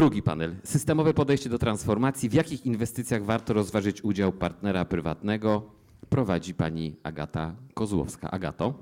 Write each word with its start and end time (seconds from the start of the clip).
Drugi 0.00 0.22
panel. 0.22 0.56
Systemowe 0.64 1.14
podejście 1.14 1.50
do 1.50 1.58
transformacji. 1.58 2.28
W 2.28 2.32
jakich 2.32 2.66
inwestycjach 2.66 3.24
warto 3.24 3.52
rozważyć 3.52 4.04
udział 4.04 4.32
partnera 4.32 4.84
prywatnego? 4.84 5.62
Prowadzi 6.08 6.54
pani 6.54 6.96
Agata 7.02 7.54
Kozłowska. 7.74 8.30
Agato. 8.30 8.74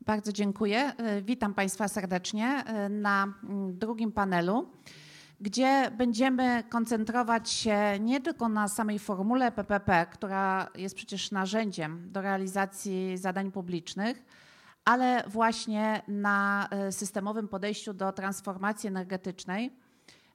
Bardzo 0.00 0.32
dziękuję. 0.32 0.92
Witam 1.22 1.54
Państwa 1.54 1.88
serdecznie 1.88 2.64
na 2.90 3.34
drugim 3.72 4.12
panelu, 4.12 4.68
gdzie 5.40 5.90
będziemy 5.98 6.64
koncentrować 6.70 7.50
się 7.50 7.76
nie 8.00 8.20
tylko 8.20 8.48
na 8.48 8.68
samej 8.68 8.98
formule 8.98 9.52
PPP, 9.52 10.06
która 10.12 10.68
jest 10.74 10.94
przecież 10.94 11.30
narzędziem 11.30 12.12
do 12.12 12.22
realizacji 12.22 13.16
zadań 13.16 13.52
publicznych, 13.52 14.22
ale 14.86 15.24
właśnie 15.26 16.02
na 16.08 16.68
systemowym 16.90 17.48
podejściu 17.48 17.94
do 17.94 18.12
transformacji 18.12 18.88
energetycznej, 18.88 19.72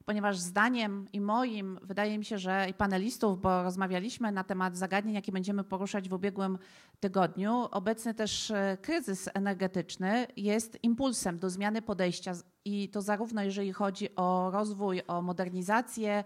ponieważ 0.06 0.38
zdaniem 0.38 1.08
i 1.14 1.22
moim, 1.22 1.80
wydaje 1.84 2.18
mi 2.18 2.26
się, 2.26 2.38
że 2.38 2.68
i 2.70 2.74
panelistów, 2.74 3.42
bo 3.42 3.64
rozmawialiśmy 3.64 4.32
na 4.32 4.44
temat 4.44 4.78
zagadnień, 4.78 5.16
jakie 5.16 5.32
będziemy 5.32 5.64
poruszać 5.64 6.10
w 6.10 6.14
ubiegłym 6.14 6.58
tygodniu, 7.00 7.68
obecny 7.72 8.14
też 8.14 8.54
kryzys 8.82 9.30
energetyczny 9.34 10.28
jest 10.38 10.84
impulsem 10.84 11.40
do 11.40 11.50
zmiany 11.50 11.82
podejścia 11.82 12.34
i 12.66 12.90
to 12.90 13.02
zarówno 13.02 13.44
jeżeli 13.44 13.74
chodzi 13.74 14.16
o 14.16 14.52
rozwój, 14.54 15.02
o 15.08 15.22
modernizację 15.22 16.24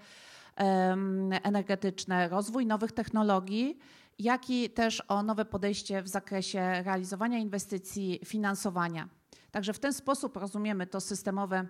energetyczne, 1.43 2.29
rozwój 2.29 2.65
nowych 2.65 2.91
technologii, 2.91 3.77
jak 4.20 4.50
i 4.50 4.70
też 4.70 5.04
o 5.08 5.24
nowe 5.24 5.46
podejście 5.46 6.02
w 6.02 6.08
zakresie 6.08 6.84
realizowania 6.84 7.38
inwestycji, 7.38 8.20
finansowania. 8.26 9.10
Także 9.52 9.74
w 9.74 9.80
ten 9.80 9.94
sposób 9.94 10.38
rozumiemy 10.38 10.88
to 10.88 11.02
systemowe 11.02 11.66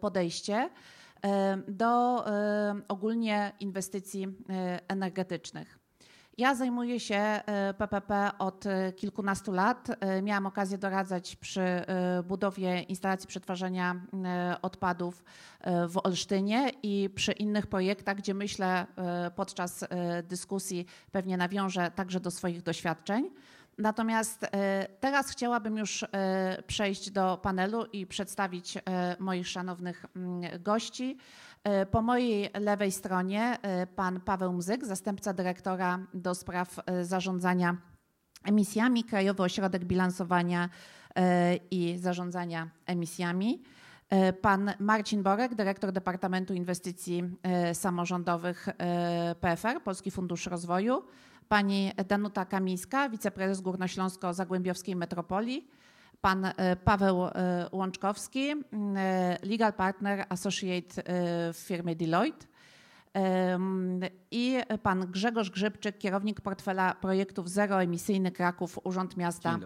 podejście 0.00 0.70
do 1.68 2.24
ogólnie 2.88 3.52
inwestycji 3.60 4.28
energetycznych. 4.88 5.81
Ja 6.42 6.54
zajmuję 6.54 7.00
się 7.00 7.40
PPP 7.78 8.30
od 8.38 8.64
kilkunastu 8.96 9.52
lat. 9.52 9.88
Miałam 10.22 10.46
okazję 10.46 10.78
doradzać 10.78 11.36
przy 11.36 11.84
budowie 12.24 12.80
instalacji 12.80 13.28
przetwarzania 13.28 14.00
odpadów 14.62 15.24
w 15.88 16.00
Olsztynie 16.04 16.70
i 16.82 17.10
przy 17.14 17.32
innych 17.32 17.66
projektach, 17.66 18.16
gdzie 18.16 18.34
myślę 18.34 18.86
podczas 19.36 19.84
dyskusji 20.22 20.86
pewnie 21.12 21.36
nawiążę 21.36 21.90
także 21.90 22.20
do 22.20 22.30
swoich 22.30 22.62
doświadczeń. 22.62 23.30
Natomiast 23.78 24.46
teraz 25.00 25.30
chciałabym 25.30 25.76
już 25.78 26.04
przejść 26.66 27.10
do 27.10 27.38
panelu 27.42 27.84
i 27.84 28.06
przedstawić 28.06 28.78
moich 29.18 29.48
szanownych 29.48 30.06
gości. 30.60 31.18
Po 31.90 32.02
mojej 32.02 32.50
lewej 32.60 32.92
stronie 32.92 33.58
pan 33.96 34.20
Paweł 34.20 34.52
Mzyk, 34.52 34.86
zastępca 34.86 35.32
dyrektora 35.32 35.98
do 36.14 36.34
spraw 36.34 36.80
zarządzania 37.02 37.76
emisjami, 38.44 39.04
Krajowy 39.04 39.42
Ośrodek 39.42 39.84
Bilansowania 39.84 40.68
i 41.70 41.98
Zarządzania 41.98 42.70
Emisjami. 42.86 43.62
Pan 44.40 44.72
Marcin 44.78 45.22
Borek, 45.22 45.54
dyrektor 45.54 45.92
Departamentu 45.92 46.54
Inwestycji 46.54 47.36
Samorządowych 47.72 48.68
PFR, 49.40 49.82
Polski 49.84 50.10
Fundusz 50.10 50.46
Rozwoju. 50.46 51.02
Pani 51.48 51.92
Danuta 52.08 52.44
Kamińska, 52.44 53.08
wiceprezes 53.08 53.60
Górnośląsko-Zagłębiowskiej 53.60 54.96
Metropolii. 54.96 55.68
Pan 56.22 56.46
Paweł 56.84 57.20
Łączkowski, 57.72 58.52
legal 59.42 59.72
partner 59.72 60.26
associate 60.28 61.02
w 61.52 61.56
firmie 61.56 61.96
Deloitte. 61.96 62.46
I 64.30 64.58
pan 64.82 65.06
Grzegorz 65.06 65.50
Grzybczyk, 65.50 65.98
kierownik 65.98 66.40
portfela 66.40 66.94
projektów 66.94 67.50
zeroemisyjny 67.50 68.32
Kraków, 68.32 68.78
Urząd 68.84 69.16
Miasta 69.16 69.58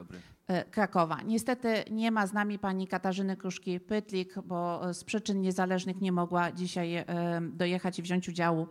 Krakowa. 0.71 1.22
Niestety 1.22 1.84
nie 1.91 2.11
ma 2.11 2.27
z 2.27 2.33
nami 2.33 2.59
pani 2.59 2.88
Katarzyny 2.88 3.37
Kruszki-Pytlik, 3.37 4.43
bo 4.44 4.81
z 4.94 5.05
przyczyn 5.05 5.41
niezależnych 5.41 6.00
nie 6.00 6.12
mogła 6.12 6.53
dzisiaj 6.53 7.05
dojechać 7.43 7.99
i 7.99 8.03
wziąć 8.03 8.28
udziału 8.28 8.69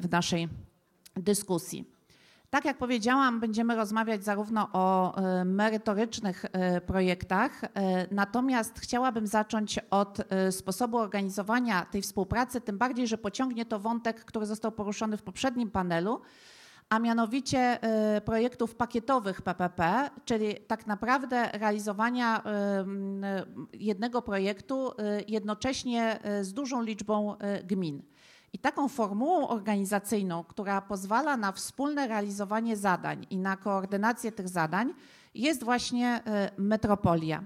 w 0.00 0.10
naszej 0.10 0.48
dyskusji. 1.16 1.95
Tak 2.50 2.64
jak 2.64 2.78
powiedziałam, 2.78 3.40
będziemy 3.40 3.76
rozmawiać 3.76 4.24
zarówno 4.24 4.68
o 4.72 5.14
merytorycznych 5.44 6.44
projektach, 6.86 7.60
natomiast 8.10 8.80
chciałabym 8.80 9.26
zacząć 9.26 9.78
od 9.90 10.18
sposobu 10.50 10.98
organizowania 10.98 11.84
tej 11.84 12.02
współpracy, 12.02 12.60
tym 12.60 12.78
bardziej, 12.78 13.06
że 13.06 13.18
pociągnie 13.18 13.64
to 13.64 13.78
wątek, 13.78 14.24
który 14.24 14.46
został 14.46 14.72
poruszony 14.72 15.16
w 15.16 15.22
poprzednim 15.22 15.70
panelu, 15.70 16.20
a 16.88 16.98
mianowicie 16.98 17.78
projektów 18.24 18.74
pakietowych 18.74 19.42
PPP, 19.42 20.10
czyli 20.24 20.54
tak 20.66 20.86
naprawdę 20.86 21.50
realizowania 21.52 22.42
jednego 23.72 24.22
projektu 24.22 24.92
jednocześnie 25.28 26.20
z 26.40 26.52
dużą 26.52 26.82
liczbą 26.82 27.36
gmin. 27.64 28.02
Taką 28.58 28.88
formułą 28.88 29.48
organizacyjną, 29.48 30.44
która 30.44 30.80
pozwala 30.80 31.36
na 31.36 31.52
wspólne 31.52 32.08
realizowanie 32.08 32.76
zadań 32.76 33.26
i 33.30 33.38
na 33.38 33.56
koordynację 33.56 34.32
tych 34.32 34.48
zadań, 34.48 34.94
jest 35.34 35.64
właśnie 35.64 36.22
Metropolia. 36.56 37.44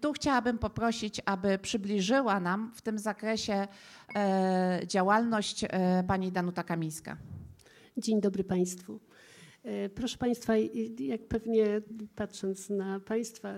Tu 0.00 0.12
chciałabym 0.12 0.58
poprosić, 0.58 1.20
aby 1.24 1.58
przybliżyła 1.58 2.40
nam 2.40 2.72
w 2.74 2.82
tym 2.82 2.98
zakresie 2.98 3.68
działalność 4.86 5.64
pani 6.06 6.32
Danuta 6.32 6.62
Kamińska. 6.62 7.16
Dzień 7.96 8.20
dobry 8.20 8.44
państwu. 8.44 9.00
Proszę 9.94 10.18
państwa, 10.18 10.52
jak 10.98 11.28
pewnie 11.28 11.82
patrząc 12.14 12.70
na 12.70 13.00
państwa, 13.00 13.54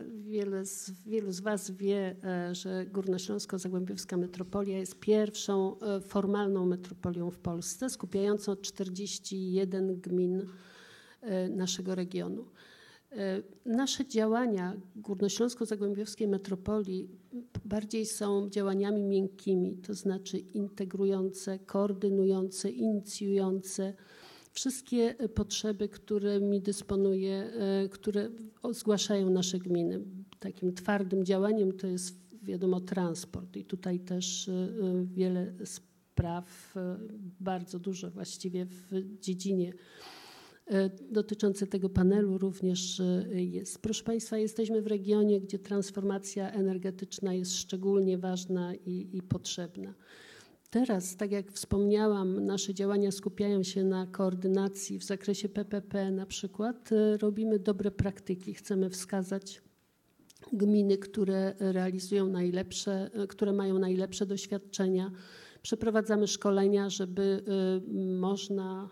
wielu 1.07 1.33
z 1.33 1.41
was 1.41 1.71
wie, 1.71 2.17
że 2.53 2.87
Górnośląsko-Zagłębiowska 2.87 4.17
Metropolia 4.17 4.79
jest 4.79 5.01
pierwszą 5.01 5.77
formalną 6.03 6.67
metropolią 6.67 7.31
w 7.31 7.39
Polsce, 7.39 7.91
skupiającą 7.91 8.57
41 8.57 10.01
gmin 10.01 10.47
naszego 11.51 11.95
regionu. 11.95 12.45
Nasze 13.65 14.07
działania 14.07 14.77
Górnośląsko-Zagłębiowskiej 14.97 16.29
Metropolii 16.29 17.09
bardziej 17.65 18.07
są 18.07 18.49
działaniami 18.51 19.03
miękkimi, 19.03 19.77
to 19.77 19.95
znaczy 19.95 20.39
integrujące, 20.39 21.59
koordynujące, 21.59 22.71
inicjujące 22.71 23.95
wszystkie 24.57 25.15
potrzeby, 25.35 25.89
którymi 25.89 26.61
dysponuje, 26.61 27.53
które 27.91 28.31
zgłaszają 28.71 29.31
nasze 29.31 29.59
gminy. 29.59 30.01
Takim 30.39 30.75
twardym 30.75 31.25
działaniem 31.25 31.73
to 31.73 31.87
jest 31.87 32.21
wiadomo 32.43 32.81
transport 32.81 33.57
i 33.57 33.65
tutaj 33.65 34.01
też 34.01 34.51
wiele 35.05 35.55
spraw, 35.65 36.75
bardzo 37.41 37.79
dużo 37.79 38.11
właściwie 38.11 38.67
w 38.67 39.19
dziedzinie 39.21 39.73
dotyczącej 41.11 41.69
tego 41.69 41.89
panelu 41.89 42.39
również 42.39 43.03
jest. 43.33 43.83
Proszę 43.83 44.05
państwa, 44.05 44.39
jesteśmy 44.39 44.83
w 44.83 44.87
regionie, 44.87 45.41
gdzie 45.41 45.59
transformacja 45.59 46.53
energetyczna 46.53 47.35
jest 47.35 47.57
szczególnie 47.57 48.19
ważna 48.19 48.75
i 48.85 49.23
potrzebna. 49.29 49.95
Teraz, 50.77 51.17
tak 51.17 51.33
jak 51.33 51.53
wspomniałam, 51.53 52.45
nasze 52.45 52.75
działania 52.75 53.11
skupiają 53.11 53.63
się 53.63 53.85
na 53.85 54.07
koordynacji 54.07 54.99
w 54.99 55.05
zakresie 55.05 55.49
PPP 55.49 56.11
na 56.11 56.27
przykład. 56.27 56.91
Robimy 57.21 57.59
dobre 57.59 57.91
praktyki. 57.91 58.55
Chcemy 58.55 58.91
wskazać 58.91 59.63
gminy, 60.53 60.99
które 60.99 61.55
realizują 61.59 62.27
najlepsze, 62.27 63.11
które 63.29 63.53
mają 63.53 63.79
najlepsze 63.79 64.27
doświadczenia. 64.27 65.11
Przeprowadzamy 65.63 66.27
szkolenia, 66.27 66.91
żeby 66.91 67.43
można 68.21 68.89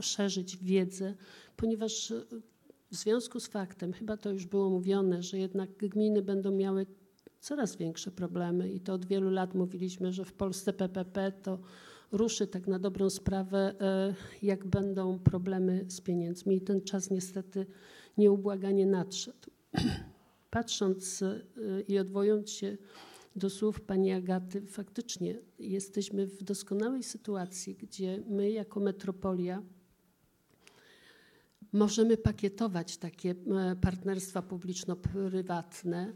szerzyć 0.00 0.56
wiedzę, 0.56 1.14
ponieważ 1.56 2.12
w 2.90 2.96
związku 2.96 3.40
z 3.40 3.46
faktem, 3.46 3.92
chyba 3.92 4.16
to 4.16 4.30
już 4.30 4.46
było 4.46 4.70
mówione, 4.70 5.22
że 5.22 5.38
jednak 5.38 5.76
gminy 5.76 6.22
będą 6.22 6.50
miały 6.50 6.86
coraz 7.40 7.76
większe 7.76 8.10
problemy 8.10 8.72
i 8.72 8.80
to 8.80 8.94
od 8.94 9.06
wielu 9.06 9.30
lat 9.30 9.54
mówiliśmy, 9.54 10.12
że 10.12 10.24
w 10.24 10.32
Polsce 10.32 10.72
PPP 10.72 11.32
to 11.32 11.58
ruszy 12.12 12.46
tak 12.46 12.66
na 12.66 12.78
dobrą 12.78 13.10
sprawę, 13.10 13.74
jak 14.42 14.66
będą 14.66 15.18
problemy 15.18 15.84
z 15.88 16.00
pieniędzmi 16.00 16.56
i 16.56 16.60
ten 16.60 16.82
czas 16.82 17.10
niestety 17.10 17.66
nieubłaganie 18.18 18.86
nadszedł. 18.86 19.50
Patrząc 20.50 21.24
i 21.88 21.98
odwołując 21.98 22.50
się 22.50 22.76
do 23.36 23.50
słów 23.50 23.80
pani 23.80 24.12
Agaty, 24.12 24.66
faktycznie 24.66 25.38
jesteśmy 25.58 26.26
w 26.26 26.42
doskonałej 26.42 27.02
sytuacji, 27.02 27.74
gdzie 27.74 28.22
my 28.28 28.50
jako 28.50 28.80
metropolia 28.80 29.62
możemy 31.72 32.16
pakietować 32.16 32.96
takie 32.96 33.34
partnerstwa 33.80 34.42
publiczno-prywatne. 34.42 36.12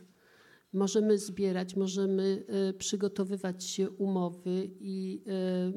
Możemy 0.74 1.18
zbierać, 1.18 1.76
możemy 1.76 2.44
e, 2.48 2.72
przygotowywać 2.72 3.64
się 3.64 3.90
umowy 3.90 4.70
i, 4.80 5.22
e, 5.26 5.72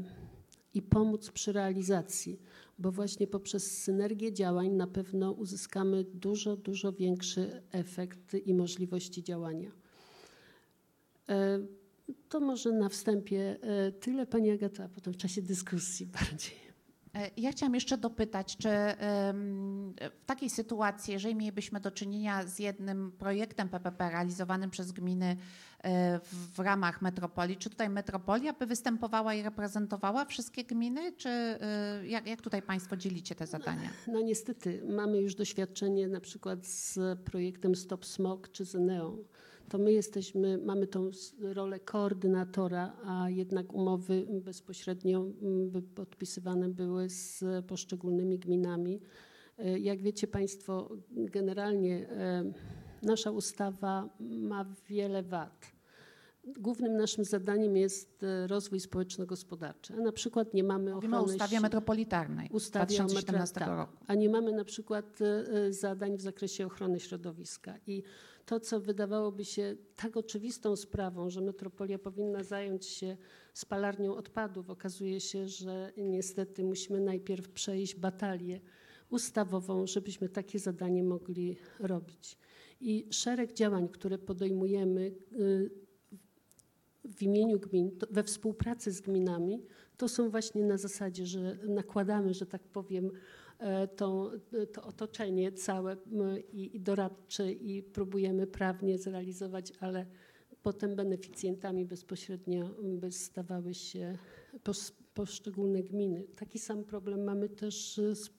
i 0.73 0.81
pomóc 0.81 1.31
przy 1.31 1.51
realizacji, 1.51 2.39
bo 2.79 2.91
właśnie 2.91 3.27
poprzez 3.27 3.77
synergię 3.83 4.33
działań 4.33 4.69
na 4.69 4.88
pewno 4.88 5.31
uzyskamy 5.31 6.03
dużo, 6.03 6.55
dużo 6.57 6.94
większy 6.94 7.61
efekt 7.71 8.33
i 8.45 8.53
możliwości 8.53 9.23
działania. 9.23 9.71
E, 11.29 11.59
To 12.29 12.39
może 12.39 12.71
na 12.71 12.89
wstępie 12.89 13.57
tyle, 13.99 14.25
Pani 14.25 14.51
Agata, 14.51 14.83
a 14.83 14.89
potem 14.89 15.13
w 15.13 15.17
czasie 15.17 15.41
dyskusji 15.41 16.05
bardziej. 16.19 16.66
E, 17.17 17.31
Ja 17.37 17.51
chciałam 17.51 17.75
jeszcze 17.75 17.97
dopytać, 17.97 18.57
czy 18.57 18.69
w 20.19 20.25
takiej 20.25 20.49
sytuacji, 20.49 21.13
jeżeli 21.13 21.35
mielibyśmy 21.35 21.79
do 21.79 21.91
czynienia 21.91 22.47
z 22.47 22.59
jednym 22.59 23.11
projektem 23.11 23.69
PPP 23.69 24.09
realizowanym 24.09 24.69
przez 24.69 24.91
gminy 24.91 25.37
e, 25.83 26.19
w, 26.53 26.59
ramach 26.59 27.01
metropolii, 27.01 27.57
czy 27.57 27.69
tutaj 27.69 27.89
metropolia 27.89 28.53
by 28.53 28.65
występowała 28.65 29.33
i 29.33 29.41
reprezentowała 29.43 30.25
wszystkie 30.25 30.63
gminy, 30.63 31.11
czy 31.11 31.29
e, 31.29 31.57
jak, 32.07 32.27
jak 32.27 32.41
tutaj 32.41 32.61
Państwo 32.61 32.97
dzielicie 32.97 33.35
te 33.35 33.47
zadania? 33.47 33.89
No 34.07 34.21
niestety, 34.21 34.81
mamy 34.89 35.17
już 35.17 35.35
doświadczenie 35.35 36.07
na 36.07 36.19
przykład 36.19 36.65
z 36.65 36.99
projektem 37.19 37.75
Stop 37.75 38.05
Smog 38.05 38.51
czy 38.51 38.65
z 38.65 38.73
Neon. 38.73 39.17
To 39.69 39.77
my 39.77 39.91
jesteśmy, 39.93 40.57
mamy 40.57 40.87
tą 40.87 41.09
rolę 41.41 41.79
koordynatora, 41.79 42.93
a 43.05 43.29
jednak 43.29 43.73
umowy 43.73 44.27
bezpośrednio 44.29 45.19
mm, 45.41 45.69
by 45.69 45.81
podpisywane 45.81 46.69
były 46.69 47.09
z 47.09 47.43
poszczególnymi 47.67 48.39
gminami. 48.39 49.01
E, 49.57 49.79
Jak 49.79 50.01
wiecie 50.01 50.27
Państwo, 50.27 50.89
generalnie 51.11 52.09
e, 52.09 52.43
nasza 53.03 53.31
ustawa 53.31 54.09
ma 54.19 54.65
wiele 54.89 55.23
wad. 55.23 55.65
Głównym 56.59 56.97
naszym 56.97 57.25
zadaniem 57.25 57.77
jest 57.77 58.23
e, 58.23 58.47
rozwój 58.47 58.79
społeczno-gospodarczy, 58.79 59.93
a 59.93 59.97
na 59.97 60.11
przykład 60.11 60.53
nie 60.53 60.63
mamy 60.63 60.93
Mówimy 60.95 61.15
o 61.15 61.19
ochrony 61.19 61.33
ustawie 61.35 61.59
metropolitarnej 61.59 62.49
ustawie 62.51 62.95
o 63.03 63.07
2017 63.07 63.59
metra- 63.59 63.77
roku. 63.77 63.97
A 64.07 64.15
nie 64.15 64.29
mamy 64.29 64.51
na 64.51 64.63
przykład 64.63 65.19
zadań 65.69 66.17
w 66.17 66.21
zakresie 66.21 66.65
ochrony 66.65 66.99
środowiska. 66.99 67.73
I 67.87 68.03
to, 68.47 68.59
co 68.59 68.79
wydawałoby 68.79 69.45
się 69.45 69.75
tak 69.95 70.17
oczywistą 70.17 70.75
sprawą, 70.75 71.29
że 71.29 71.41
metropolia 71.41 71.99
powinna 71.99 72.44
zająć 72.44 72.85
się 72.85 73.17
spalarnią 73.53 74.15
odpadów, 74.15 74.69
okazuje 74.69 75.19
się, 75.19 75.47
że 75.47 75.91
niestety 75.97 76.63
musimy 76.63 76.99
najpierw 76.99 77.49
przejść 77.49 77.95
batalię 77.95 78.59
ustawową, 79.09 79.88
żebyśmy 79.88 80.29
takie 80.29 80.59
zadanie 80.59 81.03
mogli 81.03 81.57
robić. 81.79 82.38
I 82.81 83.07
szereg 83.11 83.53
działań, 83.53 83.89
które 83.89 84.17
podejmujemy 84.17 85.01
y, 85.39 85.69
w 87.05 87.23
imieniu 87.23 87.59
gmin, 87.59 87.91
we 88.11 88.23
współpracy 88.23 88.91
z 88.91 89.01
gminami, 89.01 89.63
to 89.97 90.07
są 90.07 90.29
właśnie 90.29 90.63
na 90.63 90.77
zasadzie, 90.77 91.25
że 91.25 91.57
nakładamy, 91.67 92.33
że 92.33 92.45
tak 92.45 92.63
powiem, 92.63 93.11
tą, 93.95 94.30
to 94.74 94.83
otoczenie 94.83 95.51
całe 95.51 95.98
i, 96.54 96.75
i 96.75 96.80
doradcze 96.80 97.51
i 97.51 97.83
próbujemy 97.83 98.48
prawnie 98.48 98.98
zrealizować, 98.98 99.74
ale 99.80 100.06
potem 100.63 100.95
beneficjentami 100.95 101.86
bezpośrednio 101.86 102.69
by 102.83 103.12
stawały 103.12 103.74
się 103.74 104.18
pos, 104.63 104.92
poszczególne 105.13 105.83
gminy. 105.83 106.24
Taki 106.36 106.59
sam 106.59 106.83
problem 106.83 107.24
mamy 107.24 107.50
też 107.50 108.00
e, 108.00 108.15
z 108.15 108.30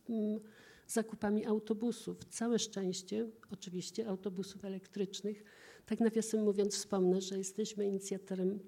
zakupami 0.87 1.47
autobusów. 1.47 2.25
Całe 2.25 2.59
szczęście, 2.59 3.29
oczywiście, 3.51 4.09
autobusów 4.09 4.65
elektrycznych. 4.65 5.45
Tak 5.87 6.01
nawiasem 6.01 6.45
mówiąc, 6.45 6.75
wspomnę, 6.75 7.21
że 7.21 7.39
jesteśmy 7.39 7.87
inicjatorem 7.87 8.59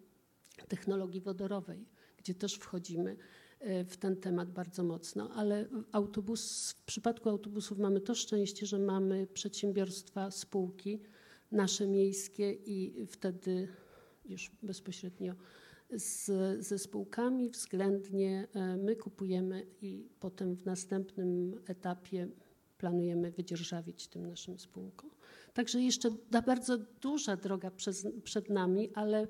technologii 0.68 1.20
wodorowej, 1.20 1.86
gdzie 2.16 2.34
też 2.34 2.54
wchodzimy 2.54 3.10
e, 3.10 3.16
w 3.88 3.96
ten 3.96 4.16
temat 4.16 4.50
bardzo 4.50 4.84
mocno, 4.84 5.30
ale 5.30 5.68
autobus, 5.92 6.70
w 6.72 6.84
przypadku 6.84 7.28
autobusów 7.28 7.78
mamy 7.78 8.00
to 8.00 8.14
szczęście, 8.14 8.66
że 8.66 8.78
mamy 8.78 9.26
przedsiębiorstwa, 9.26 10.30
spółki 10.30 11.00
nasze 11.52 11.86
miejskie 11.86 12.52
i 12.52 13.06
wtedy 13.06 13.68
już 14.24 14.50
bezpośrednio 14.62 15.34
z, 15.90 16.26
ze 16.66 16.78
spółkami 16.78 17.50
względnie 17.50 18.48
e, 18.54 18.76
my 18.76 18.96
kupujemy 18.96 19.66
i 19.82 20.08
potem 20.20 20.56
w 20.56 20.64
następnym 20.64 21.60
etapie 21.66 22.28
planujemy 22.78 23.30
wydzierżawić 23.30 24.06
tym 24.06 24.26
naszym 24.26 24.58
spółkom. 24.58 25.10
Także 25.54 25.80
jeszcze 25.80 26.10
da 26.30 26.42
bardzo 26.42 26.78
duża 26.78 27.36
droga 27.36 27.70
przez, 27.70 28.06
przed 28.24 28.50
nami, 28.50 28.90
ale 28.94 29.28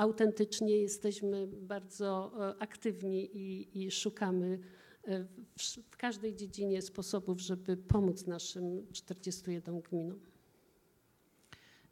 autentycznie 0.00 0.76
jesteśmy 0.76 1.46
bardzo 1.46 2.32
e, 2.50 2.62
aktywni 2.62 3.36
i, 3.36 3.78
i 3.84 3.90
szukamy 3.90 4.58
e, 5.04 5.24
w, 5.58 5.62
w 5.90 5.96
każdej 5.96 6.36
dziedzinie 6.36 6.82
sposobów, 6.82 7.40
żeby 7.40 7.76
pomóc 7.76 8.26
naszym 8.26 8.86
41 8.92 9.80
gminom. 9.80 10.20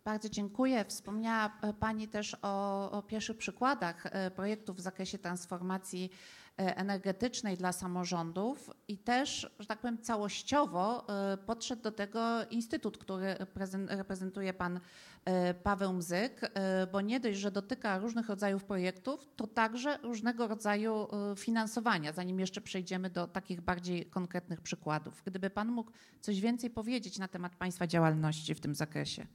Bardzo 0.05 0.29
dziękuję. 0.29 0.85
Wspomniała 0.85 1.59
e, 1.63 1.73
Pani 1.73 2.09
też 2.09 2.37
o, 2.43 2.91
o 2.91 3.03
pierwszych 3.03 3.37
przykładach 3.37 4.05
projektów 4.37 4.77
w 4.77 4.81
zakresie 4.81 5.19
transformacji 5.19 6.11
energetycznej 6.59 7.57
dla 7.57 7.73
samorządów 7.73 8.71
i 8.89 8.99
też, 8.99 9.51
że 9.59 9.67
tak 9.67 9.79
powiem, 9.79 9.99
całościowo 9.99 11.09
e, 11.33 11.37
podszedł 11.37 11.83
do 11.83 11.93
tego 11.93 12.45
instytut, 12.51 12.99
który 12.99 13.35
reprezen- 13.35 13.87
reprezentuje 13.89 14.53
Pan 14.55 14.81
e, 15.25 15.55
Paweł 15.55 15.93
Mzyk, 15.93 16.41
e, 16.55 16.87
bo 16.87 17.01
nie 17.01 17.21
dość, 17.21 17.39
że 17.39 17.51
dotyka 17.51 17.99
różnych 17.99 18.29
rodzajów 18.29 18.65
projektów, 18.65 19.29
to 19.37 19.47
także 19.47 19.99
różnego 20.03 20.49
rodzaju 20.49 20.93
e, 21.33 21.37
finansowania, 21.37 22.13
zanim 22.13 22.41
jeszcze 22.41 22.61
przejdziemy 22.61 23.11
do 23.11 23.27
takich 23.27 23.61
bardziej 23.61 24.07
konkretnych 24.07 24.61
przykładów. 24.61 25.23
Gdyby 25.27 25.51
Pan 25.51 25.69
mógł 25.69 25.91
coś 26.21 26.41
więcej 26.41 26.71
powiedzieć 26.71 27.19
na 27.19 27.29
temat 27.29 27.57
Państwa 27.57 27.87
działalności 27.87 28.55
w 28.55 28.61
tym 28.61 28.75
zakresie. 28.75 29.27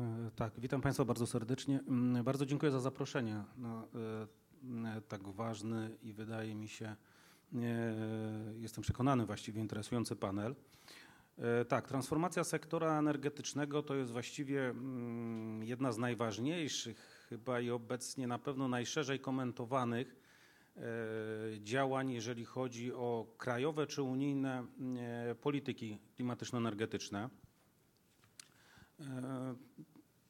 E, 0.00 0.30
Tak, 0.36 0.52
witam 0.60 0.80
Państwa 0.80 1.04
bardzo 1.04 1.26
serdecznie. 1.26 1.80
Mm, 1.88 2.24
Bardzo 2.24 2.46
dziękuję 2.46 2.72
za 2.72 2.80
zaproszenie 2.80 3.44
na 3.56 3.82
e, 3.82 4.41
tak 5.08 5.28
ważny 5.28 5.96
i 6.02 6.12
wydaje 6.12 6.54
mi 6.54 6.68
się, 6.68 6.86
e, 6.86 7.56
jestem 8.58 8.82
przekonany 8.82 9.26
właściwie 9.26 9.60
interesujący 9.60 10.16
panel. 10.16 10.54
E, 11.38 11.64
Tak, 11.64 11.88
transformacja 11.88 12.44
sektora 12.44 12.98
energetycznego 12.98 13.82
to 13.82 13.94
jest 13.94 14.12
właściwie 14.12 14.68
mm, 14.68 15.62
jedna 15.64 15.92
z 15.92 15.98
najważniejszych, 15.98 17.26
chyba 17.28 17.60
i 17.60 17.70
obecnie 17.70 18.26
na 18.26 18.38
pewno 18.38 18.68
najszerzej 18.68 19.20
komentowanych 19.20 20.16
e, 20.76 20.80
działań, 21.60 22.10
jeżeli 22.10 22.44
chodzi 22.44 22.92
o 22.92 23.34
krajowe 23.38 23.86
czy 23.86 24.02
unijne 24.02 24.66
e, 24.98 25.34
polityki 25.34 25.98
klimatyczno-energetyczne. 26.16 27.28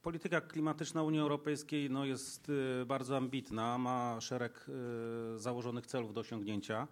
Polityka 0.02 0.40
klimatyczna 0.40 1.02
Unii 1.02 1.20
Europejskiej 1.20 1.90
no, 1.90 2.04
jest 2.04 2.52
e, 2.82 2.86
bardzo 2.86 3.16
ambitna, 3.16 3.78
ma 3.78 4.20
szereg 4.20 4.66
e, 5.34 5.38
założonych 5.38 5.86
celów 5.86 6.14
do 6.14 6.20
osiągnięcia. 6.20 6.88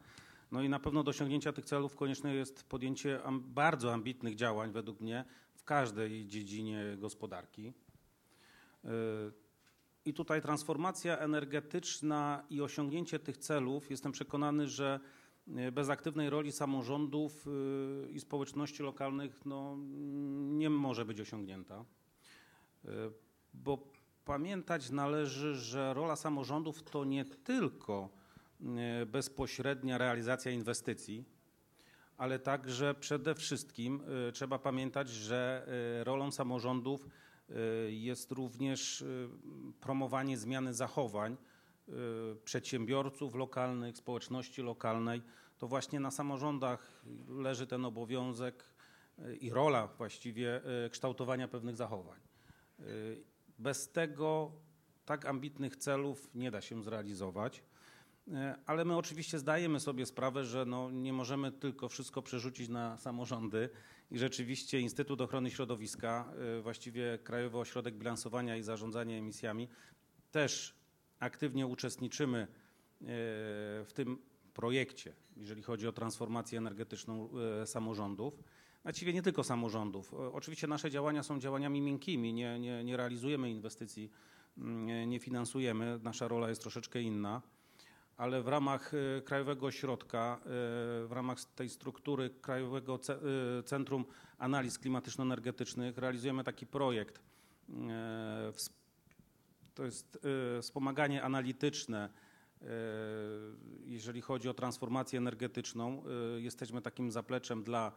No 0.53 0.63
i 0.63 0.69
na 0.69 0.81
pewno 0.81 1.03
do 1.03 1.11
osiągnięcia 1.11 1.53
tych 1.53 1.65
celów 1.65 1.97
konieczne 1.97 2.35
jest 2.35 2.65
podjęcie 2.65 3.21
bardzo 3.41 3.93
ambitnych 3.93 4.35
działań, 4.35 4.73
według 4.73 5.01
mnie, 5.01 5.25
w 5.55 5.65
każdej 5.65 6.27
dziedzinie 6.27 6.97
gospodarki. 6.99 7.73
E, 8.85 8.91
I 10.05 10.15
tutaj 10.15 10.43
transformacja 10.43 11.19
energetyczna 11.19 12.45
i 12.51 12.61
osiągnięcie 12.63 13.19
tych 13.19 13.37
celów, 13.37 13.91
jestem 13.91 14.13
przekonany, 14.13 14.69
że 14.69 15.01
bez 15.73 15.89
aktywnej 15.89 16.31
roli 16.31 16.53
samorządów 16.53 17.47
i 18.11 18.21
społeczności 18.21 18.83
lokalnych 18.83 19.47
no, 19.47 19.77
nie 20.59 20.71
może 20.71 21.05
być 21.05 21.21
osiągnięta. 21.21 21.85
E, 22.85 22.89
Bo 23.55 23.79
pamiętać 24.25 24.91
należy, 24.91 25.55
że 25.55 25.95
rola 25.95 26.17
samorządów 26.17 26.83
to 26.83 27.05
nie 27.05 27.25
tylko 27.25 28.09
e, 28.61 29.07
bezpośrednia 29.07 29.99
realizacja 29.99 30.53
inwestycji, 30.53 31.25
ale 32.17 32.39
także 32.39 32.95
przede 32.95 33.35
wszystkim 33.35 34.03
e, 34.29 34.33
trzeba 34.33 34.59
pamiętać, 34.59 35.09
że 35.09 35.67
rolą 36.05 36.31
samorządów 36.31 37.07
jest 37.89 38.33
również 38.33 39.05
promowanie 39.81 40.39
zmiany 40.39 40.75
zachowań 40.75 41.37
przedsiębiorców 42.45 43.35
lokalnych, 43.35 43.97
społeczności 43.97 44.63
lokalnej. 44.63 45.23
To 45.59 45.69
właśnie 45.69 46.01
na 46.01 46.11
samorządach 46.11 47.03
leży 47.29 47.67
ten 47.67 47.85
obowiązek 47.85 48.65
i 49.41 49.51
rola 49.51 49.87
właściwie 49.87 50.61
kształtowania 50.91 51.49
pewnych 51.49 51.77
zachowań. 51.77 52.30
Y, 52.81 53.31
Bez 53.61 53.93
tego 53.93 54.53
tak 55.05 55.27
ambitnych 55.27 55.77
celów 55.77 56.31
nie 56.35 56.51
da 56.51 56.61
się 56.61 56.83
zrealizować. 56.83 57.63
E, 58.33 58.59
Ale 58.67 58.85
my 58.85 58.97
oczywiście 58.97 59.39
zdajemy 59.39 59.81
sobie 59.81 60.07
sprawę, 60.07 60.45
że 60.45 60.65
no 60.65 60.91
nie 60.91 61.13
możemy 61.13 61.53
tylko 61.53 61.89
wszystko 61.89 62.23
przerzucić 62.23 62.69
na 62.69 62.97
samorządy 62.97 63.71
i 64.11 64.19
rzeczywiście 64.19 64.81
Instytut 64.81 65.21
Ochrony 65.21 65.51
Środowiska, 65.51 66.33
e, 66.59 66.61
właściwie 66.61 67.19
Krajowy 67.25 67.59
Ośrodek 67.59 67.95
Bilansowania 67.95 68.57
i 68.57 68.63
Zarządzania 68.63 69.17
Emisjami 69.17 69.69
też 70.31 70.75
aktywnie 71.19 71.67
uczestniczymy 71.67 72.47
w 73.85 73.91
tym 73.95 74.19
projekcie, 74.55 75.13
jeżeli 75.37 75.63
chodzi 75.63 75.89
o 75.89 75.93
transformację 75.93 76.59
energetyczną 76.59 77.29
samorządów. 77.65 78.35
Właściwie 78.83 79.13
nie 79.13 79.23
tylko 79.23 79.45
samorządów. 79.45 80.15
O- 80.15 80.33
Oczywiście 80.33 80.67
nasze 80.67 80.91
działania 80.91 81.23
są 81.23 81.41
działaniami 81.41 81.81
miękkimi, 81.81 82.33
nie, 82.33 82.59
nie, 82.61 82.85
nie 82.85 82.97
realizujemy 82.97 83.51
inwestycji, 83.51 84.11
mm, 84.59 85.09
nie 85.11 85.19
finansujemy, 85.21 85.99
nasza 86.03 86.29
rola 86.29 86.49
jest 86.49 86.61
troszeczkę 86.63 87.03
inna, 87.03 87.43
ale 88.17 88.43
w 88.43 88.49
ramach 88.49 88.93
e, 88.95 89.23
Krajowego 89.23 89.67
Ośrodka, 89.67 90.41
e, 90.41 90.47
w 91.07 91.11
ramach 91.11 91.45
tej 91.45 91.69
struktury 91.69 92.31
Krajowego 92.31 92.99
Ce- 92.99 93.19
e, 93.59 93.63
Centrum 93.63 94.05
Analiz 94.39 94.79
Klimatyczno-Energetycznych 94.79 95.99
realizujemy 95.99 96.45
taki 96.45 96.67
projekt. 96.67 97.21
e, 97.91 98.53
To 99.75 99.85
jest 99.85 100.19
e, 100.59 100.63
wspomaganie 100.63 101.23
analityczne, 101.23 102.09
e, 102.63 102.67
jeżeli 103.85 104.21
chodzi 104.21 104.49
o 104.49 104.55
transformację 104.55 105.19
energetyczną. 105.19 106.03
E, 106.37 106.41
Jesteśmy 106.41 106.83
takim 106.83 107.11
zapleczem 107.11 107.63
dla 107.65 107.89
e, 107.89 107.93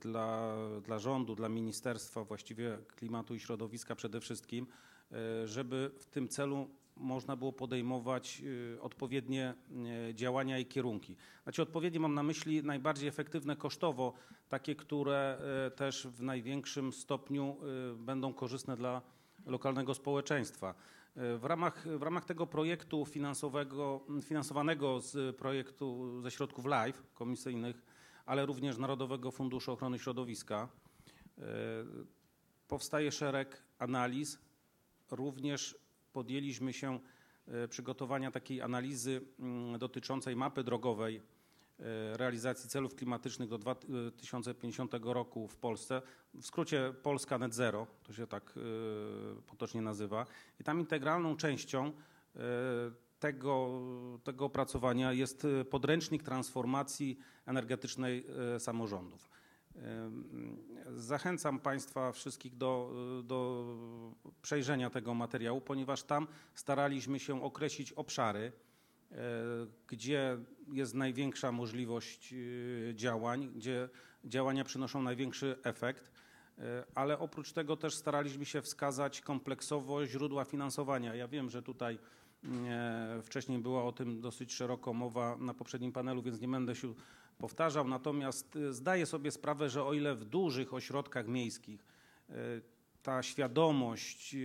dla, 0.00 0.56
dla 0.80 0.98
rządu, 0.98 1.34
dla 1.34 1.48
ministerstwa, 1.48 2.24
właściwie 2.24 2.78
klimatu 2.96 3.34
i 3.34 3.40
środowiska 3.40 3.94
przede 3.94 4.20
wszystkim, 4.20 4.66
e, 5.12 5.46
żeby 5.46 5.90
w 5.98 6.06
tym 6.06 6.28
celu 6.28 6.68
można 6.96 7.36
było 7.36 7.52
podejmować 7.52 8.42
e, 8.76 8.80
odpowiednie 8.82 9.54
e, 10.08 10.14
działania 10.14 10.58
i 10.58 10.66
kierunki. 10.66 11.16
Znaczy 11.42 11.62
odpowiednie 11.62 12.00
mam 12.00 12.14
na 12.14 12.22
myśli 12.22 12.62
najbardziej 12.62 13.08
efektywne 13.08 13.56
kosztowo, 13.56 14.12
takie, 14.48 14.74
które 14.74 15.38
e, 15.66 15.70
też 15.70 16.06
w 16.06 16.22
największym 16.22 16.92
stopniu 16.92 17.56
e, 17.92 17.94
będą 17.94 18.34
korzystne 18.34 18.76
dla 18.76 19.02
lokalnego 19.46 19.94
społeczeństwa. 19.94 20.74
E, 21.16 21.38
W 21.38 21.44
ramach, 21.44 21.88
w 21.98 22.02
ramach 22.02 22.24
tego 22.24 22.46
projektu 22.46 23.06
finansowego, 23.06 24.00
finansowanego 24.22 25.00
z 25.00 25.36
projektu 25.36 26.20
ze 26.22 26.30
środków 26.30 26.64
LIFE 26.64 27.02
komisyjnych, 27.14 27.82
ale 28.26 28.46
również 28.46 28.78
Narodowego 28.78 29.30
Funduszu 29.30 29.72
Ochrony 29.72 29.98
Środowiska, 29.98 30.68
e, 31.38 31.42
powstaje 32.68 33.12
szereg 33.12 33.62
analiz. 33.78 34.38
Również 35.10 35.78
podjęliśmy 36.12 36.72
się 36.72 37.00
e, 37.46 37.68
przygotowania 37.68 38.30
takiej 38.30 38.62
analizy 38.62 39.20
mm, 39.38 39.78
dotyczącej 39.78 40.36
mapy 40.36 40.64
drogowej 40.64 41.16
e, 41.16 41.22
realizacji 42.16 42.70
celów 42.70 42.94
klimatycznych 42.94 43.48
do 43.48 43.58
2050 43.58 44.94
roku 45.02 45.48
w 45.48 45.56
Polsce. 45.56 46.02
W 46.34 46.46
skrócie 46.46 46.94
Polska 47.02 47.38
Net 47.38 47.54
Zero, 47.54 47.86
to 48.02 48.12
się 48.12 48.26
tak 48.26 48.54
potocznie 49.46 49.82
nazywa. 49.82 50.26
I 50.60 50.64
tam 50.64 50.80
integralną 50.80 51.36
częścią 51.36 51.92
tego, 53.24 53.80
tego 54.24 54.44
opracowania 54.44 55.12
jest 55.12 55.44
e, 55.44 55.64
podręcznik 55.64 56.22
transformacji 56.22 57.18
energetycznej 57.46 58.26
e, 58.54 58.60
samorządów. 58.60 59.30
Zachęcam 60.96 61.60
Państwa 61.60 62.12
wszystkich 62.12 62.56
do, 62.56 62.92
do 63.24 63.66
przejrzenia 64.42 64.90
tego 64.90 65.14
materiału, 65.14 65.60
ponieważ 65.60 66.02
tam 66.02 66.26
staraliśmy 66.54 67.20
się 67.20 67.42
określić 67.42 67.92
obszary, 67.92 68.52
gdzie 69.86 70.38
jest 70.72 70.94
największa 70.94 71.52
możliwość 71.52 72.34
działań, 72.94 73.50
gdzie 73.56 73.88
działania 74.24 74.64
przynoszą 74.64 75.02
największy 75.02 75.56
efekt, 75.62 76.10
ale 76.94 77.18
oprócz 77.18 77.52
tego 77.52 77.76
też 77.76 77.94
staraliśmy 77.94 78.44
się 78.44 78.62
wskazać 78.62 79.20
kompleksowo 79.20 80.06
źródła 80.06 80.44
finansowania. 80.44 81.14
Ja 81.14 81.28
wiem, 81.28 81.50
że 81.50 81.62
tutaj 81.62 81.98
wcześniej 83.22 83.58
była 83.58 83.84
o 83.84 83.92
tym 83.92 84.20
dosyć 84.20 84.52
szeroko 84.52 84.92
mowa 84.92 85.36
na 85.36 85.54
poprzednim 85.54 85.92
panelu, 85.92 86.22
więc 86.22 86.40
nie 86.40 86.48
będę 86.48 86.74
się 86.74 86.94
powtarzał. 87.38 87.88
Natomiast 87.88 88.56
e, 88.56 88.72
zdaję 88.72 89.06
sobie 89.06 89.30
sprawę, 89.30 89.70
że 89.70 89.84
o 89.84 89.94
ile 89.94 90.14
w 90.14 90.24
dużych 90.24 90.74
ośrodkach 90.74 91.28
miejskich 91.28 91.84
e, 92.30 92.34
ta 93.02 93.22
świadomość 93.22 94.34
e, 94.34 94.38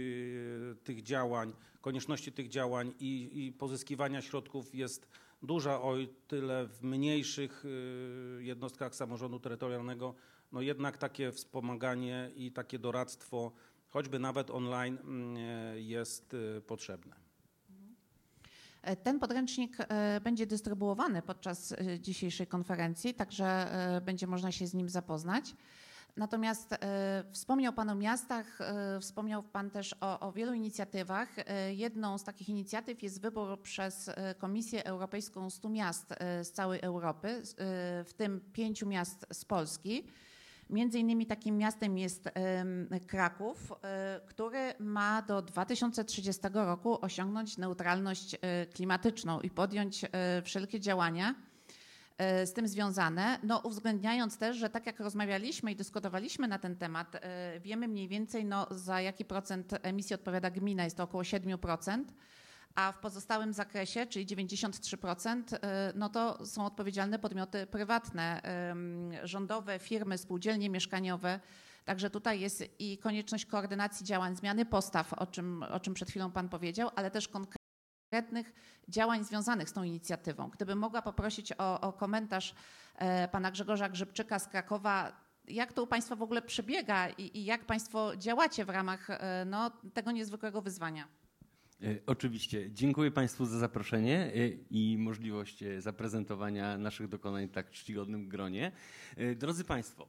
tych 0.83 1.03
działań, 1.03 1.53
konieczności 1.81 2.31
tych 2.31 2.49
działań 2.49 2.93
i, 2.99 3.29
i 3.33 3.51
pozyskiwania 3.51 4.21
środków 4.21 4.75
jest 4.75 5.07
duża, 5.43 5.81
o 5.81 5.95
tyle 6.27 6.67
w 6.67 6.83
mniejszych 6.83 7.63
jednostkach 8.39 8.95
samorządu 8.95 9.39
terytorialnego 9.39 10.15
no 10.51 10.61
jednak 10.61 10.97
takie 10.97 11.31
wspomaganie 11.31 12.31
i 12.35 12.51
takie 12.51 12.79
doradztwo, 12.79 13.51
choćby 13.89 14.19
nawet 14.19 14.49
online, 14.49 14.97
mm, 15.03 15.37
jest 15.77 16.35
potrzebne. 16.67 17.28
E, 18.81 18.95
Ten 18.95 19.19
podręcznik 19.19 19.77
e, 19.79 20.21
będzie 20.21 20.47
dystrybuowany 20.47 21.21
podczas 21.21 21.71
e, 21.71 21.99
dzisiejszej 21.99 22.47
konferencji, 22.47 23.13
także 23.13 23.69
będzie 24.05 24.27
można 24.27 24.51
się 24.51 24.67
z 24.67 24.73
nim 24.73 24.89
zapoznać. 24.89 25.55
Natomiast 26.17 26.75
wspomniał 27.31 27.73
Pan 27.73 27.89
o 27.89 27.95
miastach, 27.95 28.59
wspomniał 29.01 29.43
Pan 29.43 29.69
też 29.69 29.95
o, 30.01 30.19
o 30.19 30.31
wielu 30.31 30.53
inicjatywach. 30.53 31.29
Jedną 31.69 32.17
z 32.17 32.23
takich 32.23 32.49
inicjatyw 32.49 33.03
jest 33.03 33.21
wybór 33.21 33.61
przez 33.61 34.09
Komisję 34.37 34.85
Europejską 34.85 35.49
100 35.49 35.69
miast 35.69 36.13
z 36.43 36.51
całej 36.51 36.79
Europy, 36.81 37.41
w 38.05 38.11
tym 38.17 38.41
pięciu 38.53 38.87
miast 38.87 39.25
z 39.33 39.45
Polski. 39.45 40.07
Między 40.69 40.99
innymi 40.99 41.25
takim 41.25 41.57
miastem 41.57 41.97
jest 41.97 42.29
Kraków, 43.07 43.73
e, 43.83 44.21
który 44.27 44.73
ma 44.79 45.21
do 45.21 45.41
2030 45.41 46.41
roku 46.53 47.05
osiągnąć 47.05 47.57
neutralność 47.57 48.35
e, 48.35 48.65
klimatyczną 48.65 49.41
i 49.41 49.49
podjąć 49.49 50.05
e, 50.05 50.41
wszelkie 50.41 50.79
działania 50.79 51.35
z 52.45 52.53
tym 52.53 52.67
związane, 52.67 53.39
no 53.43 53.59
uwzględniając 53.59 54.37
też, 54.37 54.57
że 54.57 54.69
tak 54.69 54.85
jak 54.85 54.99
rozmawialiśmy 54.99 55.71
i 55.71 55.75
dyskutowaliśmy 55.75 56.47
na 56.47 56.59
ten 56.59 56.75
temat, 56.75 57.21
wiemy 57.61 57.87
mniej 57.87 58.07
więcej 58.07 58.45
no, 58.45 58.67
za 58.71 59.01
jaki 59.01 59.25
procent 59.25 59.73
emisji 59.81 60.13
odpowiada 60.13 60.51
gmina, 60.51 60.83
jest 60.83 60.97
to 60.97 61.03
około 61.03 61.23
7%, 61.23 62.03
a 62.75 62.91
w 62.91 62.99
pozostałym 62.99 63.53
zakresie, 63.53 64.05
czyli 64.05 64.25
93%, 64.25 65.43
e, 65.53 65.93
no 65.95 66.09
to 66.09 66.45
są 66.45 66.65
odpowiedzialne 66.65 67.19
podmioty 67.19 67.67
prywatne, 67.67 68.41
rządowe, 69.23 69.79
firmy, 69.79 70.17
spółdzielnie 70.17 70.69
mieszkaniowe. 70.69 71.39
Także 71.85 72.09
tutaj 72.09 72.39
jest 72.39 72.63
i 72.79 72.97
konieczność 72.97 73.45
koordynacji 73.45 74.05
działań, 74.05 74.35
zmiany 74.35 74.65
postaw, 74.65 75.13
o 75.13 75.27
czym, 75.27 75.63
o 75.63 75.79
czym 75.79 75.93
przed 75.93 76.09
chwilą 76.09 76.31
Pan 76.31 76.49
powiedział, 76.49 76.89
ale 76.95 77.11
też 77.11 77.27
konkretnych 77.27 78.53
działań 78.87 79.23
związanych 79.23 79.69
z 79.69 79.73
tą 79.73 79.83
inicjatywą. 79.83 80.49
Gdybym 80.49 80.79
mogła 80.79 81.01
poprosić 81.01 81.53
o, 81.57 81.81
o 81.81 81.93
komentarz 81.93 82.55
e, 82.95 83.27
Pana 83.27 83.51
Grzegorza 83.51 83.89
Grzybczyka 83.89 84.39
z 84.39 84.47
Krakowa, 84.47 85.11
jak 85.47 85.73
to 85.73 85.83
u 85.83 85.87
Państwa 85.87 86.15
w 86.15 86.23
ogóle 86.23 86.41
przebiega 86.41 87.09
i, 87.09 87.37
i 87.37 87.45
jak 87.45 87.65
Państwo 87.65 88.17
działacie 88.17 88.65
w 88.65 88.69
ramach 88.69 89.09
e, 89.09 89.45
no, 89.45 89.71
tego 89.93 90.11
niezwykłego 90.11 90.61
wyzwania? 90.61 91.07
E, 91.83 91.99
Oczywiście. 92.05 92.71
Dziękuję 92.71 93.11
Państwu 93.11 93.45
za 93.45 93.59
zaproszenie 93.59 94.17
e, 94.35 94.47
i 94.71 94.97
możliwość 94.97 95.63
e, 95.63 95.81
zaprezentowania 95.81 96.77
naszych 96.77 97.07
dokonań 97.07 97.47
w 97.47 97.51
tak 97.51 97.71
czcigodnym 97.71 98.29
gronie. 98.29 98.71
Drodzy 99.35 99.63
Państwo, 99.63 100.07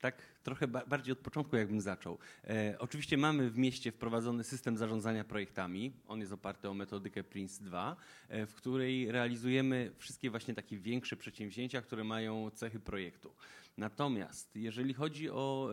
tak 0.00 0.22
trochę 0.42 0.68
ba- 0.68 0.86
bardziej 0.86 1.12
od 1.12 1.18
początku 1.18 1.56
jakbym 1.56 1.80
zaczął. 1.80 2.18
Oczywiście 2.78 3.16
mamy 3.16 3.50
w 3.50 3.58
mieście 3.58 3.92
wprowadzony 3.92 4.44
system 4.44 4.76
zarządzania 4.76 5.24
projektami. 5.24 5.92
On 6.08 6.20
jest 6.20 6.32
oparty 6.32 6.68
o 6.68 6.74
metodykę 6.74 7.22
PRINCE2, 7.22 7.96
e, 8.28 8.46
w 8.46 8.54
której 8.54 9.12
realizujemy 9.12 9.92
wszystkie 9.98 10.30
właśnie 10.30 10.54
takie 10.54 10.78
większe 10.78 11.16
przedsięwzięcia, 11.16 11.82
które 11.82 12.04
mają 12.04 12.50
cechy 12.50 12.80
projektu. 12.80 13.32
Natomiast 13.76 14.56
jeżeli 14.56 14.94
chodzi 14.94 15.30
o 15.30 15.70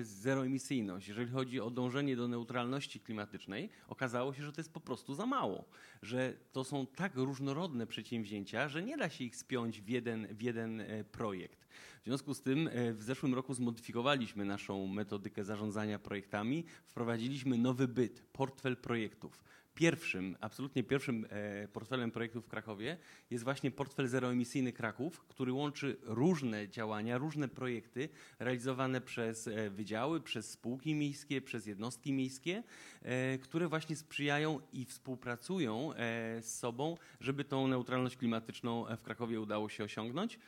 e, 0.00 0.04
zeroemisyjność, 0.04 1.08
jeżeli 1.08 1.30
chodzi 1.30 1.60
o 1.60 1.70
dążenie 1.70 2.16
do 2.16 2.28
neutralności 2.28 3.00
klimatycznej, 3.00 3.70
okazało 3.88 4.34
się, 4.34 4.42
że 4.42 4.52
to 4.52 4.60
jest 4.60 4.72
po 4.72 4.80
prostu 4.80 5.14
za 5.14 5.26
mało. 5.26 5.64
Że 6.02 6.34
to 6.52 6.64
są 6.64 6.86
tak 6.86 7.14
różnorodne 7.14 7.86
przedsięwzięcia, 7.86 8.68
że 8.68 8.82
nie 8.82 8.96
da 8.96 9.08
się 9.08 9.24
ich 9.24 9.36
spiąć 9.36 9.80
w 9.80 9.88
jeden, 9.88 10.26
w 10.26 10.42
jeden 10.42 10.80
e, 10.80 11.04
projekt. 11.04 11.68
W 12.02 12.04
związku 12.04 12.34
z 12.34 12.42
tym 12.42 12.68
e, 12.72 12.92
w 12.92 13.02
zeszłym 13.02 13.34
roku 13.34 13.54
zmodyfikowaliśmy 13.54 14.44
naszą 14.44 14.86
metodykę 14.86 15.44
zarządzania 15.44 15.98
projektami, 15.98 16.64
wprowadziliśmy 16.84 17.58
nowy 17.58 17.88
byt, 17.88 18.22
portfel 18.32 18.76
projektów. 18.76 19.44
Pierwszym, 19.74 20.36
absolutnie 20.40 20.82
pierwszym 20.82 21.26
e, 21.30 21.68
portfelem 21.68 22.10
projektów 22.10 22.44
w 22.44 22.48
Krakowie 22.48 22.96
jest 23.30 23.44
właśnie 23.44 23.70
portfel 23.70 24.08
zeroemisyjny 24.08 24.72
Kraków, 24.72 25.20
który 25.20 25.52
łączy 25.52 25.96
różne 26.02 26.68
działania, 26.68 27.18
różne 27.18 27.48
projekty 27.48 28.08
realizowane 28.38 29.00
przez 29.00 29.48
e, 29.48 29.70
wydziały, 29.70 30.20
przez 30.20 30.50
spółki 30.50 30.94
miejskie, 30.94 31.40
przez 31.40 31.66
jednostki 31.66 32.12
miejskie, 32.12 32.62
e, 33.02 33.38
które 33.38 33.68
właśnie 33.68 33.96
sprzyjają 33.96 34.60
i 34.72 34.84
współpracują 34.84 35.92
z 36.40 36.58
sobą, 36.58 36.96
żeby 37.20 37.44
tą 37.44 37.68
neutralność 37.68 38.16
klimatyczną 38.16 38.84
w 38.96 39.02
Krakowie 39.02 39.40
udało 39.40 39.68
się 39.68 39.84
osiągnąć. 39.84 40.38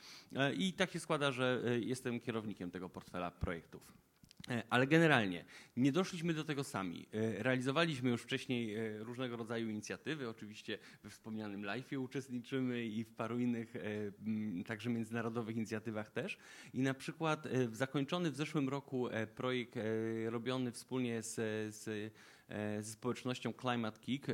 I 0.56 0.72
tak 0.72 0.90
się 0.90 1.00
składa, 1.00 1.32
że 1.32 1.62
jestem 1.80 2.20
kierownikiem 2.20 2.70
tego 2.70 2.88
portfela 2.88 3.30
projektów. 3.30 4.03
E, 4.50 4.62
Ale 4.70 4.86
generalnie 4.86 5.44
nie 5.76 5.92
doszliśmy 5.92 6.34
do 6.34 6.44
tego 6.44 6.64
sami. 6.64 7.06
E, 7.12 7.42
Realizowaliśmy 7.42 8.10
już 8.10 8.22
wcześniej 8.22 8.74
e, 8.74 8.98
różnego 8.98 9.36
rodzaju 9.36 9.68
inicjatywy. 9.68 10.28
Oczywiście 10.28 10.78
we 11.02 11.10
wspomnianym 11.10 11.64
LIFE 11.64 12.00
uczestniczymy 12.00 12.84
i 12.86 13.04
w 13.04 13.14
paru 13.14 13.38
innych, 13.38 13.74
także 14.66 14.90
międzynarodowych 14.90 15.56
inicjatywach 15.56 16.10
też. 16.10 16.38
I 16.74 16.80
na 16.80 16.94
przykład 16.94 17.48
zakończony 17.72 18.30
w 18.30 18.36
zeszłym 18.36 18.68
roku 18.68 19.08
projekt 19.36 19.74
robiony 20.26 20.72
wspólnie 20.72 21.22
z, 21.22 21.34
z 21.74 22.12
ze 22.80 22.92
społecznością 22.92 23.52
Climate 23.60 24.00
Kick, 24.00 24.26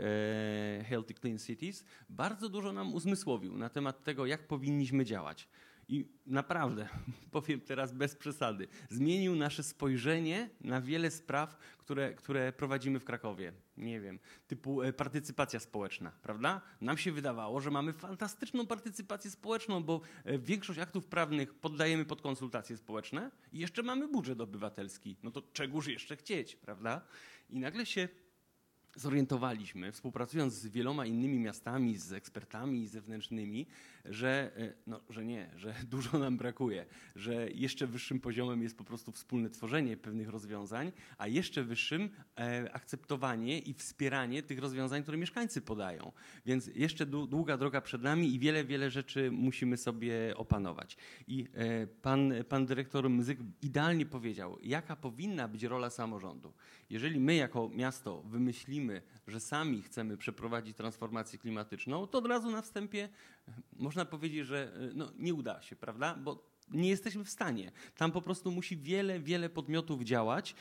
Healthy 0.84 1.14
Clean 1.14 1.38
Cities, 1.38 1.84
bardzo 2.08 2.48
dużo 2.48 2.72
nam 2.72 2.94
uzmysłowił 2.94 3.58
na 3.58 3.68
temat 3.68 4.04
tego, 4.04 4.26
jak 4.26 4.46
powinniśmy 4.46 5.04
działać. 5.04 5.48
I 5.90 6.08
naprawdę, 6.26 6.88
powiem 7.30 7.60
teraz 7.60 7.92
bez 7.92 8.16
przesady, 8.16 8.68
zmienił 8.88 9.36
nasze 9.36 9.62
spojrzenie 9.62 10.50
na 10.60 10.80
wiele 10.80 11.10
spraw, 11.10 11.58
które, 11.78 12.14
które 12.14 12.52
prowadzimy 12.52 13.00
w 13.00 13.04
Krakowie. 13.04 13.52
Nie 13.76 14.00
wiem, 14.00 14.18
typu 14.46 14.82
e, 14.82 14.92
partycypacja 14.92 15.60
społeczna, 15.60 16.12
prawda? 16.22 16.60
Nam 16.80 16.98
się 16.98 17.12
wydawało, 17.12 17.60
że 17.60 17.70
mamy 17.70 17.92
fantastyczną 17.92 18.66
partycypację 18.66 19.30
społeczną, 19.30 19.82
bo 19.82 20.00
e, 20.24 20.38
większość 20.38 20.78
aktów 20.78 21.06
prawnych 21.06 21.54
poddajemy 21.54 22.04
pod 22.04 22.22
konsultacje 22.22 22.76
społeczne 22.76 23.30
i 23.52 23.58
jeszcze 23.58 23.82
mamy 23.82 24.08
budżet 24.08 24.40
obywatelski. 24.40 25.16
No 25.22 25.30
to 25.30 25.42
czegoż 25.42 25.86
jeszcze 25.86 26.16
chcieć, 26.16 26.56
prawda? 26.56 27.00
I 27.50 27.60
nagle 27.60 27.86
się 27.86 28.08
zorientowaliśmy, 28.96 29.92
współpracując 29.92 30.54
z 30.54 30.66
wieloma 30.66 31.06
innymi 31.06 31.38
miastami, 31.38 31.96
z 31.96 32.12
ekspertami 32.12 32.88
zewnętrznymi, 32.88 33.66
że, 34.04 34.50
e, 34.56 34.72
no, 34.86 35.00
że 35.10 35.24
nie, 35.24 35.50
że 35.56 35.74
dużo 35.90 36.18
nam 36.18 36.36
brakuje, 36.36 36.86
że 37.16 37.50
jeszcze 37.50 37.86
wyższym 37.86 38.20
poziomem 38.20 38.62
jest 38.62 38.76
po 38.78 38.84
prostu 38.84 39.12
wspólne 39.12 39.50
tworzenie 39.50 39.96
pewnych 39.96 40.28
rozwiązań, 40.28 40.92
a 41.18 41.26
jeszcze 41.26 41.64
wyższym 41.64 42.10
e, 42.38 42.72
akceptowanie 42.72 43.58
i 43.58 43.74
wspieranie 43.74 44.42
tych 44.42 44.58
rozwiązań, 44.58 45.02
które 45.02 45.18
mieszkańcy 45.18 45.60
podają. 45.60 46.12
Więc 46.46 46.70
jeszcze 46.74 47.06
dłu- 47.06 47.28
długa 47.28 47.56
droga 47.56 47.80
przed 47.80 48.02
nami 48.02 48.34
i 48.34 48.38
wiele, 48.38 48.64
wiele 48.64 48.90
rzeczy 48.90 49.30
musimy 49.30 49.76
sobie 49.76 50.36
opanować. 50.36 50.96
I 51.26 51.46
e, 51.54 51.86
pan, 51.86 52.32
pan 52.48 52.66
dyrektor 52.66 53.10
Mzyk 53.10 53.38
idealnie 53.62 54.06
powiedział, 54.06 54.58
jaka 54.62 54.96
powinna 54.96 55.48
być 55.48 55.62
rola 55.62 55.90
samorządu. 55.90 56.52
Jeżeli 56.90 57.20
my 57.20 57.34
jako 57.34 57.68
miasto 57.68 58.22
wymyślimy, 58.22 58.79
że 59.26 59.40
sami 59.40 59.82
chcemy 59.82 60.16
przeprowadzić 60.16 60.76
transformację 60.76 61.38
klimatyczną, 61.38 62.06
to 62.06 62.18
od 62.18 62.26
razu 62.26 62.50
na 62.50 62.62
wstępie 62.62 63.08
e, 63.48 63.52
można 63.76 64.04
powiedzieć, 64.04 64.46
że 64.46 64.72
e, 64.74 64.90
no, 64.94 65.12
nie 65.18 65.34
uda 65.34 65.62
się, 65.62 65.76
prawda? 65.76 66.14
Bo 66.14 66.50
nie 66.70 66.88
jesteśmy 66.88 67.24
w 67.24 67.30
stanie. 67.30 67.72
Tam 67.96 68.12
po 68.12 68.22
prostu 68.22 68.50
musi 68.50 68.76
wiele, 68.76 69.20
wiele 69.20 69.48
podmiotów 69.48 70.02
działać 70.02 70.54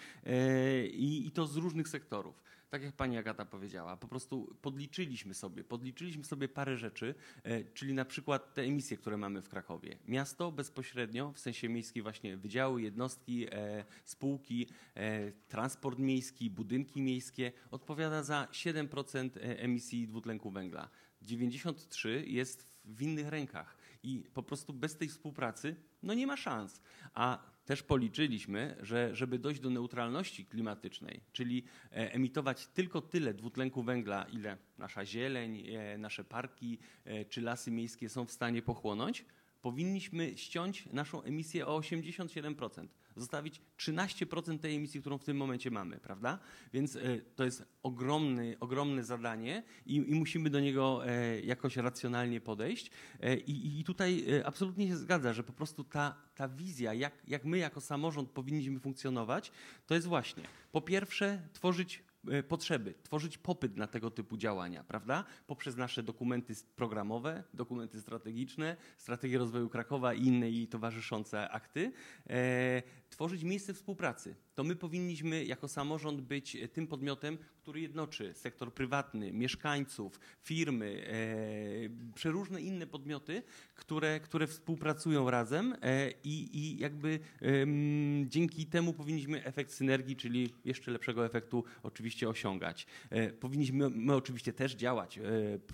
i, 0.92 1.28
i 1.28 1.32
to 1.32 1.48
z 1.48 1.56
różnych 1.56 1.88
sektorów. 1.88 2.44
Tak 2.70 2.84
jak 2.84 2.96
pani 2.96 3.18
Agata 3.18 3.46
powiedziała, 3.46 3.98
po 3.98 4.08
prostu 4.08 4.56
podliczyliśmy 4.62 5.34
sobie, 5.34 5.64
podliczyliśmy 5.64 6.24
sobie 6.24 6.50
parę 6.50 6.78
rzeczy, 6.78 7.16
e, 7.44 7.64
czyli 7.64 7.94
na 7.94 8.06
przykład 8.06 8.54
te 8.54 8.62
emisje, 8.62 8.98
które 8.98 9.18
mamy 9.18 9.42
w 9.42 9.50
Krakowie. 9.50 9.98
Miasto 10.08 10.52
bezpośrednio, 10.52 11.32
w 11.32 11.40
sensie 11.40 11.70
miejskiej 11.70 12.04
właśnie 12.04 12.38
wydziały, 12.38 12.82
jednostki, 12.82 13.48
e, 13.52 13.86
spółki, 14.06 14.68
e, 14.96 15.32
transport 15.32 16.00
miejski, 16.00 16.50
budynki 16.50 17.02
miejskie 17.02 17.52
odpowiada 17.72 18.24
za 18.24 18.48
7% 18.52 19.38
e, 19.38 19.60
emisji 19.60 20.08
dwutlenku 20.08 20.52
węgla. 20.52 20.90
93 21.22 22.24
jest 22.28 22.70
w 22.86 23.02
innych 23.02 23.28
rękach 23.28 23.78
i 24.04 24.24
po 24.34 24.44
prostu 24.44 24.74
bez 24.74 24.98
tej 24.98 25.08
współpracy 25.08 25.76
no 26.04 26.14
nie 26.14 26.28
ma 26.28 26.38
szans. 26.38 26.82
A 27.14 27.44
też 27.70 27.84
policzyliśmy, 27.84 28.76
że 28.82 29.16
żeby 29.16 29.40
dojść 29.40 29.62
do 29.62 29.70
neutralności 29.70 30.46
klimatycznej, 30.46 31.22
czyli 31.32 31.64
e, 31.92 32.14
emitować 32.14 32.68
tylko 32.68 33.02
tyle 33.02 33.34
dwutlenku 33.34 33.84
węgla, 33.84 34.24
ile 34.24 34.58
nasza 34.78 35.06
zieleń, 35.06 35.64
e, 35.68 35.98
nasze 35.98 36.24
parki 36.24 36.78
e, 37.06 37.26
czy 37.26 37.42
lasy 37.42 37.72
miejskie 37.72 38.10
są 38.10 38.26
w 38.26 38.32
stanie 38.32 38.62
pochłonąć, 38.62 39.26
powinniśmy 39.62 40.38
ściąć 40.38 40.86
naszą 40.86 41.24
emisję 41.24 41.68
o 41.68 41.80
87%. 41.80 42.88
Zostawić 43.16 43.62
13% 43.78 44.60
tej 44.60 44.76
emisji, 44.76 45.02
którą 45.02 45.18
w 45.18 45.24
tym 45.24 45.38
momencie 45.38 45.72
mamy, 45.72 45.98
prawda? 45.98 46.40
Więc 46.74 46.96
e, 46.96 47.02
to 47.36 47.46
jest 47.46 47.64
ogromny, 47.84 48.58
ogromne 48.60 49.04
zadanie 49.04 49.64
i, 49.86 49.96
i 49.96 50.16
musimy 50.16 50.50
do 50.50 50.60
niego 50.60 51.08
e, 51.08 51.40
jakoś 51.40 51.78
racjonalnie 51.78 52.42
podejść. 52.42 52.92
E, 53.20 53.38
I, 53.38 53.80
I 53.80 53.84
tutaj 53.84 54.26
absolutnie 54.46 54.88
się 54.88 54.98
zgadza, 54.98 55.34
że 55.34 55.44
po 55.44 55.54
prostu 55.54 55.84
ta, 55.84 56.16
ta 56.36 56.50
wizja, 56.50 56.94
jak, 56.94 57.14
jak 57.28 57.46
my 57.46 57.58
jako 57.58 57.82
samorząd 57.82 58.30
powinniśmy 58.30 58.80
funkcjonować, 58.80 59.52
to 59.88 59.96
jest 59.96 60.08
właśnie 60.08 60.44
po 60.72 60.82
pierwsze 60.82 61.42
tworzyć 61.54 62.04
potrzeby, 62.48 62.94
tworzyć 63.04 63.38
popyt 63.38 63.78
na 63.78 63.88
tego 63.88 64.12
typu 64.12 64.38
działania, 64.38 64.84
prawda? 64.84 65.24
Poprzez 65.48 65.78
nasze 65.78 66.04
dokumenty 66.04 66.54
programowe, 66.76 67.44
dokumenty 67.54 68.02
strategiczne, 68.02 68.76
strategię 68.98 69.38
rozwoju 69.38 69.70
Krakowa 69.70 70.14
i 70.14 70.26
inne 70.26 70.50
jej 70.50 70.68
towarzyszące 70.68 71.50
akty, 71.50 71.92
e, 72.30 72.84
tworzyć 73.10 73.44
miejsce 73.44 73.74
współpracy. 73.74 74.36
To 74.56 74.64
my 74.64 74.76
powinniśmy 74.76 75.46
jako 75.46 75.68
samorząd 75.68 76.22
być 76.22 76.56
e, 76.56 76.68
tym 76.68 76.88
podmiotem, 76.88 77.38
który 77.58 77.82
jednoczy 77.82 78.34
sektor 78.34 78.74
prywatny, 78.74 79.34
mieszkańców, 79.34 80.20
firmy, 80.42 81.08
e, 81.08 82.14
przeróżne 82.14 82.62
inne 82.62 82.88
podmioty, 82.88 83.44
które, 83.76 84.20
które 84.20 84.48
współpracują 84.48 85.30
razem 85.30 85.76
e, 85.82 86.12
i, 86.24 86.58
i 86.58 86.78
jakby 86.78 87.20
em, 87.42 88.26
dzięki 88.30 88.66
temu 88.66 88.94
powinniśmy 88.94 89.46
efekt 89.46 89.72
synergii, 89.72 90.16
czyli 90.16 90.54
jeszcze 90.66 90.92
lepszego 90.92 91.26
efektu 91.26 91.64
oczywiście 91.84 92.30
osiągać. 92.30 92.88
E, 93.10 93.30
powinniśmy 93.30 93.90
my 93.90 94.16
oczywiście 94.16 94.54
też 94.54 94.76
działać, 94.76 95.18
e, 95.18 95.22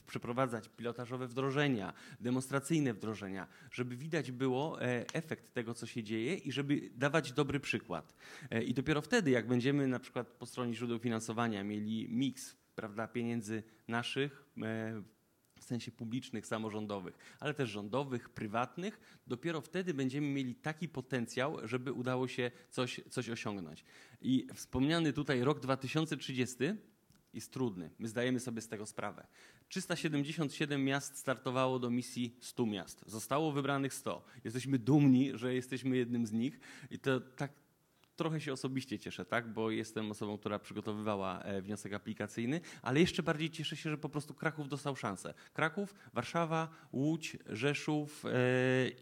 przeprowadzać 0.08 0.70
pilotażowe 0.70 1.28
wdrożenia, 1.28 1.94
demonstracyjne 2.20 2.94
wdrożenia, 2.94 3.48
żeby 3.72 3.98
widać 3.98 4.32
było 4.32 4.82
e, 4.82 5.06
efekt 5.14 5.54
tego, 5.54 5.74
co 5.74 5.86
się 5.86 6.04
dzieje 6.04 6.36
i 6.36 6.52
żeby 6.52 6.90
dawać 6.96 7.25
dobry 7.32 7.60
przykład. 7.60 8.16
E, 8.52 8.64
I 8.64 8.74
dopiero 8.74 9.02
wtedy, 9.02 9.32
jak 9.32 9.48
będziemy 9.48 9.88
na 9.88 10.00
przykład 10.00 10.28
po 10.28 10.46
stronie 10.46 10.74
źródeł 10.74 11.00
finansowania 11.00 11.64
mieli 11.64 12.08
miks 12.10 12.56
prawda, 12.76 13.08
pieniędzy 13.08 13.64
naszych, 13.88 14.46
e, 14.62 15.02
w 15.60 15.64
sensie 15.64 15.92
publicznych, 15.92 16.48
samorządowych, 16.48 17.18
ale 17.40 17.54
też 17.54 17.70
rządowych, 17.70 18.30
prywatnych, 18.30 19.20
dopiero 19.28 19.62
wtedy 19.62 19.94
będziemy 19.94 20.28
mieli 20.28 20.56
taki 20.56 20.90
potencjał, 20.90 21.68
żeby 21.68 21.94
udało 21.94 22.28
się 22.28 22.52
coś, 22.70 23.02
coś 23.10 23.30
osiągnąć. 23.30 23.86
I 24.22 24.48
wspomniany 24.54 25.14
tutaj 25.14 25.42
rok 25.42 25.60
2030 25.60 26.58
jest 27.34 27.54
trudny. 27.54 27.90
My 28.00 28.08
zdajemy 28.08 28.40
sobie 28.40 28.62
z 28.62 28.68
tego 28.68 28.86
sprawę. 28.86 29.28
377 29.68 30.84
miast 30.84 31.18
startowało 31.18 31.80
do 31.80 31.90
misji 31.90 32.38
100 32.42 32.66
miast. 32.66 33.04
Zostało 33.08 33.52
wybranych 33.52 33.94
100. 33.94 34.26
Jesteśmy 34.44 34.80
dumni, 34.80 35.32
że 35.38 35.54
jesteśmy 35.54 35.98
jednym 35.98 36.26
z 36.26 36.32
nich 36.32 36.60
i 36.92 37.00
to 37.00 37.20
tak 37.20 37.52
trochę 38.16 38.42
się 38.42 38.54
osobiście 38.54 39.00
cieszę, 39.00 39.26
tak? 39.26 39.54
bo 39.54 39.72
jestem 39.72 40.12
osobą, 40.12 40.38
która 40.38 40.60
przygotowywała 40.60 41.42
e, 41.42 41.62
wniosek 41.62 41.94
aplikacyjny, 41.94 42.62
ale 42.82 43.00
jeszcze 43.00 43.24
bardziej 43.24 43.50
cieszę 43.50 43.76
się, 43.76 43.90
że 43.90 43.98
po 43.98 44.10
prostu 44.10 44.34
Kraków 44.34 44.70
dostał 44.70 44.96
szansę. 44.96 45.34
Kraków, 45.54 45.96
Warszawa, 46.14 46.70
Łódź, 46.94 47.38
Rzeszów 47.50 48.26
e, 48.26 48.30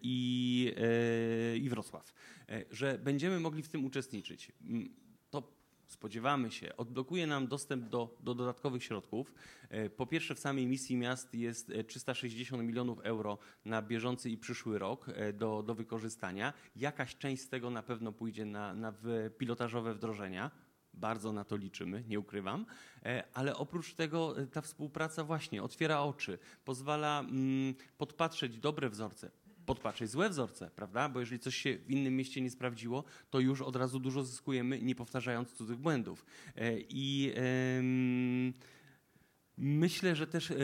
i, 0.02 0.74
e, 0.78 1.58
i 1.58 1.70
Wrocław. 1.70 2.14
Że 2.72 3.00
będziemy 3.04 3.40
mogli 3.40 3.64
w 3.64 3.70
tym 3.70 3.86
uczestniczyć. 3.86 4.52
Spodziewamy 5.94 6.52
się, 6.52 6.78
odblokuje 6.78 7.28
nam 7.28 7.48
dostęp 7.48 7.90
do, 7.90 8.18
do 8.20 8.36
dodatkowych 8.36 8.84
środków. 8.84 9.34
E, 9.70 9.90
Po 9.90 10.08
pierwsze, 10.08 10.36
w 10.36 10.40
samej 10.40 10.68
misji 10.68 10.98
miast 10.98 11.34
jest 11.34 11.70
e, 11.70 11.84
360 11.84 12.64
milionów 12.64 13.00
euro 13.00 13.38
na 13.66 13.82
bieżący 13.82 14.30
i 14.30 14.38
przyszły 14.38 14.80
rok 14.80 15.10
e, 15.10 15.34
do, 15.34 15.64
do 15.64 15.76
wykorzystania. 15.76 16.54
Jakaś 16.76 17.16
część 17.16 17.44
z 17.44 17.50
tego 17.50 17.70
na 17.70 17.84
pewno 17.84 18.12
pójdzie 18.12 18.46
na, 18.46 18.74
na 18.74 18.94
pilotażowe 19.38 19.94
wdrożenia. 19.94 20.52
Bardzo 20.94 21.34
na 21.34 21.44
to 21.44 21.56
liczymy, 21.56 22.04
nie 22.08 22.20
ukrywam, 22.20 22.66
E, 23.06 23.24
ale 23.34 23.56
oprócz 23.56 23.94
tego 23.94 24.40
e, 24.40 24.48
ta 24.48 24.62
współpraca 24.62 25.24
właśnie 25.24 25.64
otwiera 25.64 26.00
oczy, 26.00 26.40
pozwala 26.66 27.20
mm, 27.20 27.74
podpatrzeć 27.98 28.58
dobre 28.58 28.90
wzorce, 28.90 29.32
podpatrzeć 29.66 30.10
złe 30.10 30.30
wzorce, 30.30 30.72
prawda? 30.76 31.10
Bo 31.10 31.20
jeżeli 31.20 31.40
coś 31.40 31.56
się 31.56 31.78
w 31.78 31.92
innym 31.92 32.16
mieście 32.16 32.42
nie 32.42 32.50
sprawdziło, 32.50 33.04
to 33.30 33.40
już 33.40 33.62
od 33.62 33.76
razu 33.76 34.00
dużo 34.00 34.24
zyskujemy, 34.24 34.82
nie 34.82 34.96
powtarzając 34.96 35.54
cudzych 35.54 35.78
błędów. 35.78 36.26
E, 36.56 36.74
I 36.90 37.34
Myślę, 39.58 40.16
że 40.16 40.28
też 40.28 40.52
e, 40.52 40.56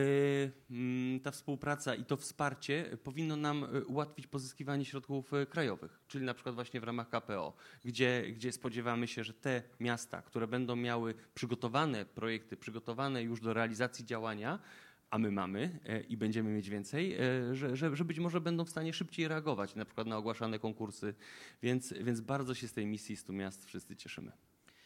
mm, 0.72 1.20
ta 1.20 1.32
współpraca 1.32 1.96
i 1.96 2.06
to 2.06 2.18
wsparcie 2.18 2.98
powinno 3.04 3.36
nam 3.36 3.64
e, 3.64 3.86
ułatwić 3.86 4.28
pozyskiwanie 4.28 4.86
środków 4.86 5.32
krajowych, 5.50 6.00
czyli 6.08 6.26
na 6.26 6.34
przykład 6.34 6.56
właśnie 6.56 6.80
w 6.80 6.84
ramach 6.84 7.10
KPO, 7.10 7.54
gdzie, 7.86 8.24
gdzie 8.32 8.52
spodziewamy 8.52 9.08
się, 9.08 9.24
że 9.24 9.34
te 9.34 9.64
miasta, 9.80 10.22
które 10.22 10.48
będą 10.48 10.76
miały 10.76 11.14
przygotowane 11.34 12.06
projekty, 12.06 12.58
przygotowane 12.58 13.24
już 13.24 13.42
do 13.42 13.54
realizacji 13.54 14.06
działania, 14.06 14.60
a 15.10 15.18
my 15.18 15.32
mamy 15.32 15.80
e, 15.86 16.02
i 16.02 16.18
będziemy 16.18 16.52
mieć 16.52 16.70
więcej, 16.70 17.14
e, 17.14 17.56
że, 17.56 17.76
że, 17.76 17.96
że 17.96 18.06
być 18.06 18.20
może 18.20 18.42
będą 18.42 18.66
w 18.66 18.70
stanie 18.70 18.94
szybciej 18.94 19.28
reagować 19.28 19.76
na 19.76 19.86
przykład 19.86 20.08
na 20.08 20.18
ogłaszane 20.18 20.60
konkursy, 20.60 21.14
więc, 21.62 21.94
więc 21.94 22.22
bardzo 22.22 22.56
się 22.56 22.68
z 22.68 22.74
tej 22.74 22.86
misji 22.86 23.18
100 23.18 23.34
miast 23.34 23.66
wszyscy 23.66 23.96
cieszymy. 23.96 24.32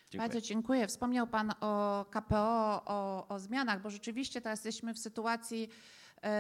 Dziękuję. 0.10 0.30
Bardzo 0.30 0.48
dziękuję. 0.48 0.88
Wspomniał 0.88 1.28
Pan 1.28 1.52
o 1.62 2.06
KPO, 2.12 2.82
o, 2.86 3.28
o 3.28 3.40
zmianach, 3.40 3.82
bo 3.82 3.90
rzeczywiście 3.90 4.42
teraz 4.42 4.66
jesteśmy 4.66 4.94
w 4.94 5.00
sytuacji, 5.00 5.70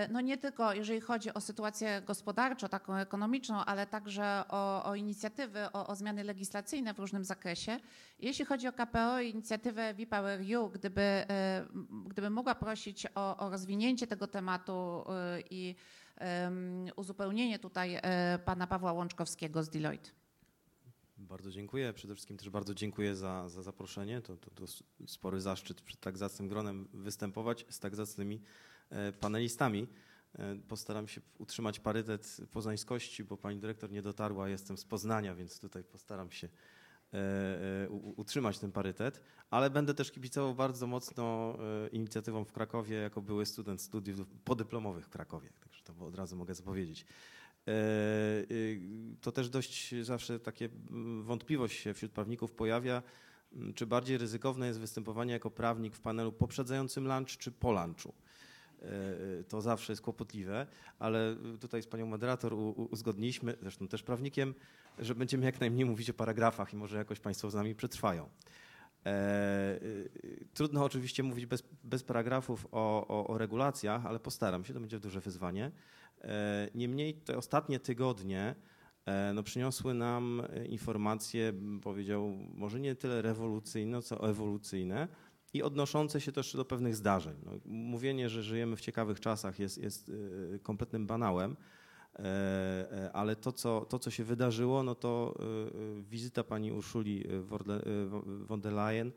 no 0.09 0.21
nie 0.21 0.37
tylko 0.37 0.73
jeżeli 0.73 1.01
chodzi 1.01 1.33
o 1.33 1.41
sytuację 1.41 2.01
gospodarczą, 2.05 2.69
taką 2.69 2.95
ekonomiczną, 2.95 3.65
ale 3.65 3.87
także 3.87 4.43
o, 4.49 4.83
o 4.83 4.95
inicjatywy, 4.95 5.59
o, 5.73 5.87
o 5.87 5.95
zmiany 5.95 6.23
legislacyjne 6.23 6.93
w 6.93 6.99
różnym 6.99 7.25
zakresie. 7.25 7.79
Jeśli 8.19 8.45
chodzi 8.45 8.67
o 8.67 8.73
KPO 8.73 9.21
i 9.21 9.29
inicjatywę 9.29 9.93
VPowerU, 9.93 10.69
gdyby, 10.69 11.01
e, 11.01 11.65
gdyby 12.07 12.29
mogła 12.29 12.55
prosić 12.55 13.07
o, 13.15 13.37
o 13.37 13.49
rozwinięcie 13.49 14.07
tego 14.07 14.27
tematu 14.27 15.03
e, 15.09 15.41
i 15.49 15.75
em, 16.17 16.85
uzupełnienie 16.95 17.59
tutaj 17.59 17.99
e, 18.01 18.39
pana 18.45 18.67
Pawła 18.67 18.93
Łączkowskiego 18.93 19.63
z 19.63 19.69
Deloitte. 19.69 20.09
Bardzo 21.17 21.51
dziękuję. 21.51 21.93
Przede 21.93 22.15
wszystkim 22.15 22.37
też 22.37 22.49
bardzo 22.49 22.73
dziękuję 22.73 23.15
za, 23.15 23.49
za 23.49 23.61
zaproszenie. 23.61 24.21
To, 24.21 24.37
to, 24.37 24.51
to 24.51 24.63
spory 25.07 25.41
zaszczyt 25.41 25.81
przed 25.81 25.99
tak 25.99 26.17
zacnym 26.17 26.47
gronem 26.47 26.87
występować 26.93 27.65
z 27.69 27.79
tak 27.79 27.95
zacnymi 27.95 28.35
e, 28.35 28.72
panelistami. 29.19 29.87
E, 30.39 30.55
Postaram 30.55 31.07
się 31.07 31.21
utrzymać 31.37 31.79
parytet 31.79 32.37
poznańskości, 32.51 33.23
bo 33.23 33.37
pani 33.37 33.59
dyrektor 33.59 33.91
nie 33.91 34.01
dotarła. 34.01 34.49
Jestem 34.49 34.77
z 34.77 34.85
Poznania, 34.85 35.35
więc 35.35 35.59
tutaj 35.59 35.83
postaram 35.83 36.31
się 36.31 36.47
e, 37.13 37.17
e, 37.83 37.89
utrzymać 37.89 38.59
ten 38.59 38.71
parytet, 38.71 39.21
ale 39.49 39.69
będę 39.69 39.93
też 39.93 40.11
kibicował 40.11 40.55
bardzo 40.55 40.87
mocno 40.87 41.55
e, 41.85 41.87
inicjatywom 41.87 42.45
w 42.45 42.51
Krakowie, 42.51 42.95
jako 42.95 43.21
były 43.21 43.45
student 43.45 43.81
studiów 43.81 44.27
podyplomowych 44.43 45.05
w 45.05 45.09
Krakowie, 45.09 45.49
także 45.59 45.83
to 45.83 46.05
od 46.05 46.15
razu 46.15 46.35
mogę 46.35 46.55
zapowiedzieć. 46.55 47.05
E, 47.67 47.73
To 49.21 49.31
też 49.31 49.49
dość 49.49 49.95
zawsze 50.01 50.39
takie 50.39 50.69
mm, 50.89 51.23
wątpliwość 51.23 51.79
się 51.79 51.93
wśród 51.93 52.11
prawników 52.11 52.51
pojawia, 52.51 53.03
mm, 53.53 53.73
czy 53.73 53.85
bardziej 53.87 54.17
ryzykowne 54.17 54.67
jest 54.67 54.79
występowanie 54.79 55.33
jako 55.33 55.51
prawnik 55.51 55.95
w 55.95 56.01
panelu 56.01 56.31
poprzedzającym 56.31 57.07
lunch 57.07 57.37
czy 57.37 57.51
po 57.51 57.71
lunchu. 57.71 58.13
E, 58.83 59.39
e, 59.39 59.43
To 59.43 59.61
zawsze 59.61 59.93
jest 59.93 60.01
kłopotliwe, 60.01 60.67
ale 60.99 61.35
tutaj 61.61 61.81
z 61.81 61.87
panią 61.87 62.05
moderator 62.05 62.53
uzgodniliśmy, 62.91 63.57
zresztą 63.61 63.87
też 63.87 64.03
prawnikiem, 64.03 64.53
że 64.99 65.15
będziemy 65.15 65.45
jak 65.45 65.59
najmniej 65.59 65.85
mówić 65.85 66.09
o 66.09 66.13
paragrafach 66.13 66.73
i 66.73 66.75
może 66.75 66.97
jakoś 66.97 67.19
państwo 67.19 67.49
z 67.49 67.53
nami 67.53 67.75
przetrwają. 67.75 68.29
E, 69.05 69.79
Trudno 70.53 70.83
oczywiście 70.83 71.23
mówić 71.23 71.45
bez, 71.45 71.63
bez 71.83 72.03
paragrafów 72.03 72.67
o, 72.71 73.07
o, 73.07 73.27
o 73.27 73.37
regulacjach, 73.37 74.05
ale 74.05 74.19
postaram 74.19 74.65
się, 74.65 74.73
to 74.73 74.79
będzie 74.79 74.99
duże 74.99 75.21
wyzwanie. 75.21 75.71
Niemniej 76.75 77.13
te 77.13 77.37
ostatnie 77.37 77.79
tygodnie 77.79 78.55
no, 79.33 79.43
przyniosły 79.43 79.93
nam 79.93 80.41
informacje, 80.69 81.53
powiedział, 81.81 82.31
może 82.55 82.79
nie 82.79 82.95
tyle 82.95 83.21
rewolucyjne, 83.21 84.01
co 84.01 84.29
ewolucyjne 84.29 85.07
i 85.53 85.63
odnoszące 85.63 86.21
się 86.21 86.31
też 86.31 86.55
do 86.55 86.65
pewnych 86.65 86.95
zdarzeń. 86.95 87.35
No, 87.45 87.51
mówienie, 87.65 88.29
że 88.29 88.43
żyjemy 88.43 88.75
w 88.75 88.81
ciekawych 88.81 89.19
czasach 89.19 89.59
jest, 89.59 89.77
jest 89.77 90.11
e, 90.55 90.59
kompletnym 90.59 91.07
banałem, 91.07 91.55
e, 92.15 92.19
e, 92.19 93.11
ale 93.13 93.35
to 93.35 93.51
co, 93.51 93.85
to, 93.89 93.99
co 93.99 94.11
się 94.11 94.23
wydarzyło, 94.23 94.83
no 94.83 94.95
to 94.95 95.35
e, 95.39 95.43
e, 95.43 96.01
wizyta 96.01 96.43
pani 96.43 96.71
Urszuli 96.71 97.23
von 98.21 98.61
der 98.61 98.73
Leyen 98.73 99.11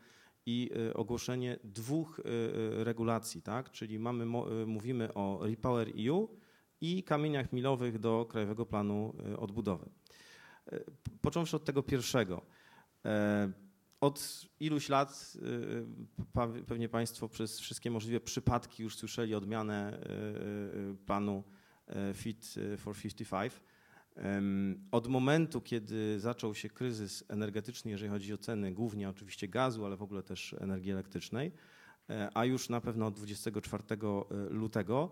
i 0.46 0.70
ogłoszenie 0.94 1.58
dwóch 1.64 2.20
regulacji, 2.70 3.42
tak? 3.42 3.70
czyli 3.70 3.98
mamy, 3.98 4.26
mówimy 4.66 5.14
o 5.14 5.40
Repower 5.42 5.88
EU 6.08 6.28
i 6.80 7.02
kamieniach 7.02 7.52
milowych 7.52 7.98
do 7.98 8.26
Krajowego 8.28 8.66
Planu 8.66 9.14
Odbudowy. 9.38 9.88
E, 10.72 10.80
Począwszy 11.20 11.56
od 11.56 11.64
tego 11.64 11.82
pierwszego. 11.82 12.42
E, 14.02 14.06
Od 14.06 14.46
iluś 14.60 14.88
lat 14.88 15.32
e, 15.36 16.26
pa- 16.32 16.48
pewnie 16.66 16.88
Państwo 16.88 17.28
przez 17.28 17.60
wszystkie 17.60 17.90
możliwe 17.90 18.20
przypadki 18.20 18.82
już 18.82 18.96
słyszeli 18.96 19.34
odmianę 19.34 19.92
e, 19.92 20.00
e, 20.00 20.94
planu 21.06 21.44
e, 21.86 22.14
Fit 22.14 22.54
for 22.78 22.96
55. 22.96 23.52
Em, 24.16 24.88
Od 24.90 25.06
momentu, 25.08 25.60
kiedy 25.60 26.20
zaczął 26.20 26.54
się 26.54 26.68
kryzys 26.70 27.24
energetyczny, 27.28 27.90
jeżeli 27.90 28.10
chodzi 28.10 28.32
o 28.32 28.38
ceny, 28.38 28.72
głównie 28.72 29.08
oczywiście 29.08 29.48
gazu, 29.48 29.84
ale 29.84 29.96
w 29.96 30.02
ogóle 30.02 30.22
też 30.22 30.54
energii 30.60 30.92
elektrycznej, 30.92 31.52
e, 32.10 32.30
a 32.34 32.44
już 32.44 32.68
na 32.68 32.80
pewno 32.80 33.06
od 33.06 33.14
24 33.14 33.82
lutego, 34.50 35.10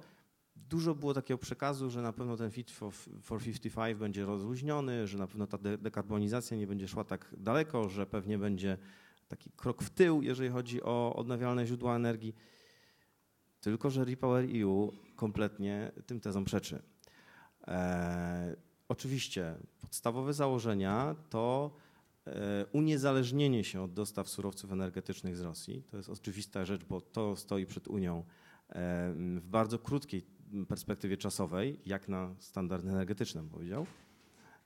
dużo 0.56 0.94
było 0.94 1.14
takiego 1.14 1.38
przekazu, 1.38 1.90
że 1.90 2.02
na 2.02 2.12
pewno 2.12 2.36
ten 2.36 2.50
Fit 2.50 2.70
for, 2.70 2.92
for 3.22 3.40
55 3.42 3.98
będzie 3.98 4.24
rozluźniony, 4.24 5.06
że 5.06 5.18
na 5.18 5.26
pewno 5.26 5.46
ta 5.46 5.58
de- 5.58 5.78
dekarbonizacja 5.78 6.56
nie 6.56 6.66
będzie 6.66 6.88
szła 6.88 7.04
tak 7.04 7.34
daleko, 7.38 7.88
że 7.88 8.06
pewnie 8.06 8.38
będzie 8.38 8.78
taki 9.28 9.50
krok 9.50 9.82
w 9.82 9.90
tył, 9.90 10.22
jeżeli 10.22 10.50
chodzi 10.50 10.82
o 10.82 11.16
odnawialne 11.16 11.66
źródła 11.66 11.96
energii. 11.96 12.34
Tylko, 13.60 13.90
że 13.90 14.04
Repower 14.04 14.46
EU 14.62 14.92
kompletnie 15.16 15.92
tym 16.06 16.20
tezom 16.20 16.44
przeczy. 16.44 16.82
E, 17.68 18.56
oczywiście 18.88 19.54
podstawowe 19.80 20.32
założenia 20.32 21.16
to 21.30 21.74
e, 22.26 22.66
uniezależnienie 22.72 23.64
się 23.64 23.82
od 23.82 23.92
dostaw 23.92 24.28
surowców 24.28 24.72
energetycznych 24.72 25.36
z 25.36 25.40
Rosji. 25.40 25.82
To 25.90 25.96
jest 25.96 26.08
oczywista 26.08 26.64
rzecz, 26.64 26.84
bo 26.84 27.00
to 27.00 27.36
stoi 27.36 27.66
przed 27.66 27.88
Unią 27.88 28.18
e, 28.18 28.22
w 29.16 29.46
bardzo 29.46 29.78
krótkiej 29.78 30.33
perspektywie 30.68 31.16
czasowej, 31.16 31.80
jak 31.86 32.08
na 32.08 32.34
standard 32.38 32.84
energetyczny, 32.84 33.42
powiedział. 33.42 33.86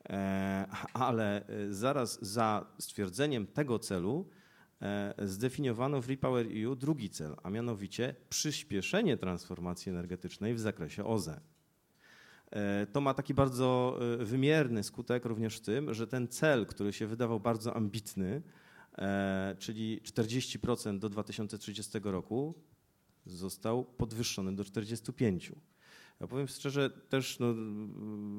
E, 0.09 0.67
Ale 0.93 1.47
e, 1.47 1.73
zaraz 1.73 2.19
za 2.23 2.67
stwierdzeniem 2.79 3.47
tego 3.47 3.79
celu 3.79 4.29
e, 4.83 5.15
zdefiniowano 5.19 6.03
w 6.03 6.09
Repower 6.09 6.47
EU 6.65 6.77
drugi 6.77 7.11
cel, 7.11 7.37
a 7.43 7.51
mianowicie 7.51 8.15
przyspieszenie 8.29 9.17
transformacji 9.17 9.91
energetycznej 9.91 10.55
w 10.55 10.61
zakresie 10.61 11.05
OZE. 11.05 11.41
To 12.93 13.01
ma 13.01 13.15
taki 13.15 13.35
bardzo 13.35 13.99
wymierny 14.19 14.83
skutek 14.83 15.25
również 15.25 15.57
w 15.57 15.61
tym, 15.61 15.95
że 15.95 16.07
ten 16.07 16.29
cel, 16.29 16.67
który 16.67 16.93
się 16.93 17.07
wydawał 17.07 17.41
bardzo 17.41 17.77
ambitny, 17.77 18.43
czyli 19.59 20.01
40% 20.01 20.99
do 20.99 21.09
2030 21.09 21.99
roku, 22.05 22.55
został 23.27 23.85
podwyższony 23.85 24.57
do 24.57 24.63
45%. 24.63 25.53
Ja 26.21 26.27
powiem 26.27 26.49
szczerze, 26.49 26.91
też 26.91 27.39
no, 27.39 27.55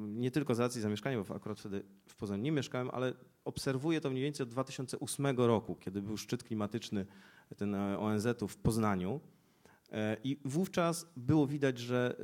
nie 0.06 0.30
tylko 0.30 0.54
z 0.54 0.58
racji 0.58 0.80
zamieszkania, 0.80 1.22
bo 1.22 1.34
akurat 1.34 1.60
wtedy 1.60 1.82
w 2.06 2.16
Poznaniu 2.16 2.42
nie 2.42 2.52
mieszkałem, 2.52 2.90
ale 2.92 3.12
obserwuję 3.44 4.00
to 4.00 4.10
mniej 4.10 4.22
więcej 4.22 4.44
od 4.44 4.50
2008 4.50 5.26
roku, 5.36 5.74
kiedy 5.74 6.02
był 6.02 6.16
szczyt 6.16 6.42
klimatyczny 6.42 7.06
ten 7.56 7.74
e, 7.74 7.98
ONZ-u 7.98 8.48
w 8.48 8.56
Poznaniu. 8.56 9.20
E, 9.92 10.16
I 10.24 10.40
wówczas 10.44 11.06
było 11.16 11.46
widać, 11.46 11.78
że 11.78 12.16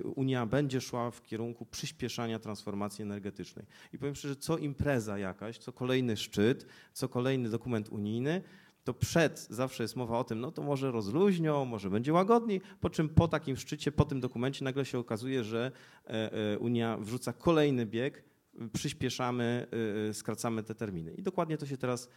e, 0.00 0.02
Unia 0.02 0.46
będzie 0.46 0.80
szła 0.80 1.10
w 1.10 1.22
kierunku 1.22 1.66
przyspieszania 1.66 2.38
transformacji 2.38 3.02
energetycznej. 3.02 3.66
I 3.92 3.98
powiem 3.98 4.14
szczerze, 4.14 4.36
co 4.36 4.58
impreza 4.58 5.18
jakaś, 5.18 5.58
co 5.58 5.72
kolejny 5.72 6.16
szczyt, 6.16 6.66
co 6.92 7.08
kolejny 7.08 7.48
dokument 7.48 7.88
unijny, 7.88 8.42
to 8.84 8.94
przed 8.94 9.46
zawsze 9.50 9.84
jest 9.84 9.96
mowa 9.96 10.18
o 10.18 10.24
tym, 10.24 10.40
no 10.40 10.52
to 10.52 10.62
może 10.62 10.90
rozluźnią, 10.90 11.64
może 11.64 11.90
będzie 11.90 12.12
łagodniej, 12.12 12.60
po 12.80 12.90
czym 12.90 13.08
po 13.08 13.28
takim 13.28 13.56
szczycie, 13.56 13.92
po 13.92 14.04
tym 14.04 14.20
dokumencie 14.20 14.64
nagle 14.64 14.84
się 14.84 14.98
okazuje, 14.98 15.44
że 15.44 15.72
e, 16.06 16.32
e, 16.32 16.58
Unia 16.58 16.98
wrzuca 17.00 17.32
kolejny 17.32 17.86
bieg, 17.86 18.24
przyspieszamy, 18.72 19.66
e, 20.08 20.14
skracamy 20.14 20.62
te 20.62 20.74
terminy. 20.74 21.14
I 21.14 21.22
dokładnie 21.22 21.58
to 21.58 21.66
się 21.66 21.76
teraz 21.76 22.08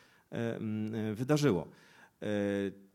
wydarzyło. 1.13 1.67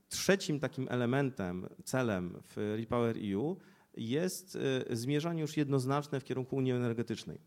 Trzecim 0.08 0.60
takim 0.60 0.86
elementem, 0.90 1.68
celem 1.84 2.42
w 2.42 2.74
Repower 2.76 3.16
EU 3.32 3.56
jest 3.96 4.58
zmierzanie 4.90 5.42
już 5.42 5.56
jednoznaczne 5.56 6.20
w 6.20 6.24
kierunku 6.24 6.56
Unii 6.56 6.72
Energetycznej. 6.72 7.38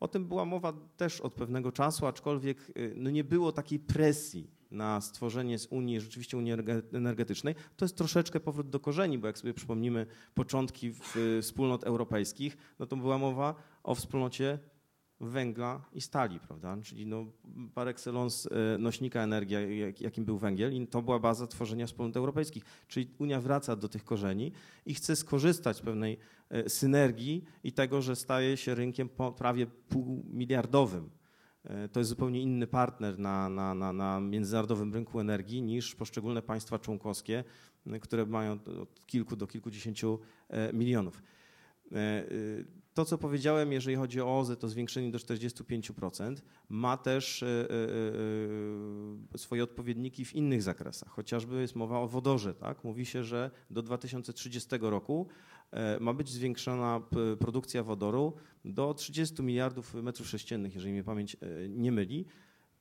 O 0.00 0.08
tym 0.08 0.24
była 0.28 0.44
mowa 0.44 0.72
też 0.96 1.20
od 1.20 1.34
pewnego 1.34 1.72
czasu, 1.72 2.06
aczkolwiek 2.06 2.72
no 2.94 3.10
nie 3.10 3.24
było 3.24 3.52
takiej 3.52 3.78
presji 3.78 4.50
na 4.70 5.00
stworzenie 5.00 5.58
z 5.58 5.66
Unii, 5.66 6.00
rzeczywiście 6.00 6.36
Unii 6.36 6.52
energe- 6.54 6.96
energetycznej. 6.96 7.54
To 7.76 7.84
jest 7.84 7.96
troszeczkę 7.96 8.40
powrót 8.40 8.70
do 8.70 8.80
korzeni, 8.80 9.18
bo 9.18 9.26
jak 9.26 9.38
sobie 9.38 9.54
przypomnimy 9.54 10.06
początki 10.34 10.92
e, 11.38 11.42
wspólnot 11.42 11.84
europejskich, 11.84 12.56
no 12.78 12.86
to 12.86 12.96
była 12.96 13.18
mowa 13.18 13.54
o 13.82 13.94
wspólnocie 13.94 14.58
węgla 15.20 15.84
i 15.92 16.00
stali, 16.00 16.40
prawda? 16.40 16.76
Czyli 16.82 17.06
no, 17.06 17.26
par 17.74 17.88
excellence 17.88 18.50
e, 18.74 18.78
nośnika 18.78 19.22
energii, 19.22 19.78
jak- 19.78 20.00
jakim 20.00 20.24
był 20.24 20.38
węgiel 20.38 20.74
i 20.74 20.86
to 20.86 21.02
była 21.02 21.18
baza 21.18 21.46
tworzenia 21.46 21.86
wspólnot 21.86 22.16
europejskich. 22.16 22.64
Czyli 22.88 23.10
Unia 23.18 23.40
wraca 23.40 23.76
do 23.76 23.88
tych 23.88 24.04
korzeni 24.04 24.52
i 24.86 24.94
chce 24.94 25.16
skorzystać 25.16 25.76
z 25.76 25.80
pewnej 25.80 26.18
e, 26.48 26.68
synergii 26.68 27.44
i 27.64 27.72
tego, 27.72 28.02
że 28.02 28.16
staje 28.16 28.56
się 28.56 28.74
rynkiem 28.74 29.08
prawie 29.36 29.66
półmiliardowym. 29.66 31.10
E, 31.64 31.88
To 31.88 32.00
jest 32.00 32.10
zupełnie 32.10 32.42
inny 32.42 32.66
partner 32.66 33.18
na, 33.18 33.48
na, 33.48 33.74
na, 33.74 33.92
na 33.92 34.20
międzynarodowym 34.20 34.94
rynku 34.94 35.20
energii 35.20 35.62
niż 35.62 35.94
poszczególne 35.94 36.42
państwa 36.42 36.78
członkowskie, 36.78 37.44
m, 37.86 38.00
które 38.00 38.26
mają 38.26 38.52
od 38.52 39.06
kilku 39.06 39.36
do 39.36 39.46
kilkudziesięciu 39.46 40.18
e, 40.48 40.72
milionów. 40.72 41.22
E, 41.92 42.24
To, 42.94 43.04
co 43.04 43.18
powiedziałem, 43.18 43.72
jeżeli 43.72 43.96
chodzi 43.96 44.20
o 44.20 44.38
OZE, 44.38 44.56
to 44.56 44.68
zwiększenie 44.68 45.10
do 45.10 45.18
45%, 45.18 46.36
ma 46.68 46.96
też 46.96 47.42
e, 47.42 47.46
e, 47.46 47.74
e, 49.34 49.38
swoje 49.38 49.64
odpowiedniki 49.64 50.24
w 50.24 50.34
innych 50.34 50.62
zakresach. 50.62 51.08
Chociażby 51.08 51.60
jest 51.60 51.76
mowa 51.76 51.98
o 51.98 52.08
wodorze. 52.08 52.54
Tak? 52.54 52.84
Mówi 52.84 53.06
się, 53.06 53.24
że 53.24 53.50
do 53.70 53.82
2030 53.82 54.68
roku 54.80 55.26
e, 55.28 55.59
ma 56.00 56.14
być 56.14 56.28
zwiększona 56.28 57.00
produkcja 57.38 57.82
wodoru 57.82 58.36
do 58.64 58.94
30 58.94 59.42
miliardów 59.42 59.94
metrów 59.94 60.28
sześciennych, 60.28 60.74
jeżeli 60.74 60.92
mnie 60.92 61.04
pamięć 61.04 61.34
e, 61.34 61.68
nie 61.68 61.92
myli. 61.92 62.26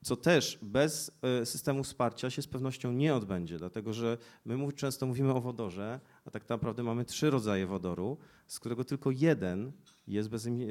Co 0.04 0.16
też 0.16 0.60
bez 0.62 1.12
e, 1.22 1.46
systemu 1.46 1.84
wsparcia 1.84 2.30
się 2.30 2.42
z 2.42 2.48
pewnością 2.48 2.92
nie 2.92 3.16
odbędzie, 3.16 3.58
dlatego 3.58 3.94
że 3.94 4.18
my 4.46 4.74
często 4.74 5.06
mówimy 5.06 5.34
o 5.34 5.42
wodorze, 5.42 6.00
a 6.26 6.32
tak 6.32 6.50
naprawdę 6.50 6.84
mamy 6.84 7.06
trzy 7.06 7.30
rodzaje 7.30 7.68
wodoru, 7.68 8.18
z 8.48 8.60
którego 8.60 8.84
tylko 8.84 9.12
jeden 9.12 9.72
jest 10.08 10.30
bezemi- 10.30 10.68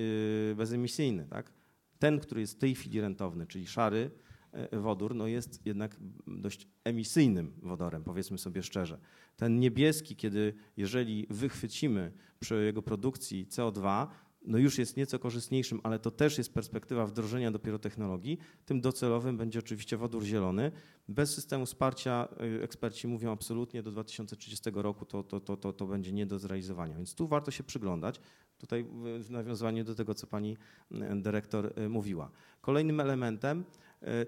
e, 0.53 0.55
bezemisyjny. 0.55 1.27
Tak? 1.31 1.53
Ten, 1.99 2.21
który 2.21 2.41
jest 2.41 2.55
w 2.55 2.59
tej 2.59 2.75
chwili 2.75 3.01
rentowny, 3.01 3.47
czyli 3.47 3.67
szary 3.67 4.11
e, 4.11 4.28
wodór, 4.73 5.15
no 5.15 5.27
jest 5.27 5.67
jednak 5.67 5.97
dość 6.27 6.69
emisyjnym 6.85 7.53
wodorem, 7.63 8.05
powiedzmy 8.05 8.39
sobie 8.39 8.63
szczerze. 8.63 8.99
Ten 9.37 9.61
niebieski, 9.61 10.17
kiedy 10.17 10.55
jeżeli 10.77 11.27
wychwycimy 11.31 12.13
przy 12.41 12.65
jego 12.65 12.83
produkcji 12.83 13.47
CO2, 13.47 14.07
no 14.43 14.59
już 14.59 14.79
jest 14.79 14.97
nieco 14.97 15.19
korzystniejszym, 15.19 15.81
ale 15.83 15.99
to 15.99 16.11
też 16.11 16.39
jest 16.39 16.55
perspektywa 16.55 17.07
wdrożenia 17.07 17.51
dopiero 17.51 17.79
technologii. 17.79 18.39
Tym 18.65 18.81
docelowym 18.81 19.37
będzie 19.37 19.59
oczywiście 19.59 19.97
wodór 19.97 20.23
zielony. 20.23 20.73
Bez 21.09 21.35
systemu 21.35 21.67
wsparcia 21.67 22.29
y, 22.59 22.63
eksperci 22.63 23.09
mówią 23.09 23.33
absolutnie 23.33 23.83
do 23.83 23.91
2030 23.91 24.71
roku 24.75 25.05
to, 25.05 25.23
to, 25.23 25.41
to, 25.41 25.57
to, 25.57 25.73
to 25.73 25.87
będzie 25.87 26.13
nie 26.13 26.27
do 26.27 26.39
zrealizowania. 26.39 26.97
Więc 26.97 27.15
tu 27.15 27.29
warto 27.29 27.51
się 27.51 27.65
przyglądać. 27.65 28.21
Tutaj 28.59 28.85
w- 29.21 29.31
nawiązaniu 29.31 29.85
do 29.85 29.95
tego, 29.95 30.15
co 30.15 30.27
pani 30.27 30.57
y, 30.93 30.97
dyrektor 31.17 31.73
y, 31.79 31.89
mówiła. 31.89 32.31
Kolejnym 32.61 33.01
elementem 33.01 33.65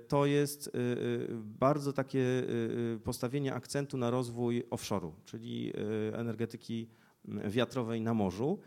to 0.08 0.26
jest 0.26 0.66
y, 0.66 0.70
y, 0.78 1.28
bardzo 1.44 1.92
takie 1.92 2.24
postawienie 3.04 3.54
akcentu 3.54 3.96
na 3.96 4.10
rozwój 4.10 4.64
offshore'u, 4.70 5.12
czyli 5.24 5.72
energetyki 6.12 6.88
wiatrowej 7.24 8.00
na 8.00 8.14
morzu 8.14 8.58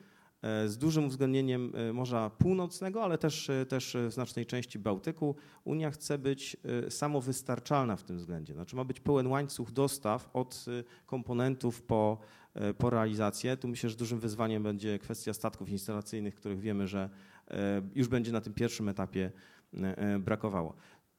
e, 0.41 0.67
z 0.67 0.77
dużym 0.77 1.05
uwzględnieniem 1.05 1.71
e, 1.75 1.93
Morza 1.93 2.29
Północnego, 2.29 3.03
ale 3.03 3.17
też, 3.17 3.49
e, 3.49 3.65
też 3.65 3.97
w 4.09 4.13
znacznej 4.13 4.45
części 4.45 4.79
Bałtyku. 4.79 5.35
Unia 5.63 5.91
chce 5.91 6.17
być 6.17 6.57
e, 6.87 6.91
samowystarczalna 6.91 7.95
w 7.95 8.03
tym 8.03 8.17
względzie. 8.17 8.53
Znaczy 8.53 8.75
ma 8.75 8.83
być 8.83 8.99
pełen 8.99 9.27
łańcuch 9.27 9.71
dostaw 9.71 10.29
od 10.33 10.65
e, 10.67 10.83
komponentów 11.05 11.81
po, 11.81 12.17
e, 12.17 12.42
po 12.77 12.89
realizację. 12.89 13.57
Tu 13.57 13.67
myślę, 13.67 13.89
że 13.89 13.95
dużym 13.95 14.19
wyzwaniem 14.19 14.63
będzie 14.63 14.99
kwestia 14.99 15.33
statków 15.33 15.69
instalacyjnych, 15.69 16.35
których 16.35 16.59
wiemy, 16.59 16.87
że 16.87 17.09
e, 17.47 17.81
już 17.95 18.07
będzie 18.07 18.31
na 18.31 18.41
tym 18.41 18.53
pierwszym 18.53 18.89
etapie 18.89 19.31
e, 19.73 19.97
e, 19.97 20.19
brakowało. 20.19 20.75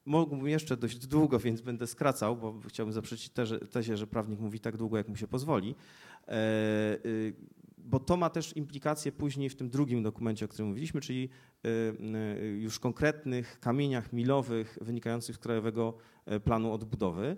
Mógłbym 0.07 0.49
jeszcze 0.49 0.77
dość 0.77 1.07
długo, 1.07 1.39
więc 1.39 1.61
będę 1.61 1.87
skracał, 1.87 2.37
bo 2.37 2.61
chciałbym 2.69 2.93
zaprzeczyć 2.93 3.33
tezie, 3.71 3.97
że 3.97 4.07
prawnik 4.07 4.41
mówi 4.41 4.61
tak 4.61 4.77
długo, 4.77 4.97
jak 4.97 5.09
mu 5.09 5.17
się 5.17 5.29
pozwoli. 5.29 5.75
E, 6.29 6.35
bo 7.79 8.01
to 8.01 8.17
ma 8.17 8.31
też 8.31 8.57
implikacje 8.57 9.13
później 9.13 9.51
w 9.51 9.57
tym 9.57 9.71
drugim 9.71 10.03
dokumencie, 10.03 10.45
o 10.45 10.49
którym 10.49 10.69
mówiliśmy, 10.69 11.01
czyli 11.01 11.29
już 12.59 12.79
konkretnych 12.79 13.61
kamieniach 13.61 14.13
milowych 14.13 14.79
wynikających 14.81 15.37
z 15.37 15.39
Krajowego 15.39 15.95
e, 16.27 16.41
Planu 16.41 16.73
Odbudowy. 16.73 17.37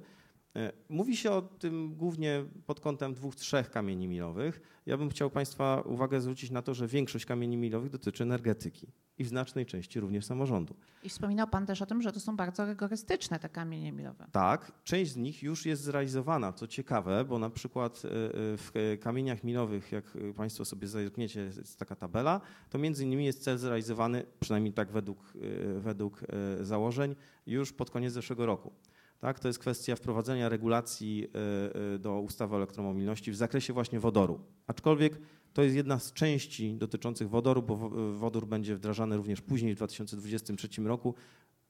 E, 0.57 0.73
Mówi 0.89 1.17
się 1.17 1.31
o 1.31 1.43
tym 1.43 1.95
głównie 1.95 2.45
pod 2.67 2.81
kątem 2.81 3.15
dwóch, 3.15 3.37
trzech 3.37 3.71
kamieni 3.71 4.09
milowych. 4.09 4.61
Ja 4.87 4.97
bym 4.97 5.09
chciał 5.09 5.31
Państwa 5.31 5.81
uwagę 5.81 6.21
zwrócić 6.21 6.51
na 6.51 6.63
to, 6.63 6.75
że 6.75 6.87
większość 6.87 7.27
kamieni 7.27 7.57
milowych 7.57 7.91
dotyczy 7.91 8.23
energetyki 8.23 8.87
i 9.19 9.25
w 9.25 9.29
znacznej 9.29 9.67
części 9.67 10.01
również 10.01 10.25
samorządu. 10.25 10.75
I 11.03 11.09
wspominał 11.09 11.49
Pan 11.49 11.67
też 11.67 11.83
o 11.83 11.87
tym, 11.87 12.03
że 12.03 12.13
to 12.13 12.21
są 12.21 12.37
bardzo 12.37 12.67
rygorystyczne 12.67 13.39
te 13.39 13.49
kamienie 13.49 13.93
milowe. 13.93 14.27
Tak, 14.33 14.73
część 14.85 15.13
z 15.13 15.17
nich 15.17 15.43
już 15.43 15.67
jest 15.67 15.83
zrealizowana, 15.83 16.53
co 16.53 16.67
ciekawe, 16.67 17.25
bo 17.25 17.39
na 17.39 17.51
przykład 17.51 18.03
e, 18.05 18.09
e, 18.09 18.11
w 18.57 18.99
kamieniach 19.01 19.45
milowych, 19.45 19.93
jak 19.93 20.05
Państwo 20.37 20.65
sobie 20.65 20.89
zerkniecie, 20.89 21.41
jest 21.41 21.79
taka 21.79 21.97
tabela, 21.97 22.41
to 22.71 22.79
między 22.79 23.05
innymi 23.05 23.25
jest 23.25 23.43
cel 23.43 23.59
zrealizowany, 23.59 24.27
przynajmniej 24.41 24.73
tak 24.73 24.93
według, 24.93 25.33
według 25.79 26.21
założeń, 26.61 27.17
już 27.47 27.73
pod 27.73 27.91
koniec 27.91 28.13
zeszłego 28.13 28.47
roku. 28.47 28.73
Tak, 29.21 29.41
to 29.41 29.49
jest 29.49 29.59
kwestia 29.59 29.97
wprowadzenia 29.97 30.49
regulacji 30.49 31.27
e, 31.35 31.95
e, 31.95 31.99
do 31.99 32.21
ustawy 32.21 32.55
o 32.55 32.57
elektromobilności 32.57 33.33
w 33.33 33.37
zakresie 33.37 33.73
właśnie 33.73 34.01
wodoru. 34.01 34.41
Aczkolwiek 34.67 35.21
to 35.53 35.63
jest 35.63 35.77
jedna 35.77 35.99
z 35.99 36.13
części 36.13 36.75
dotyczących 36.75 37.29
wodoru, 37.29 37.63
bo 37.63 37.77
wo- 37.77 38.13
wodór 38.13 38.47
będzie 38.47 38.77
wdrażany 38.77 39.17
również 39.17 39.41
później 39.41 39.73
w 39.75 39.77
2023 39.77 40.83
roku. 40.87 41.15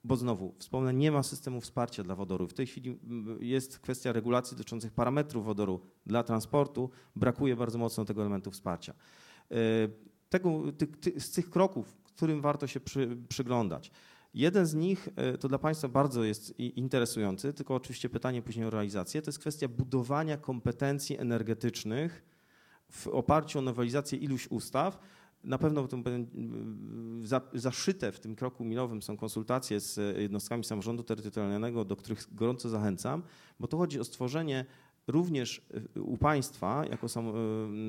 Bo 0.04 0.16
znowu, 0.16 0.54
wspomnę, 0.59 0.94
nie 0.94 1.12
ma 1.12 1.22
systemu 1.22 1.61
wsparcia 1.61 2.02
dla 2.02 2.14
wodoru. 2.14 2.48
W 2.48 2.54
tej 2.54 2.66
chwili 2.66 2.98
jest 3.40 3.78
kwestia 3.78 4.12
regulacji 4.12 4.56
dotyczących 4.56 4.92
parametrów 4.92 5.44
wodoru 5.44 5.80
dla 6.06 6.22
transportu. 6.22 6.90
Brakuje 7.16 7.56
bardzo 7.56 7.78
mocno 7.78 8.04
tego 8.04 8.20
elementu 8.20 8.50
wsparcia. 8.50 8.94
E, 9.50 9.56
Tego, 10.28 10.62
ty, 10.78 10.87
ty, 10.87 11.20
z 11.20 11.30
tych 11.30 11.50
kroków, 11.50 11.96
którym 12.04 12.40
warto 12.40 12.66
się 12.66 12.80
przy, 12.80 13.16
przyglądać. 13.28 13.90
Jeden 14.37 14.66
z 14.66 14.75
nich 14.75 15.09
e, 15.16 15.38
to 15.38 15.49
dla 15.49 15.59
Państwa 15.59 15.88
bardzo 15.88 16.25
jest 16.25 16.61
interesujący, 16.61 17.53
tylko 17.53 17.75
oczywiście 17.75 18.09
pytanie 18.09 18.42
później 18.42 18.66
o 18.66 18.70
realizację. 18.70 19.22
To 19.22 19.29
jest 19.29 19.38
kwestia 19.38 19.68
budowania 19.68 20.37
kompetencji 20.37 21.18
energetycznych 21.18 22.25
w 22.90 23.07
oparciu 23.09 23.59
o 23.59 23.62
nowelizację 23.62 24.18
iluś 24.18 24.49
ustaw. 24.51 24.99
Na 25.44 25.59
pewno 25.59 25.88
zaszyte 27.55 28.12
w 28.12 28.20
tym 28.20 28.37
kroku 28.37 28.64
milowym 28.64 29.03
są 29.03 29.16
konsultacje 29.16 29.81
z 29.81 30.18
jednostkami 30.18 30.64
samorządu 30.64 31.03
terytorialnego, 31.03 31.85
do 31.85 31.96
których 31.96 32.35
gorąco 32.35 32.68
zachęcam, 32.68 33.22
bo 33.61 33.68
tu 33.68 33.79
chodzi 33.79 34.01
o 34.01 34.05
stworzenie 34.05 34.64
również 35.07 35.62
e, 35.97 36.01
u 36.01 36.16
państwa, 36.16 36.85
jako 36.90 37.09
sam, 37.09 37.33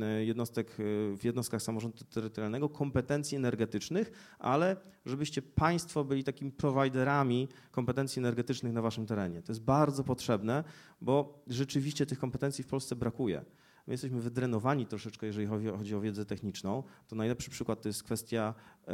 e, 0.04 0.26
jednostek, 0.26 0.72
e, 0.72 0.74
w 1.18 1.24
jednostkach 1.24 1.62
samorządu 1.62 2.04
terytorialnego, 2.04 2.70
kompetencji 2.70 3.38
energetycznych, 3.38 4.36
ale 4.40 4.78
żebyście 5.06 5.42
państwo 5.42 6.04
byli 6.04 6.24
takimi 6.24 6.52
prowajderami 6.52 7.48
kompetencji 7.72 8.20
energetycznych 8.20 8.74
na 8.74 8.82
waszym 8.82 9.06
terenie. 9.06 9.42
To 9.42 9.52
jest 9.52 9.62
bardzo 9.62 10.04
potrzebne, 10.04 10.64
bo 11.02 11.44
rzeczywiście 11.48 12.06
tych 12.06 12.20
kompetencji 12.20 12.64
w 12.64 12.68
Polsce 12.68 12.96
brakuje. 12.96 13.46
My 13.88 13.94
jesteśmy 13.94 14.22
wydrenowani 14.22 14.86
troszeczkę, 14.86 15.28
jeżeli 15.28 15.48
chodzi, 15.48 15.96
o 15.96 16.02
wiedzę 16.02 16.26
techniczną. 16.26 16.84
To 17.08 17.16
najlepszy 17.16 17.50
przykład 17.50 17.82
to 17.82 17.90
jest 17.90 18.04
kwestia 18.04 18.54
e, 18.88 18.92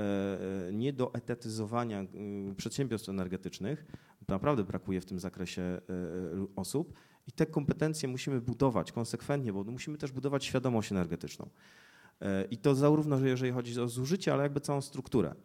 e, 0.68 0.74
niedoetetyzowania 0.74 2.06
przedsiębiorstw 2.58 3.10
energetycznych. 3.10 3.86
Naprawdę 4.28 4.64
brakuje 4.64 5.02
w 5.02 5.06
tym 5.06 5.20
zakresie 5.20 5.62
e, 5.62 5.82
osób 6.56 6.94
i 7.28 7.32
te 7.32 7.46
kompetencje 7.46 8.10
musimy 8.10 8.42
budować 8.42 8.92
konsekwentnie, 8.92 9.54
bo 9.54 9.64
musimy 9.64 9.98
też 9.98 10.12
budować 10.12 10.46
świadomość 10.46 10.92
energetyczną. 10.92 11.50
E, 12.22 12.46
I 12.46 12.58
to 12.58 12.76
zarówno, 12.76 13.18
że 13.18 13.28
jeżeli 13.28 13.52
chodzi 13.52 13.82
o 13.82 13.88
zużycie, 13.88 14.34
ale 14.34 14.44
jakby 14.44 14.60
całą 14.60 14.82
strukturę. 14.82 15.36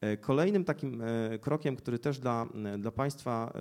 E, 0.00 0.16
Kolejnym 0.16 0.64
takim 0.64 1.02
e, 1.02 1.38
krokiem, 1.38 1.76
który 1.76 1.98
też 1.98 2.18
dla, 2.18 2.46
dla 2.78 2.90
Państwa 2.90 3.52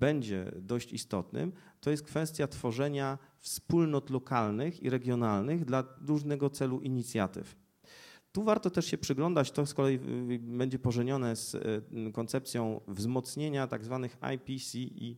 będzie 0.00 0.52
dość 0.56 0.92
istotnym, 0.92 1.52
to 1.80 1.90
jest 1.90 2.02
kwestia 2.02 2.46
tworzenia 2.46 3.18
wspólnot 3.38 4.10
lokalnych 4.10 4.82
i 4.82 4.90
regionalnych 4.90 5.64
dla 5.64 5.84
różnego 6.06 6.50
celu 6.50 6.80
inicjatyw. 6.80 7.56
Tu 8.32 8.42
warto 8.42 8.70
też 8.70 8.86
się 8.86 8.98
przyglądać, 8.98 9.50
to 9.50 9.66
z 9.66 9.74
kolei 9.74 9.94
y, 9.94 10.38
będzie 10.38 10.78
pożenione 10.78 11.36
z 11.36 11.54
y, 11.54 12.12
koncepcją 12.12 12.80
wzmocnienia 12.88 13.66
tak 13.66 13.84
zwanych 13.84 14.16
IPCEI. 14.34 15.16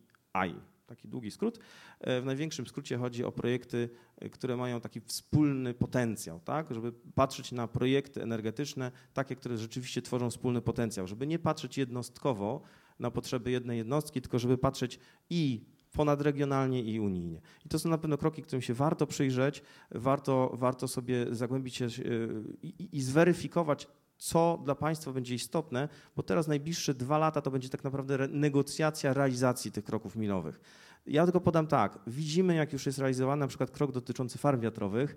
Taki 0.92 1.08
długi 1.08 1.30
skrót. 1.30 1.58
E, 2.00 2.20
W 2.20 2.24
największym 2.24 2.66
skrócie 2.66 2.96
chodzi 2.98 3.24
o 3.24 3.32
projekty, 3.32 3.88
e, 4.18 4.28
które 4.28 4.56
mają 4.56 4.80
taki 4.80 5.00
wspólny 5.00 5.74
potencjał, 5.74 6.40
tak? 6.40 6.74
żeby 6.74 6.92
patrzeć 7.14 7.52
na 7.52 7.68
projekty 7.68 8.22
energetyczne, 8.22 8.92
takie, 9.14 9.36
które 9.36 9.58
rzeczywiście 9.58 10.02
tworzą 10.02 10.30
wspólny 10.30 10.62
potencjał, 10.62 11.06
żeby 11.06 11.26
nie 11.26 11.38
patrzeć 11.38 11.78
jednostkowo 11.78 12.62
na 12.98 13.10
potrzeby 13.10 13.50
jednej 13.50 13.78
jednostki, 13.78 14.20
tylko 14.20 14.38
żeby 14.38 14.58
patrzeć 14.58 14.98
i 15.30 15.64
ponadregionalnie 15.92 16.82
i 16.82 17.00
unijnie. 17.00 17.40
I 17.66 17.68
to 17.68 17.78
są 17.78 17.88
na 17.88 17.98
pewno 17.98 18.18
kroki, 18.18 18.42
którym 18.42 18.62
się 18.62 18.74
warto 18.74 19.06
przyjrzeć, 19.06 19.62
warto, 19.90 20.50
warto 20.54 20.88
sobie 20.88 21.26
zagłębić 21.30 21.76
się 21.76 21.84
yy, 21.84 22.44
i, 22.62 22.88
i 22.92 23.02
zweryfikować, 23.02 23.88
co 24.22 24.60
dla 24.64 24.74
państwa 24.74 25.12
będzie 25.12 25.34
istotne, 25.34 25.88
bo 26.16 26.22
teraz 26.22 26.48
najbliższe 26.48 26.94
dwa 26.94 27.18
lata 27.18 27.40
to 27.40 27.50
będzie 27.50 27.68
tak 27.68 27.84
naprawdę 27.84 28.14
re- 28.14 28.28
negocjacja 28.28 29.12
realizacji 29.12 29.72
tych 29.72 29.84
kroków 29.84 30.16
milowych. 30.16 30.60
Ja 31.06 31.24
tylko 31.24 31.40
podam 31.40 31.66
tak, 31.66 31.98
widzimy 32.06 32.54
jak 32.54 32.72
już 32.72 32.86
jest 32.86 32.98
realizowany 32.98 33.40
na 33.40 33.46
przykład 33.46 33.70
krok 33.70 33.92
dotyczący 33.92 34.38
farm 34.38 34.60
wiatrowych 34.60 35.16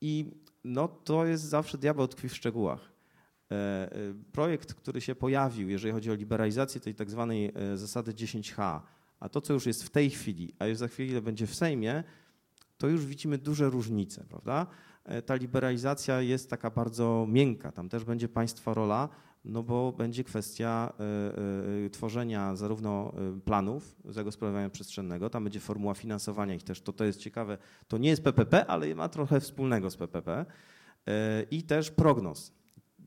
i 0.00 0.30
no 0.64 0.88
to 0.88 1.26
jest 1.26 1.44
zawsze 1.44 1.78
diabeł 1.78 2.08
tkwi 2.08 2.28
w 2.28 2.36
szczegółach. 2.36 2.92
E, 3.50 3.54
e, 3.54 4.14
Projekt, 4.32 4.74
który 4.74 5.00
się 5.00 5.14
pojawił, 5.14 5.68
jeżeli 5.68 5.92
chodzi 5.92 6.10
o 6.10 6.14
liberalizację 6.14 6.80
tej 6.80 6.94
tak 6.94 7.10
zwanej 7.10 7.52
e, 7.54 7.76
zasady 7.76 8.12
10H, 8.12 8.80
a 9.20 9.28
to, 9.28 9.40
co 9.40 9.52
już 9.52 9.66
jest 9.66 9.84
w 9.84 9.90
tej 9.90 10.10
chwili, 10.10 10.54
a 10.58 10.66
już 10.66 10.78
za 10.78 10.88
chwilę 10.88 11.22
będzie 11.22 11.46
w 11.46 11.54
Sejmie, 11.54 12.04
to 12.78 12.88
już 12.88 13.06
widzimy 13.06 13.38
duże 13.38 13.70
różnice, 13.70 14.24
prawda? 14.28 14.66
E, 15.04 15.22
Ta 15.22 15.34
liberalizacja 15.34 16.20
jest 16.20 16.50
taka 16.50 16.70
bardzo 16.70 17.26
miękka, 17.28 17.72
tam 17.72 17.88
też 17.88 18.04
będzie 18.04 18.28
państwa 18.28 18.74
rola, 18.74 19.08
no 19.44 19.62
bo 19.62 19.92
będzie 19.92 20.24
kwestia 20.24 20.92
e, 21.00 21.86
e, 21.86 21.90
tworzenia 21.90 22.56
zarówno 22.56 23.12
planów 23.44 23.96
zagospodarowania 24.04 24.70
przestrzennego, 24.70 25.30
tam 25.30 25.44
będzie 25.44 25.60
formuła 25.60 25.94
finansowania 25.94 26.54
ich 26.54 26.62
też, 26.62 26.82
to, 26.82 26.92
to 26.92 27.04
jest 27.04 27.20
ciekawe, 27.20 27.58
to 27.88 27.98
nie 27.98 28.08
jest 28.08 28.24
PPP, 28.24 28.66
ale 28.66 28.94
ma 28.94 29.08
trochę 29.08 29.40
wspólnego 29.40 29.90
z 29.90 29.96
PPP 29.96 30.46
e, 31.06 31.42
i 31.50 31.62
też 31.62 31.90
prognoz. 31.90 32.52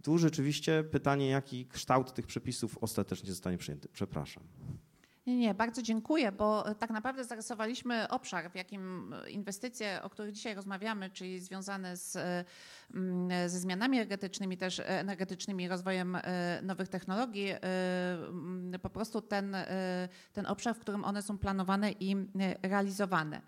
Tu 0.04 0.18
rzeczywiście 0.18 0.84
pytanie, 0.84 1.30
jaki 1.30 1.66
kształt 1.66 2.14
tych 2.14 2.28
przepisów 2.28 2.78
ostatecznie 2.82 3.30
zostanie 3.30 3.58
przyjęty. 3.58 3.90
Przepraszam. 3.94 4.44
Nie, 5.28 5.38
nie, 5.38 5.54
bardzo 5.54 5.82
dziękuję, 5.82 6.32
bo 6.32 6.70
e, 6.70 6.76
tak 6.76 6.90
naprawdę 6.90 7.24
zarysowaliśmy 7.24 8.10
obszar, 8.10 8.52
w 8.52 8.56
jakim 8.56 9.14
e, 9.14 9.30
inwestycje, 9.30 10.00
o 10.04 10.10
których 10.10 10.32
dzisiaj 10.32 10.56
rozmawiamy, 10.56 11.10
czyli 11.10 11.40
związane 11.40 11.98
z, 11.98 12.16
e, 12.16 12.46
ze 13.50 13.60
zmianami 13.60 13.98
energetycznymi, 13.98 14.58
też 14.58 14.82
energetycznymi, 14.86 15.68
rozwojem 15.68 16.18
nowych 16.62 16.90
technologii, 16.90 17.54
po 18.82 18.90
prostu 18.90 19.22
ten, 19.22 19.56
ten 20.34 20.46
obszar, 20.46 20.76
w 20.76 20.80
którym 20.80 21.06
one 21.06 21.22
są 21.22 21.38
planowane 21.38 21.92
i 21.92 22.16
realizowane. 22.64 23.42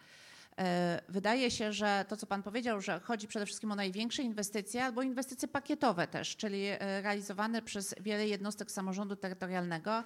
Wydaje 1.09 1.51
się, 1.51 1.73
że 1.73 2.05
to, 2.07 2.17
co 2.17 2.27
Pan 2.27 2.43
powiedział, 2.43 2.81
że 2.81 2.99
chodzi 2.99 3.27
przede 3.27 3.45
wszystkim 3.45 3.71
o 3.71 3.75
największe 3.75 4.23
inwestycje 4.23 4.85
albo 4.85 5.01
inwestycje 5.01 5.47
pakietowe 5.47 6.07
też, 6.07 6.35
czyli 6.35 6.67
realizowane 6.79 7.61
przez 7.61 7.95
wiele 8.01 8.27
jednostek 8.27 8.71
samorządu 8.71 9.15
terytorialnego. 9.15 10.03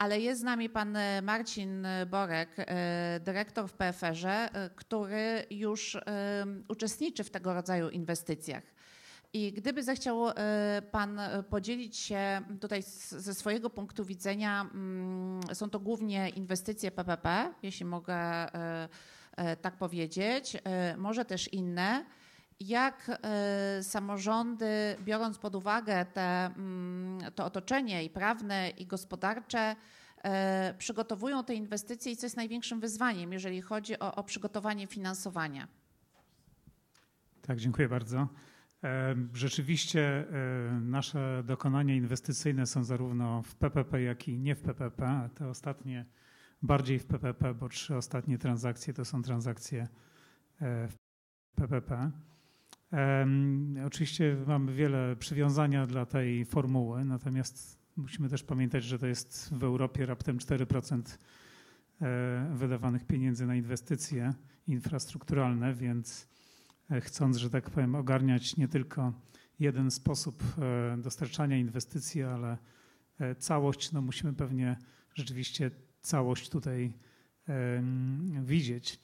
Ale 0.00 0.20
jest 0.20 0.40
z 0.40 0.44
nami 0.44 0.68
pan 0.68 0.96
e, 0.96 1.22
Marcin 1.22 1.86
Borek, 2.10 2.48
e, 2.58 3.20
dyrektor 3.24 3.68
w 3.68 3.72
PFR-ze, 3.72 4.30
e, 4.30 4.70
który 4.70 5.46
już 5.50 5.96
e, 5.96 6.02
uczestniczy 6.68 7.24
w 7.24 7.30
tego 7.30 7.54
rodzaju 7.54 7.88
inwestycjach. 7.88 8.62
I 9.32 9.52
gdyby 9.52 9.82
zechciał 9.82 10.28
e, 10.28 10.34
Pan 10.90 11.18
e, 11.18 11.42
podzielić 11.42 11.96
się 11.96 12.40
tutaj 12.60 12.82
ze 13.08 13.34
swojego 13.34 13.70
punktu 13.70 14.04
widzenia, 14.04 14.70
mm, 14.74 15.40
są 15.52 15.70
to 15.70 15.80
głównie 15.80 16.28
inwestycje 16.28 16.90
PPP, 16.90 17.54
jeśli 17.62 17.86
mogę 17.86 18.14
e, 18.14 18.88
e, 19.36 19.56
tak 19.56 19.76
powiedzieć, 19.76 20.56
e, 20.64 20.96
może 20.96 21.24
też 21.24 21.52
inne. 21.52 22.04
Jak 22.60 23.10
e, 23.22 23.82
samorządy, 23.82 24.96
biorąc 25.04 25.38
pod 25.38 25.54
uwagę 25.54 26.04
te, 26.04 26.46
mm, 26.46 27.18
to 27.34 27.44
otoczenie 27.44 28.04
i 28.04 28.10
prawne, 28.10 28.70
i 28.70 28.86
gospodarcze, 28.86 29.76
e, 30.24 30.74
przygotowują 30.78 31.44
te 31.44 31.54
inwestycje 31.54 32.12
i 32.12 32.16
co 32.16 32.26
jest 32.26 32.36
największym 32.36 32.80
wyzwaniem, 32.80 33.32
jeżeli 33.32 33.62
chodzi 33.62 33.98
o, 33.98 34.14
o 34.14 34.24
przygotowanie 34.24 34.86
finansowania? 34.86 35.68
Tak, 37.42 37.58
dziękuję 37.58 37.88
bardzo. 37.88 38.28
E, 38.84 39.14
Rzeczywiście 39.34 40.24
nasze 40.80 41.42
dokonania 41.46 41.94
inwestycyjne 41.94 42.66
są 42.66 42.84
zarówno 42.84 43.42
w 43.42 43.54
PPP, 43.54 44.02
jak 44.02 44.28
i 44.28 44.38
nie 44.38 44.54
w 44.54 44.62
PPP. 44.62 45.28
Te 45.34 45.48
ostatnie 45.48 46.06
bardziej 46.62 46.98
w 46.98 47.06
PPP, 47.06 47.54
bo 47.54 47.68
trzy 47.68 47.96
ostatnie 47.96 48.38
transakcje 48.38 48.94
to 48.94 49.04
są 49.04 49.22
transakcje 49.22 49.88
w 50.60 50.94
PPP. 51.56 52.10
Oczywiście 53.86 54.36
mamy 54.46 54.74
wiele 54.74 55.16
przywiązania 55.16 55.86
dla 55.86 56.06
tej 56.06 56.44
formuły, 56.44 57.04
natomiast 57.04 57.78
musimy 57.96 58.28
też 58.28 58.42
pamiętać, 58.42 58.84
że 58.84 58.98
to 58.98 59.06
jest 59.06 59.54
w 59.54 59.64
Europie 59.64 60.06
raptem 60.06 60.38
4% 60.38 61.02
e, 62.02 62.50
wydawanych 62.54 63.04
pieniędzy 63.06 63.46
na 63.46 63.54
inwestycje 63.54 64.34
infrastrukturalne, 64.66 65.74
więc 65.74 66.28
e, 66.90 67.00
chcąc, 67.00 67.36
że 67.36 67.50
tak 67.50 67.70
powiem, 67.70 67.94
ogarniać 67.94 68.56
nie 68.56 68.68
tylko 68.68 69.12
jeden 69.58 69.90
sposób 69.90 70.42
e, 70.58 70.96
dostarczania 70.96 71.56
inwestycji, 71.56 72.22
ale 72.22 72.58
całość, 73.38 73.92
no 73.92 74.02
musimy 74.02 74.32
pewnie 74.32 74.76
rzeczywiście 75.14 75.70
całość 76.00 76.48
tutaj 76.48 76.92
widzieć. 78.42 79.00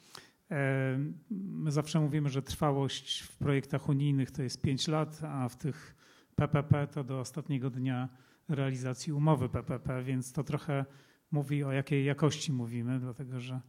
My 1.31 1.71
zawsze 1.71 2.01
mówimy, 2.01 2.29
że 2.29 2.43
trwałość 2.43 3.21
w 3.21 3.37
projektach 3.37 3.89
unijnych 3.89 4.31
to 4.31 4.43
jest 4.43 4.63
5 4.63 4.89
lat, 4.89 5.21
a 5.25 5.49
w 5.49 5.57
tych 5.57 5.97
PPP 6.37 6.87
to 6.87 7.05
do 7.05 7.21
ostatniego 7.21 7.71
dnia 7.71 8.09
realizacji 8.49 9.13
umowy 9.13 9.49
PPP, 9.49 10.03
więc 10.03 10.33
to 10.33 10.45
trochę 10.45 10.85
mówi 11.31 11.65
o 11.65 11.73
jakiej 11.73 12.05
jakości 12.05 12.53
mówimy, 12.53 13.01
dlatego 13.01 13.41
że 13.41 13.61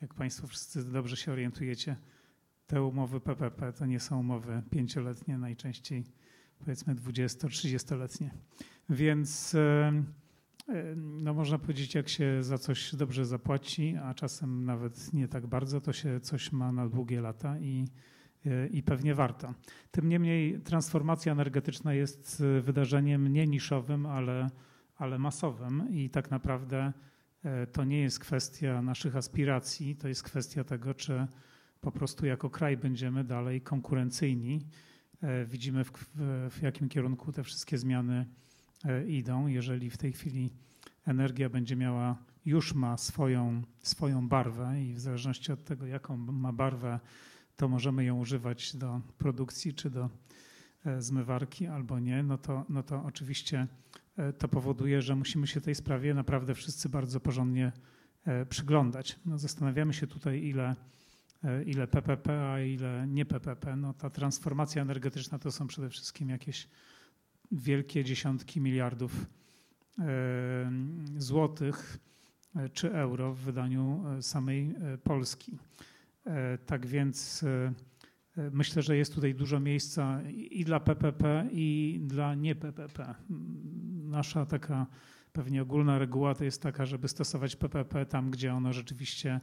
jak 0.00 0.14
Państwo 0.14 0.46
wszyscy 0.46 0.92
dobrze 0.92 1.16
się 1.16 1.32
orientujecie, 1.32 1.96
te 2.66 2.82
umowy 2.82 3.20
PPP 3.20 3.72
to 3.72 3.86
nie 3.86 4.00
są 4.00 4.20
umowy 4.20 4.62
pięcioletnie, 4.70 5.38
najczęściej 5.38 6.04
powiedzmy 6.58 6.94
20-30-letnie. 6.94 8.30
Więc 8.88 9.54
e, 9.54 10.02
no 10.96 11.34
można 11.34 11.58
powiedzieć, 11.58 11.94
jak 11.94 12.08
się 12.08 12.42
za 12.42 12.58
coś 12.58 12.94
dobrze 12.94 13.24
zapłaci, 13.24 13.96
a 14.02 14.14
czasem 14.14 14.64
nawet 14.64 15.12
nie 15.12 15.28
tak 15.28 15.46
bardzo, 15.46 15.80
to 15.80 15.92
się 15.92 16.20
coś 16.20 16.52
ma 16.52 16.72
na 16.72 16.88
długie 16.88 17.20
lata 17.20 17.58
i, 17.58 17.84
i 18.70 18.82
pewnie 18.82 19.14
warto. 19.14 19.54
Tym 19.90 20.08
niemniej 20.08 20.60
transformacja 20.60 21.32
energetyczna 21.32 21.94
jest 21.94 22.42
wydarzeniem 22.62 23.28
nie 23.28 23.46
niszowym, 23.46 24.06
ale, 24.06 24.50
ale 24.96 25.18
masowym 25.18 25.86
i 25.90 26.10
tak 26.10 26.30
naprawdę 26.30 26.92
e, 27.44 27.66
to 27.66 27.84
nie 27.84 28.00
jest 28.00 28.18
kwestia 28.18 28.82
naszych 28.82 29.16
aspiracji, 29.16 29.96
to 29.96 30.08
jest 30.08 30.22
kwestia 30.22 30.64
tego, 30.64 30.94
czy 30.94 31.26
po 31.80 31.92
prostu 31.92 32.26
jako 32.26 32.50
kraj 32.50 32.76
będziemy 32.76 33.24
dalej 33.24 33.60
konkurencyjni. 33.60 34.60
E, 35.22 35.46
Widzimy, 35.46 35.84
w, 35.84 35.92
w, 36.50 36.58
jakim 36.62 36.88
kierunku 36.88 37.32
te 37.32 37.42
wszystkie 37.42 37.78
zmiany 37.78 38.26
idą. 39.08 39.46
Jeżeli 39.46 39.90
w 39.90 39.98
tej 39.98 40.12
chwili 40.12 40.50
energia 41.06 41.48
będzie 41.48 41.76
miała, 41.76 42.16
już 42.44 42.74
ma 42.74 42.96
swoją, 42.96 43.62
swoją 43.82 44.28
barwę 44.28 44.82
i 44.82 44.94
w 44.94 45.00
zależności 45.00 45.52
od 45.52 45.64
tego, 45.64 45.86
jaką 45.86 46.16
ma 46.16 46.52
barwę, 46.52 47.00
to 47.56 47.68
możemy 47.68 48.04
ją 48.04 48.18
używać 48.18 48.76
do 48.76 49.00
produkcji 49.18 49.74
czy 49.74 49.90
do 49.90 50.10
e, 50.86 51.02
zmywarki 51.02 51.66
albo 51.66 51.98
nie, 51.98 52.22
no 52.22 52.38
to, 52.38 52.64
no 52.68 52.82
to 52.82 53.04
oczywiście 53.04 53.66
e, 54.16 54.32
to 54.32 54.48
powoduje, 54.48 55.02
że 55.02 55.16
musimy 55.16 55.46
się 55.46 55.60
tej 55.60 55.74
sprawie 55.74 56.14
naprawdę 56.14 56.54
wszyscy 56.54 56.88
bardzo 56.88 57.20
porządnie 57.20 57.72
e, 58.24 58.46
przyglądać. 58.46 59.18
No, 59.26 59.38
zastanawiamy 59.38 59.94
się 59.94 60.06
tutaj, 60.06 60.42
ile 60.42 60.76
e, 61.44 61.62
ile 61.62 61.86
PPP, 61.86 62.52
a 62.52 62.60
ile 62.60 63.06
nie 63.08 63.24
PPP. 63.24 63.76
No, 63.76 63.94
ta 63.94 64.10
transformacja 64.10 64.82
energetyczna 64.82 65.38
to 65.38 65.52
są 65.52 65.66
przede 65.66 65.90
wszystkim 65.90 66.28
jakieś 66.28 66.68
wielkie 67.52 68.04
dziesiątki 68.04 68.60
miliardów 68.60 69.26
e, 69.98 70.72
złotych 71.16 71.98
e, 72.56 72.68
czy 72.68 72.94
euro 72.94 73.34
w 73.34 73.38
wydaniu 73.38 74.04
e, 74.18 74.22
samej 74.22 74.74
Polski. 75.04 75.58
Tak 76.66 76.86
więc 76.86 77.44
myślę, 78.52 78.82
że 78.82 78.96
jest 78.96 79.14
tutaj 79.14 79.34
dużo 79.34 79.60
miejsca 79.60 80.22
i 80.30 80.64
dla 80.64 80.80
PPP, 80.80 81.48
i 81.52 82.00
dla 82.02 82.34
nie 82.34 82.54
PPP. 82.54 83.14
Nasza 84.04 84.46
taka 84.46 84.86
pewnie 85.32 85.62
ogólna 85.62 85.98
reguła 85.98 86.34
to 86.34 86.44
jest 86.44 86.62
taka, 86.62 86.86
żeby 86.86 87.08
stosować 87.08 87.56
PPP 87.56 88.06
tam, 88.06 88.30
gdzie 88.30 88.54
ono 88.54 88.72
rzeczywiście 88.72 89.40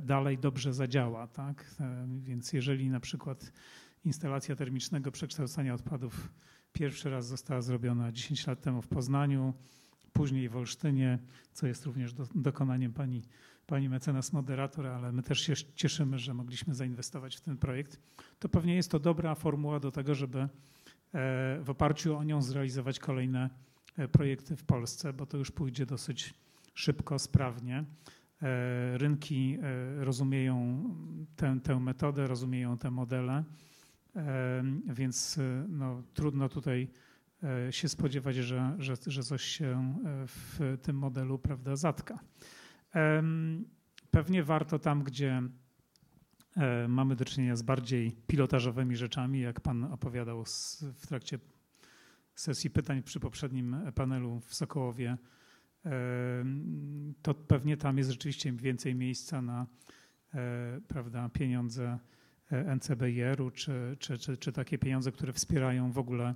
dalej 0.00 0.38
dobrze 0.38 0.74
zadziała. 0.74 1.26
Tak? 1.26 1.76
Więc 2.18 2.52
jeżeli 2.52 2.90
na 2.90 3.00
przykład 3.00 3.52
instalacja 4.04 4.56
termicznego 4.56 5.12
przekształcania 5.12 5.74
odpadów 5.74 6.30
pierwszy 6.76 7.10
raz 7.10 7.26
została 7.26 7.60
zrobiona 7.62 8.12
10 8.12 8.46
lat 8.46 8.60
temu 8.60 8.82
w 8.82 8.88
Poznaniu, 8.88 9.54
później 10.12 10.48
w 10.48 10.56
Olsztynie, 10.56 11.18
co 11.52 11.66
jest 11.66 11.86
również 11.86 12.12
do, 12.12 12.26
dokonaniem 12.34 12.92
pani, 12.92 13.22
pani 13.66 13.88
mecenas 13.88 14.32
moderator, 14.32 14.86
ale 14.86 15.12
my 15.12 15.22
też 15.22 15.40
się 15.40 15.54
cieszymy, 15.74 16.18
że 16.18 16.34
mogliśmy 16.34 16.74
zainwestować 16.74 17.36
w 17.36 17.40
ten 17.40 17.56
projekt, 17.56 18.00
to 18.38 18.48
pewnie 18.48 18.74
jest 18.74 18.90
to 18.90 18.98
dobra 18.98 19.34
formuła 19.34 19.80
do 19.80 19.90
tego, 19.90 20.14
żeby 20.14 20.38
e, 20.38 20.48
w 21.60 21.66
oparciu 21.68 22.16
o 22.16 22.24
nią 22.24 22.42
zrealizować 22.42 22.98
kolejne 22.98 23.50
e, 23.96 24.08
projekty 24.08 24.56
w 24.56 24.64
Polsce, 24.64 25.12
bo 25.12 25.26
to 25.26 25.38
już 25.38 25.50
pójdzie 25.50 25.86
dosyć 25.86 26.34
szybko, 26.74 27.18
sprawnie. 27.18 27.84
E, 28.42 28.98
Rynki 28.98 29.58
rozumieją 29.96 30.84
tę, 31.36 31.58
tę 31.62 31.80
metodę, 31.80 32.26
rozumieją 32.26 32.78
te 32.78 32.90
modele, 32.90 33.44
więc 34.86 35.38
e, 35.38 35.66
no, 35.68 36.02
trudno 36.14 36.48
tutaj 36.48 36.88
e, 37.42 37.72
się 37.72 37.88
spodziewać, 37.88 38.36
że, 38.36 38.76
że, 38.78 38.94
że 39.06 39.22
coś 39.22 39.42
się 39.42 39.94
e, 40.04 40.26
w 40.26 40.78
tym 40.82 40.96
modelu 40.98 41.38
prawda, 41.38 41.76
zatka. 41.76 42.18
Pewnie 44.10 44.42
warto 44.42 44.78
tam, 44.78 45.02
gdzie 45.02 45.42
mamy 46.88 47.16
do 47.16 47.24
czynienia 47.24 47.56
z 47.56 47.62
bardziej 47.62 48.12
pilotażowymi 48.26 48.96
rzeczami, 48.96 49.40
jak 49.40 49.60
pan 49.60 49.84
opowiadał 49.84 50.44
w 50.94 51.06
trakcie 51.06 51.38
sesji 52.34 52.70
pytań 52.70 53.02
przy 53.02 53.20
poprzednim 53.20 53.76
panelu 53.94 54.40
w 54.40 54.54
Sokołowie, 54.54 55.16
to 57.22 57.34
pewnie 57.34 57.76
tam 57.76 57.98
jest 57.98 58.10
rzeczywiście 58.10 58.52
więcej 58.52 58.94
miejsca 58.94 59.42
na 59.42 59.66
prawda, 60.88 61.28
pieniądze 61.28 61.98
NCBR-u, 62.50 63.50
czy, 63.50 63.96
czy, 63.98 64.18
czy, 64.18 64.36
czy 64.36 64.52
takie 64.52 64.78
pieniądze, 64.78 65.12
które 65.12 65.32
wspierają 65.32 65.92
w 65.92 65.98
ogóle 65.98 66.34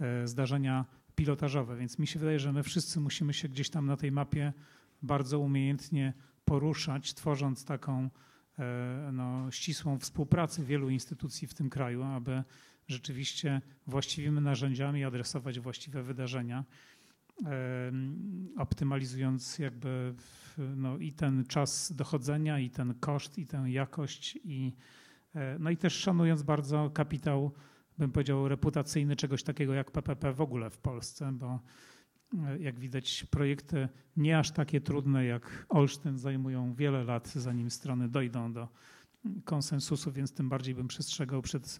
e, 0.00 0.28
zdarzenia 0.28 0.84
pilotażowe. 1.14 1.76
Więc 1.76 1.98
mi 1.98 2.06
się 2.06 2.18
wydaje, 2.18 2.38
że 2.38 2.52
my 2.52 2.62
wszyscy 2.62 3.00
musimy 3.00 3.34
się 3.34 3.48
gdzieś 3.48 3.70
tam 3.70 3.86
na 3.86 3.96
tej 3.96 4.12
mapie 4.12 4.52
bardzo 5.02 5.38
umiejętnie 5.38 6.12
poruszać, 6.44 7.14
tworząc 7.14 7.64
taką 7.64 8.10
e, 8.58 9.10
no, 9.12 9.50
ścisłą 9.50 9.98
współpracę 9.98 10.64
wielu 10.64 10.90
instytucji 10.90 11.48
w 11.48 11.54
tym 11.54 11.70
kraju, 11.70 12.02
aby 12.02 12.42
rzeczywiście 12.88 13.60
właściwymi 13.86 14.40
narzędziami 14.40 15.04
adresować 15.04 15.60
właściwe 15.60 16.02
wydarzenia, 16.02 16.64
optymalizując 18.56 19.58
jakby 19.58 20.14
no, 20.76 20.98
i 20.98 21.12
ten 21.12 21.44
czas 21.44 21.92
dochodzenia, 21.92 22.58
i 22.58 22.70
ten 22.70 22.94
koszt, 22.94 23.38
i 23.38 23.46
tę 23.46 23.64
jakość, 23.66 24.38
i, 24.44 24.72
no 25.58 25.70
i 25.70 25.76
też 25.76 25.94
szanując 25.94 26.42
bardzo 26.42 26.90
kapitał, 26.90 27.52
bym 27.98 28.12
powiedział, 28.12 28.48
reputacyjny 28.48 29.16
czegoś 29.16 29.42
takiego 29.42 29.74
jak 29.74 29.90
PPP 29.90 30.32
w 30.32 30.40
ogóle 30.40 30.70
w 30.70 30.78
Polsce, 30.78 31.32
bo 31.32 31.60
e, 32.44 32.58
jak 32.58 32.80
widać 32.80 33.26
projekty 33.30 33.88
nie 34.16 34.38
aż 34.38 34.50
takie 34.50 34.80
trudne 34.80 35.24
jak 35.24 35.66
Olsztyn 35.68 36.18
zajmują 36.18 36.74
wiele 36.74 37.04
lat, 37.04 37.28
zanim 37.28 37.70
strony 37.70 38.08
dojdą 38.08 38.52
do 38.52 38.68
konsensusu, 39.44 40.12
więc 40.12 40.32
tym 40.32 40.48
bardziej 40.48 40.74
bym 40.74 40.88
przestrzegał 40.88 41.42
przed 41.42 41.78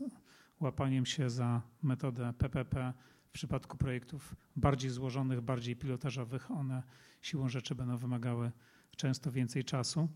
łapaniem 0.61 1.07
się 1.07 1.31
za 1.31 1.63
metodę 1.83 2.33
PPP 2.39 2.93
w 3.25 3.31
przypadku 3.31 3.77
projektów 3.77 4.37
bardziej 4.57 4.91
złożonych, 4.91 5.41
bardziej 5.41 5.77
pilotażowych. 5.77 6.51
One 6.51 6.83
siłą 7.23 7.49
rzeczy 7.49 7.75
będą 7.75 7.97
wymagały 7.97 8.53
często 8.97 9.33
więcej 9.33 9.65
czasu. 9.65 10.09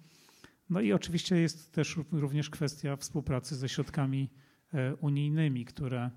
No 0.71 0.81
i 0.81 0.93
oczywiście 0.93 1.37
jest 1.37 1.73
też 1.73 1.99
również 2.13 2.51
kwestia 2.51 2.97
współpracy 2.97 3.57
ze 3.57 3.69
środkami 3.69 4.31
e, 4.75 4.95
unijnymi, 4.95 5.65
które 5.65 6.11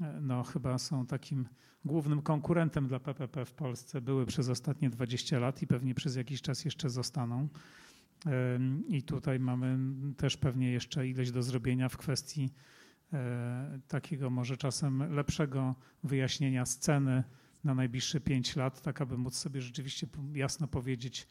e, 0.00 0.20
no, 0.20 0.42
chyba 0.42 0.78
są 0.78 1.06
takim 1.06 1.48
głównym 1.84 2.22
konkurentem 2.22 2.88
dla 2.88 3.00
PPP 3.00 3.44
w 3.44 3.52
Polsce. 3.52 4.00
Były 4.00 4.26
przez 4.26 4.48
ostatnie 4.48 4.90
20 4.90 5.38
lat 5.38 5.62
i 5.62 5.66
pewnie 5.66 5.94
przez 5.94 6.16
jakiś 6.16 6.42
czas 6.42 6.64
jeszcze 6.64 6.90
zostaną. 6.90 7.48
I 8.88 9.02
tutaj 9.02 9.40
mamy 9.40 9.78
też 10.14 10.36
pewnie 10.36 10.72
jeszcze 10.72 11.08
ileś 11.08 11.30
do 11.30 11.42
zrobienia 11.42 11.88
w 11.88 11.96
kwestii 11.96 12.50
e, 13.12 13.80
takiego 13.88 14.30
może 14.30 14.56
czasem 14.56 15.14
lepszego 15.14 15.74
wyjaśnienia 16.04 16.66
sceny 16.66 17.24
na 17.64 17.74
najbliższe 17.74 18.20
5 18.20 18.56
lat, 18.56 18.82
tak 18.82 19.00
aby 19.00 19.18
móc 19.18 19.34
sobie 19.34 19.60
rzeczywiście 19.60 20.06
jasno 20.34 20.68
powiedzieć, 20.68 21.28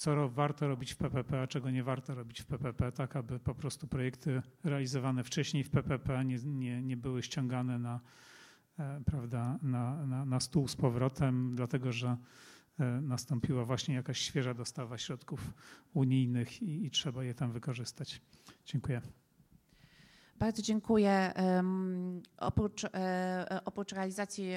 co 0.00 0.28
warto 0.28 0.68
robić 0.68 0.92
w 0.92 0.96
PPP, 0.96 1.42
a 1.42 1.46
czego 1.46 1.70
nie 1.70 1.84
warto 1.84 2.14
robić 2.14 2.40
w 2.42 2.46
PPP, 2.46 2.92
tak 2.92 3.16
aby 3.16 3.38
po 3.38 3.54
prostu 3.54 3.86
projekty 3.86 4.42
realizowane 4.64 5.24
wcześniej 5.24 5.64
w 5.64 5.70
PPP 5.70 6.24
nie, 6.24 6.38
nie, 6.44 6.82
nie 6.82 6.96
były 6.96 7.22
ściągane 7.22 7.78
na, 7.78 8.00
e, 8.78 9.00
prawda, 9.06 9.58
na, 9.62 10.06
na, 10.06 10.24
na 10.24 10.40
stół 10.40 10.68
z 10.68 10.76
powrotem, 10.76 11.54
dlatego 11.54 11.92
że 11.92 12.16
e, 12.78 12.84
nastąpiła 13.00 13.64
właśnie 13.64 13.94
jakaś 13.94 14.18
świeża 14.18 14.54
dostawa 14.54 14.98
środków 14.98 15.54
unijnych 15.94 16.62
i, 16.62 16.86
i 16.86 16.90
trzeba 16.90 17.24
je 17.24 17.34
tam 17.34 17.52
wykorzystać. 17.52 18.20
Dziękuję. 18.66 19.00
Bardzo 20.38 20.62
dziękuję. 20.62 21.32
Oprócz, 22.36 22.84
e, 22.84 23.60
oprócz 23.64 23.92
realizacji 23.92 24.50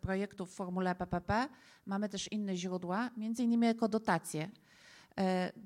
projektów 0.00 0.50
w 0.50 0.54
formule 0.54 0.94
PPP 0.94 1.48
mamy 1.86 2.08
też 2.08 2.32
inne 2.32 2.56
źródła, 2.56 3.10
między 3.16 3.42
innymi 3.42 3.66
ekodotacje. 3.66 4.42
E, 4.42 4.61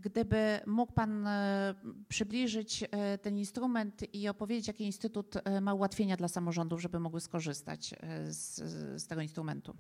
Gdyby 0.01 0.61
mógł 0.67 0.93
Pan 0.93 1.27
e, 1.27 1.75
przybliżyć 2.09 2.85
e, 2.91 3.19
ten 3.19 3.39
instrument 3.39 4.15
i 4.15 4.29
opowiedzieć, 4.29 4.69
jakie 4.69 4.85
Instytut 4.85 5.37
e, 5.37 5.61
ma 5.61 5.75
ułatwienia 5.75 6.17
dla 6.17 6.29
samorządów, 6.29 6.81
żeby 6.83 7.01
mogły 7.01 7.21
skorzystać 7.21 7.95
e, 8.01 8.33
z, 8.33 8.55
z 9.03 9.07
tego 9.07 9.23
instrumentu. 9.23 9.77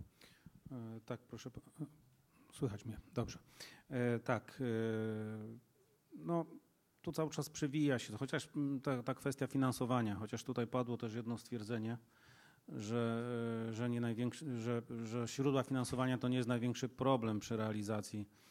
E, 0.71 1.01
Tak, 1.07 1.21
proszę. 1.21 1.51
e, 1.81 1.87
Słychać 2.53 2.85
mnie, 2.85 3.01
dobrze. 3.14 3.39
E, 3.91 4.19
Tak, 4.19 4.59
e, 4.61 4.64
no 6.19 6.47
tu 7.03 7.12
cały 7.12 7.31
czas 7.31 7.51
przewija 7.51 7.99
się, 7.99 8.17
chociaż 8.17 8.49
mm, 8.57 8.81
ta, 8.81 9.03
ta 9.03 9.14
kwestia 9.14 9.47
finansowania, 9.47 10.14
chociaż 10.14 10.45
tutaj 10.45 10.67
padło 10.67 10.97
też 10.97 11.14
jedno 11.14 11.39
stwierdzenie, 11.39 11.99
że, 12.69 13.25
e, 13.69 13.73
że, 13.73 13.91
nie 13.91 14.01
największy, 14.01 14.61
że, 14.61 14.83
że 15.05 15.29
źródła 15.29 15.62
finansowania 15.62 16.19
to 16.19 16.29
nie 16.29 16.37
jest 16.37 16.49
największy 16.49 16.89
problem 16.89 17.41
przy 17.41 17.57
realizacji 17.57 18.21
e, 18.21 18.45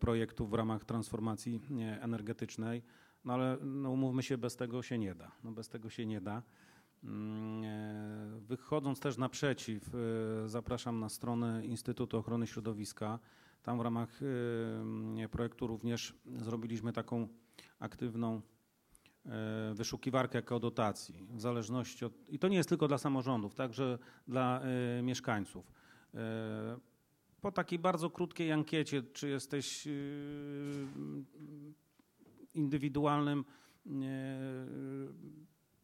projektów 0.00 0.50
w 0.50 0.54
ramach 0.54 0.84
transformacji 0.84 1.60
energetycznej, 2.00 2.82
no 3.24 3.32
ale 3.32 3.58
no, 3.62 3.90
umówmy 3.90 4.22
się, 4.22 4.38
bez 4.38 4.56
tego 4.56 4.82
się 4.82 4.98
nie 4.98 5.14
da. 5.14 5.32
No, 5.44 5.52
bez 5.52 5.68
tego 5.68 5.90
się 5.90 6.06
nie 6.06 6.20
da. 6.20 6.42
Mm, 7.04 7.64
e, 7.64 8.40
Wychodząc 8.40 9.00
też 9.00 9.16
naprzeciw, 9.16 9.94
e, 9.94 10.48
zapraszam 10.48 11.00
na 11.00 11.08
stronę 11.08 11.66
Instytutu 11.66 12.18
Ochrony 12.18 12.46
Środowiska. 12.46 13.18
Tam 13.62 13.78
w 13.78 13.80
ramach 13.80 14.20
e, 15.22 15.28
projektu 15.28 15.66
również 15.66 16.14
zrobiliśmy 16.36 16.92
taką 16.92 17.28
aktywną 17.78 18.40
e, 19.26 19.74
wyszukiwarkę 19.74 20.38
ekodotacji 20.38 21.26
w 21.30 21.40
zależności 21.40 22.04
od, 22.04 22.12
i 22.28 22.38
to 22.38 22.48
nie 22.48 22.56
jest 22.56 22.68
tylko 22.68 22.88
dla 22.88 22.98
samorządów, 22.98 23.54
także 23.54 23.98
dla 24.28 24.60
e, 24.60 25.02
mieszkańców. 25.02 25.72
Po 27.40 27.52
takiej 27.52 27.78
bardzo 27.78 28.10
krótkiej 28.10 28.52
ankiecie, 28.52 29.02
czy 29.02 29.28
jesteś 29.28 29.86
e, 29.86 29.90
indywidualnym 32.54 33.44
e, 33.86 33.92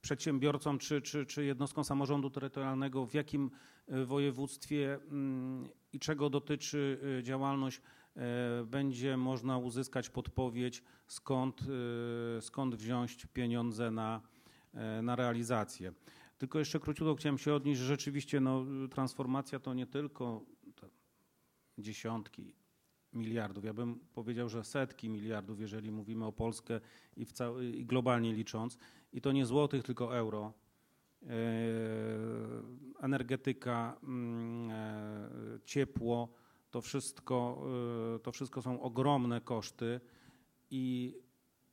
przedsiębiorcą 0.01 0.79
czy, 0.79 1.03
czy, 1.03 1.27
czy 1.27 1.45
jednostką 1.45 1.85
samorządu 1.85 2.31
terytorialnego, 2.31 3.07
w 3.07 3.15
jakim 3.15 3.51
e, 3.89 4.05
województwie 4.05 4.99
i 5.93 5.99
czego 5.99 6.31
dotyczy 6.31 7.01
działalność, 7.23 7.81
będzie 8.67 9.17
można 9.17 9.59
uzyskać 9.59 10.11
podpowiedź, 10.11 10.83
skąd, 11.07 11.61
skąd 12.41 12.75
wziąć 12.75 13.27
pieniądze 13.33 13.91
na, 13.91 14.21
na 15.03 15.17
realizację. 15.17 15.93
Tylko 16.39 16.59
jeszcze 16.59 16.81
króciutko 16.81 17.15
chciałem 17.15 17.39
się 17.39 17.55
odnieść, 17.55 17.81
że 17.81 17.87
rzeczywiście 17.87 18.41
no, 18.41 18.65
transformacja 18.91 19.59
to 19.59 19.75
nie 19.75 19.87
tylko 19.87 20.45
dziesiątki 21.79 22.55
miliardów. 23.13 23.65
Ja 23.65 23.75
bym 23.75 24.01
powiedział, 24.15 24.49
że 24.49 24.65
setki 24.65 25.09
miliardów, 25.09 25.61
jeżeli 25.61 25.91
mówimy 25.91 26.25
o 26.25 26.33
Polskę 26.33 26.81
i, 27.17 27.25
w 27.25 27.33
i 27.75 27.87
globalnie 27.87 28.33
licząc. 28.33 28.79
I 29.13 29.21
to 29.21 29.33
nie 29.33 29.47
złotych, 29.47 29.83
tylko 29.83 30.17
euro. 30.17 30.53
E, 31.23 31.29
energetyka, 33.01 33.99
mm, 34.03 34.71
e, 34.71 35.31
ciepło, 35.65 36.29
to 36.71 36.81
wszystko, 36.81 37.67
e, 38.17 38.19
to 38.19 38.33
wszystko 38.33 38.63
są 38.63 38.81
ogromne 38.81 39.41
koszty 39.41 40.01
i 40.71 41.15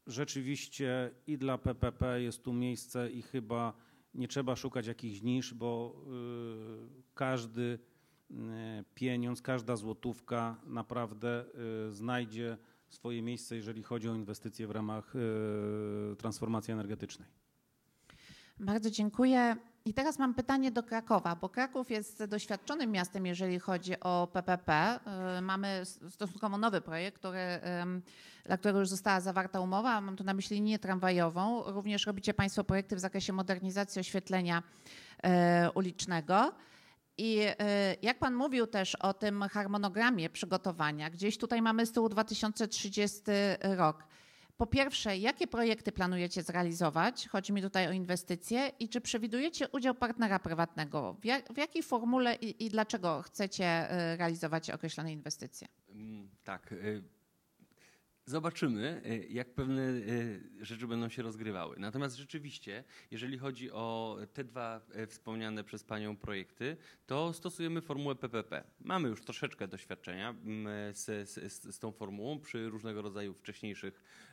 rzeczywiście 0.08 1.12
i 1.28 1.38
dla 1.38 1.58
PPP 1.58 2.22
jest 2.22 2.44
tu 2.44 2.54
miejsce 2.54 3.12
i 3.12 3.22
chyba 3.22 3.74
nie 4.14 4.28
trzeba 4.28 4.56
szukać 4.56 4.88
jakichś 4.88 5.22
nisz, 5.22 5.54
bo 5.54 6.02
każdy 7.14 7.80
pieniądz, 8.96 9.42
każda 9.42 9.76
złotówka 9.76 10.56
naprawdę 10.66 11.46
e, 11.88 11.92
znajdzie 11.92 12.58
swoje 12.90 13.22
miejsce, 13.22 13.56
jeżeli 13.56 13.84
chodzi 13.84 14.10
o 14.10 14.16
inwestycje 14.16 14.68
w 14.68 14.72
ramach 14.72 15.14
e, 15.16 16.16
transformacji 16.16 16.74
energetycznej. 16.74 17.28
Bardzo 18.60 18.90
dziękuję. 18.90 19.56
I 19.86 19.94
teraz 19.94 20.20
mam 20.20 20.34
pytanie 20.34 20.72
do 20.72 20.84
Krakowa, 20.84 21.36
bo 21.36 21.50
Kraków 21.50 21.92
jest 21.92 22.24
doświadczonym 22.26 22.92
miastem, 22.92 23.26
jeżeli 23.26 23.60
chodzi 23.60 24.00
o 24.00 24.28
PPP. 24.34 25.00
Mamy 25.42 25.82
stosunkowo 26.10 26.58
nowy 26.58 26.82
projekt, 26.82 27.18
który, 27.20 27.40
dla 28.46 28.58
którego 28.58 28.80
już 28.80 28.90
została 28.90 29.20
zawarta 29.20 29.60
umowa. 29.60 30.02
Mam 30.02 30.16
tu 30.16 30.24
na 30.24 30.34
myśli 30.34 30.56
linię 30.56 30.80
tramwajową. 30.80 31.64
Również 31.72 32.06
robicie 32.06 32.34
Państwo 32.34 32.64
projekty 32.64 32.96
w 32.96 33.00
zakresie 33.00 33.34
modernizacji 33.34 34.00
oświetlenia 34.00 34.64
ulicznego. 35.76 36.52
I 37.18 37.40
y, 37.42 37.54
jak 38.02 38.20
Pan 38.20 38.34
mówił 38.36 38.68
też 38.68 38.96
o 38.96 39.14
tym 39.14 39.42
harmonogramie 39.42 40.30
przygotowania, 40.30 41.10
gdzieś 41.10 41.38
tutaj 41.38 41.62
mamy 41.62 41.86
z 41.86 41.92
tyłu 41.92 42.10
2030 42.10 43.22
rok. 43.62 44.04
Po 44.58 44.68
pierwsze, 44.68 45.18
jakie 45.18 45.48
projekty 45.48 45.92
planujecie 45.92 46.44
zrealizować? 46.44 47.28
Chodzi 47.28 47.54
mi 47.54 47.62
tutaj 47.62 47.88
o 47.88 47.92
inwestycje 47.92 48.72
i 48.80 48.90
czy 48.90 49.02
przewidujecie 49.02 49.68
udział 49.70 49.96
partnera 49.96 50.40
prywatnego? 50.40 51.14
W, 51.14 51.26
jak, 51.26 51.54
w 51.54 51.58
jakiej 51.58 51.84
formule 51.84 52.36
i, 52.36 52.66
i 52.66 52.70
dlaczego 52.70 53.22
chcecie 53.22 53.92
y, 54.14 54.18
realizować 54.18 54.70
określone 54.70 55.12
inwestycje? 55.14 55.68
Mm, 55.90 56.30
Tak. 56.44 56.74
Zobaczymy, 58.26 59.02
y, 59.06 59.28
jak 59.30 59.54
pewne 59.54 59.82
y, 59.82 60.42
rzeczy 60.62 60.88
będą 60.88 61.10
się 61.10 61.22
rozgrywały. 61.22 61.76
Natomiast 61.80 62.16
rzeczywiście, 62.16 62.84
jeżeli 63.12 63.38
chodzi 63.38 63.72
o 63.72 64.18
te 64.34 64.44
dwa 64.44 64.82
y, 64.96 65.08
wspomniane 65.08 65.64
przez 65.64 65.84
Panią 65.84 66.18
projekty, 66.18 66.78
to 67.06 67.34
stosujemy 67.34 67.82
formułę 67.82 68.16
PPP. 68.16 68.64
Mamy 68.80 69.10
już 69.10 69.22
troszeczkę 69.22 69.68
doświadczenia 69.68 70.30
mm, 70.30 70.96
z, 70.96 71.30
z, 71.30 71.76
z 71.76 71.80
tą 71.80 71.92
formułą 71.92 72.40
przy 72.40 72.70
różnego 72.70 73.02
rodzaju 73.02 73.34
wcześniejszych 73.34 74.04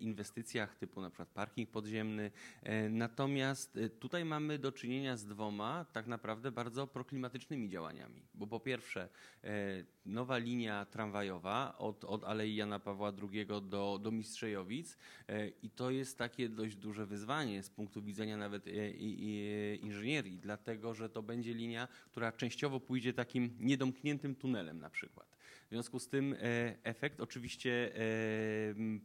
inwestycjach, 0.00 0.76
typu 0.76 1.00
na 1.00 1.10
przykład 1.10 1.28
parking 1.28 1.70
podziemny. 1.70 2.30
E, 2.62 2.88
Natomiast 2.88 3.76
e, 3.76 3.88
tutaj 3.88 4.24
mamy 4.24 4.58
do 4.58 4.72
czynienia 4.72 5.16
z 5.16 5.26
dwoma 5.26 5.86
tak 5.92 6.06
naprawdę 6.06 6.52
bardzo 6.52 6.86
proklimatycznymi 6.86 7.68
działaniami. 7.68 8.22
Bo 8.34 8.46
po 8.46 8.60
pierwsze, 8.60 9.08
e, 9.44 9.84
nowa 10.06 10.38
linia 10.38 10.84
tramwajowa 10.84 11.78
od, 11.78 12.04
od 12.04 12.24
Alei 12.24 12.56
Jana 12.56 12.78
Pawła 12.78 13.12
II 13.32 13.46
do, 13.46 13.98
do 14.02 14.10
Mistrzejowic 14.10 14.98
e, 15.28 15.48
i 15.48 15.70
to 15.70 15.90
jest 15.90 16.18
takie 16.18 16.48
dość 16.48 16.76
duże 16.76 17.06
wyzwanie 17.06 17.62
z 17.62 17.70
punktu 17.70 18.02
widzenia 18.02 18.36
nawet 18.36 18.66
e, 18.66 18.90
inżynierii, 19.74 20.38
dlatego 20.38 20.94
że 20.94 21.08
to 21.08 21.22
będzie 21.22 21.54
linia, 21.54 21.88
która 22.10 22.32
częściowo 22.32 22.80
pójdzie 22.80 23.12
takim 23.12 23.56
niedomkniętym 23.60 24.34
tunelem 24.34 24.78
na 24.78 24.90
przykład. 24.90 25.29
W 25.70 25.72
związku 25.72 25.98
z 25.98 26.08
tym 26.08 26.32
e, 26.32 26.36
efekt 26.82 27.20
oczywiście 27.20 27.96
e, 27.96 28.00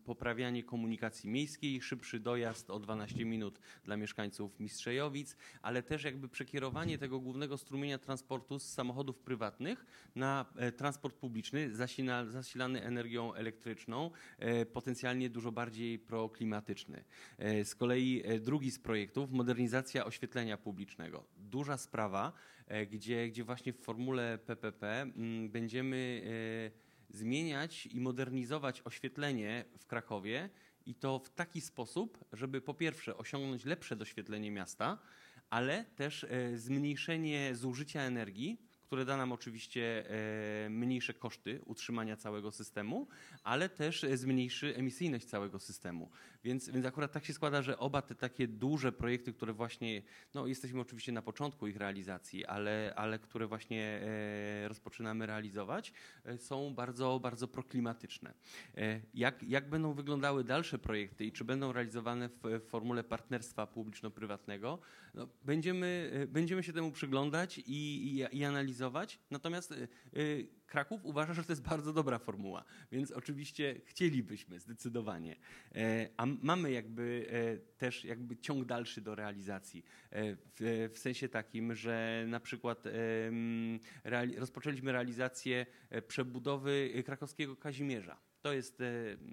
poprawianie 0.06 0.64
komunikacji 0.64 1.30
miejskiej, 1.30 1.82
szybszy 1.82 2.20
dojazd 2.20 2.70
o 2.70 2.80
12 2.80 3.26
minut 3.26 3.60
dla 3.84 3.98
mieszkańców 3.98 4.60
Mistrzejowic, 4.60 5.36
ale 5.62 5.84
też 5.84 6.04
jakby 6.04 6.30
przekierowanie 6.30 6.98
tego 6.98 7.20
głównego 7.20 7.58
strumienia 7.58 7.98
transportu 7.98 8.60
z 8.60 8.74
samochodów 8.74 9.20
prywatnych 9.20 9.86
na 10.16 10.46
e, 10.56 10.72
transport 10.72 11.16
publiczny 11.16 11.76
zasila, 11.76 12.26
zasilany 12.26 12.84
energią 12.84 13.34
elektryczną, 13.34 14.12
potencjalnie 14.74 15.30
dużo 15.30 15.52
bardziej 15.52 16.00
proklimatyczny. 16.00 17.04
Z 17.64 17.76
kolei 17.76 18.24
drugi 18.42 18.72
z 18.72 18.80
projektów, 18.80 19.32
modernizacja 19.32 20.06
oświetlenia 20.06 20.58
publicznego. 20.58 21.24
Duża 21.38 21.78
sprawa, 21.78 22.34
gdzie, 22.92 23.28
gdzie 23.28 23.44
właśnie 23.44 23.74
w 23.74 23.80
formule 23.80 24.38
PPP 24.38 25.02
mm, 25.02 25.50
będziemy 25.50 26.22
e, 27.12 27.16
zmieniać 27.18 27.86
i 27.86 28.00
modernizować 28.00 28.82
oświetlenie 28.86 29.66
w 29.78 29.86
Krakowie 29.86 30.50
i 30.86 30.96
to 30.96 31.20
w 31.20 31.30
taki 31.30 31.62
sposób, 31.62 32.26
żeby 32.34 32.62
po 32.62 32.74
pierwsze 32.74 33.18
osiągnąć 33.18 33.66
lepsze 33.66 33.96
doświetlenie 33.96 34.52
miasta, 34.52 34.98
ale 35.50 35.86
też 35.96 36.24
e, 36.24 36.58
zmniejszenie 36.58 37.56
zużycia 37.56 38.02
energii, 38.02 38.62
które 38.86 39.06
da 39.06 39.18
nam 39.18 39.32
oczywiście 39.32 40.10
e, 40.10 40.70
mniejsze 40.70 41.14
koszty 41.14 41.62
utrzymania 41.66 42.18
całego 42.18 42.52
systemu, 42.52 43.08
ale 43.44 43.70
też 43.70 44.04
e, 44.04 44.18
zmniejszy 44.18 44.76
emisyjność 44.76 45.26
całego 45.26 45.60
systemu. 45.60 46.10
Więc, 46.46 46.70
więc 46.70 46.86
akurat 46.86 47.12
tak 47.12 47.26
się 47.26 47.34
składa, 47.34 47.62
że 47.62 47.78
oba 47.80 48.02
te 48.02 48.16
takie 48.16 48.48
duże 48.48 48.92
projekty, 48.92 49.34
które 49.34 49.54
właśnie, 49.54 50.02
no 50.34 50.48
jesteśmy 50.48 50.82
oczywiście 50.82 51.12
na 51.12 51.22
początku 51.22 51.68
ich 51.68 51.78
realizacji, 51.78 52.46
ale, 52.46 52.94
ale 52.96 53.20
które 53.20 53.48
właśnie 53.48 53.84
e, 53.84 54.68
rozpoczynamy 54.68 55.26
realizować, 55.26 55.94
e, 56.26 56.38
są 56.38 56.74
bardzo, 56.74 57.20
bardzo 57.20 57.48
proklimatyczne. 57.48 58.34
E, 58.78 59.02
Jak, 59.14 59.44
jak 59.44 59.70
będą 59.70 59.94
wyglądały 59.94 60.44
dalsze 60.44 60.80
projekty 60.80 61.26
i 61.26 61.32
czy 61.32 61.46
będą 61.46 61.74
realizowane 61.74 62.30
w, 62.30 62.42
w 62.44 62.70
formule 62.70 63.04
partnerstwa 63.04 63.68
publiczno-prywatnego, 63.68 64.80
no, 65.14 65.28
będziemy, 65.44 66.12
będziemy 66.32 66.64
się 66.64 66.74
temu 66.74 66.92
przyglądać 66.92 67.58
i, 67.58 67.64
i, 67.72 68.38
i 68.38 68.46
analizować. 68.46 69.20
Natomiast 69.32 69.74
Kraków 70.68 71.06
uważa, 71.06 71.34
że 71.34 71.44
to 71.44 71.52
jest 71.52 71.62
bardzo 71.62 71.94
dobra 71.94 72.20
formuła, 72.20 72.64
więc 72.92 73.12
oczywiście 73.12 73.82
chcielibyśmy 73.86 74.60
zdecydowanie. 74.60 75.36
E, 75.76 76.10
A 76.18 76.26
mamy 76.26 76.72
jakby 76.72 77.28
e, 77.30 77.58
też 77.78 78.06
jakby 78.06 78.38
ciąg 78.38 78.66
dalszy 78.66 79.02
do 79.02 79.16
realizacji. 79.16 79.86
E, 80.12 80.36
W, 80.90 80.98
sensie 81.00 81.30
takim, 81.30 81.76
że 81.76 82.26
na 82.28 82.40
przykład 82.40 82.84
rozpoczęliśmy 84.38 84.92
realizację 84.92 85.66
przebudowy 86.08 87.04
krakowskiego 87.06 87.56
Kazimierza. 87.56 88.18
To 88.42 88.54
jest 88.54 88.84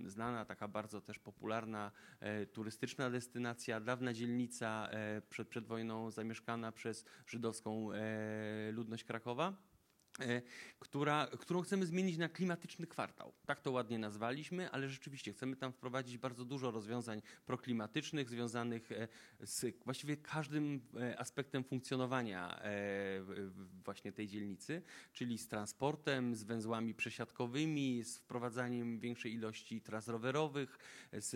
znana, 0.06 0.44
taka 0.44 0.68
bardzo 0.68 1.00
też 1.00 1.18
popularna 1.18 1.92
turystyczna 2.52 3.10
destynacja, 3.10 3.80
dawna 3.80 4.12
dzielnica 4.12 4.88
przed, 5.30 5.48
przed 5.48 5.66
wojną 5.66 6.10
zamieszkana 6.10 6.72
przez 6.72 7.04
żydowską 7.26 7.88
ludność 8.72 9.04
Krakowa. 9.04 9.71
E, 10.20 10.42
Która, 10.82 11.28
którą 11.38 11.62
chcemy 11.62 11.86
zmienić 11.86 12.18
na 12.18 12.28
klimatyczny 12.28 12.86
kwartał. 12.86 13.32
Tak 13.46 13.60
to 13.60 13.70
ładnie 13.70 13.98
nazwaliśmy, 13.98 14.70
ale 14.70 14.88
rzeczywiście 14.88 15.32
chcemy 15.32 15.56
tam 15.56 15.72
wprowadzić 15.72 16.18
bardzo 16.18 16.44
dużo 16.44 16.70
rozwiązań 16.70 17.22
proklimatycznych, 17.46 18.28
związanych 18.28 18.92
e, 18.92 19.08
z 19.40 19.84
właściwie 19.84 20.16
każdym 20.16 20.80
e, 21.00 21.18
aspektem 21.18 21.64
funkcjonowania 21.64 22.62
właśnie 23.84 24.12
tej 24.12 24.28
dzielnicy, 24.28 24.82
czyli 25.12 25.38
z 25.38 25.48
transportem, 25.48 26.34
z 26.34 26.44
węzłami 26.44 26.94
przesiadkowymi, 26.94 28.04
z 28.04 28.18
wprowadzaniem 28.18 28.98
większej 28.98 29.32
ilości 29.34 29.80
tras 29.80 30.08
rowerowych, 30.08 30.78
z, 31.12 31.30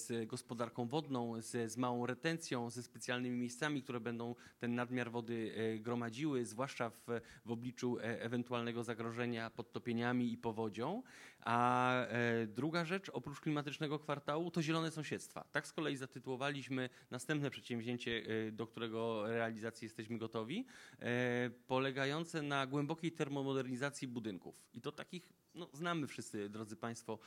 z 0.00 0.28
gospodarką 0.28 0.88
wodną, 0.88 1.42
z, 1.42 1.72
z 1.72 1.76
małą 1.76 2.06
retencją, 2.06 2.70
ze 2.70 2.82
specjalnymi 2.82 3.36
miejscami, 3.36 3.82
które 3.82 4.00
będą 4.00 4.34
ten 4.58 4.74
nadmiar 4.74 5.10
wody 5.10 5.54
gromadziły, 5.80 6.44
zwłaszcza 6.44 6.90
w, 6.90 7.06
w 7.44 7.50
obliczu 7.50 7.98
ewentualnego 8.18 8.84
zagrożenia 8.84 9.50
podtopieniami 9.50 10.32
i 10.32 10.36
powodzią. 10.36 11.02
A 11.40 11.92
e, 12.06 12.46
druga 12.46 12.84
rzecz, 12.84 13.10
oprócz 13.12 13.40
klimatycznego 13.40 13.98
kwartału, 13.98 14.50
to 14.50 14.62
zielone 14.62 14.90
sąsiedztwa. 14.90 15.44
Tak 15.52 15.66
z 15.66 15.72
kolei 15.72 15.96
zatytułowaliśmy 15.96 16.88
następne 17.10 17.50
przedsięwzięcie, 17.50 18.22
e, 18.48 18.52
do 18.52 18.66
którego 18.66 19.26
realizacji 19.26 19.86
jesteśmy 19.86 20.18
gotowi, 20.18 20.66
e, 20.98 21.50
polegające 21.66 22.42
na 22.42 22.66
głębokiej 22.66 23.12
termomodernizacji 23.12 24.08
budynków. 24.08 24.62
I 24.74 24.80
to 24.80 24.92
takich, 24.92 25.32
no, 25.54 25.68
znamy 25.72 26.06
wszyscy, 26.06 26.48
drodzy 26.48 26.76
Państwo, 26.76 27.18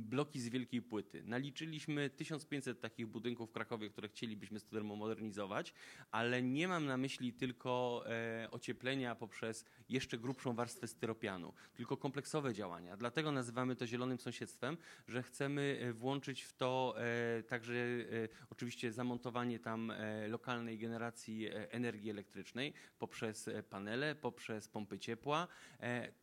bloki 0.00 0.40
z 0.40 0.48
wielkiej 0.48 0.82
płyty. 0.82 1.22
Naliczyliśmy 1.22 2.10
1500 2.10 2.80
takich 2.80 3.06
budynków 3.06 3.50
w 3.50 3.52
Krakowie, 3.52 3.90
które 3.90 4.08
chcielibyśmy 4.08 4.60
termomodernizować, 4.60 5.74
ale 6.10 6.42
nie 6.42 6.68
mam 6.68 6.86
na 6.86 6.96
myśli 6.96 7.32
tylko 7.32 8.04
e, 8.06 8.48
ocieplenia 8.50 9.14
poprzez 9.14 9.64
jeszcze 9.88 10.18
grubszą 10.18 10.54
warstwę 10.54 10.88
styropianu, 10.88 11.52
tylko 11.74 11.96
kompleksowe 11.96 12.54
działania. 12.54 12.96
Dlatego 12.96 13.32
nazywamy 13.32 13.76
to 13.76 13.86
zielonym 13.86 14.18
sąsiedztwem, 14.18 14.76
że 15.08 15.22
chcemy 15.22 15.78
e, 15.80 15.92
włączyć 15.92 16.42
w 16.42 16.52
to 16.52 16.94
e, 16.96 17.42
także 17.42 17.74
e, 17.74 18.28
oczywiście 18.50 18.92
zamontowanie 18.92 19.58
tam 19.58 19.90
e, 19.90 20.28
lokalnej 20.28 20.78
generacji 20.78 21.46
e, 21.46 21.72
energii 21.72 22.10
elektrycznej 22.10 22.72
poprzez 22.98 23.50
panele, 23.70 24.14
poprzez 24.14 24.68
pompy 24.68 24.98
ciepła, 24.98 25.48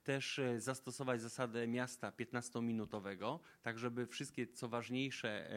też 0.03 0.41
zastosować 0.57 1.21
zasadę 1.21 1.34
miasta 1.67 2.11
15-minutowego, 2.11 3.39
tak 3.61 3.79
żeby 3.79 4.07
wszystkie 4.07 4.47
co 4.47 4.69
ważniejsze 4.69 5.49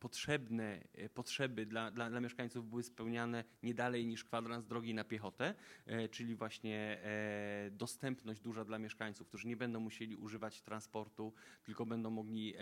potrzebne 0.00 0.80
e, 0.94 1.08
potrzeby 1.08 1.66
dla, 1.66 1.90
dla, 1.90 2.10
dla 2.10 2.20
mieszkańców 2.20 2.68
były 2.68 2.82
spełniane 2.82 3.44
nie 3.62 3.74
dalej 3.74 4.06
niż 4.06 4.24
kwadrans 4.24 4.66
drogi 4.66 4.94
na 4.94 5.04
piechotę, 5.04 5.54
e, 5.86 6.08
czyli 6.08 6.34
właśnie 6.34 6.98
e, 7.04 7.70
dostępność 7.70 8.40
duża 8.40 8.64
dla 8.64 8.78
mieszkańców, 8.78 9.28
którzy 9.28 9.48
nie 9.48 9.56
będą 9.56 9.80
musieli 9.80 10.16
używać 10.16 10.62
transportu, 10.62 11.32
tylko 11.64 11.86
będą 11.86 12.10
mogli 12.10 12.54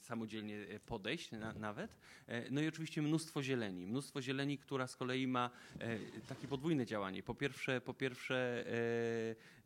samodzielnie 0.00 0.66
podejść 0.86 1.30
na, 1.30 1.52
nawet. 1.52 1.96
E, 2.26 2.50
No 2.50 2.60
i 2.60 2.68
oczywiście 2.68 3.02
mnóstwo 3.02 3.42
zieleni. 3.42 3.86
Mnóstwo 3.86 4.22
zieleni, 4.22 4.58
która 4.58 4.86
z 4.86 4.96
kolei 4.96 5.26
ma 5.26 5.50
takie 6.28 6.48
podwójne 6.48 6.86
działanie. 6.86 7.22
Po 7.22 7.34
pierwsze, 7.34 7.80
po 7.80 7.94
pierwsze 7.94 8.64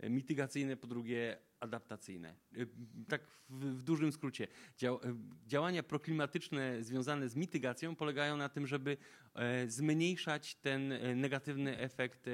mitygacyjne, 0.03 0.77
po 0.77 0.87
drugie 0.87 1.39
adaptacyjne. 1.61 2.29
E, 2.29 2.67
Tak 3.09 3.27
w, 3.49 3.79
w 3.79 3.83
dużym 3.83 4.13
skrócie. 4.13 4.49
Dział, 4.77 5.01
e, 5.05 5.17
działania 5.47 5.83
proklimatyczne 5.83 6.85
związane 6.85 7.29
z 7.29 7.37
mitygacją 7.37 7.97
polegają 7.97 8.37
na 8.37 8.49
tym, 8.49 8.67
żeby 8.67 8.97
e, 9.35 9.71
zmniejszać 9.71 10.55
ten 10.55 10.93
e, 10.93 11.15
negatywny 11.15 11.79
efekt 11.79 12.29
e, 12.29 12.33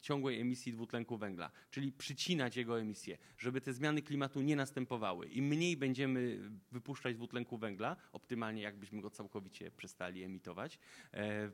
ciągłej 0.00 0.40
emisji 0.40 0.72
dwutlenku 0.72 1.16
węgla, 1.18 1.50
czyli 1.70 1.92
przycinać 1.92 2.56
jego 2.56 2.80
emisję, 2.80 3.18
żeby 3.38 3.60
te 3.60 3.72
zmiany 3.72 4.02
klimatu 4.02 4.42
nie 4.42 4.56
następowały. 4.56 5.28
Im 5.28 5.44
mniej 5.44 5.76
będziemy 5.76 6.50
wypuszczać 6.72 7.16
dwutlenku 7.16 7.58
węgla, 7.58 7.96
optymalnie 8.12 8.62
jakbyśmy 8.62 9.00
go 9.00 9.10
całkowicie 9.10 9.70
przestali 9.70 10.22
emitować, 10.22 10.78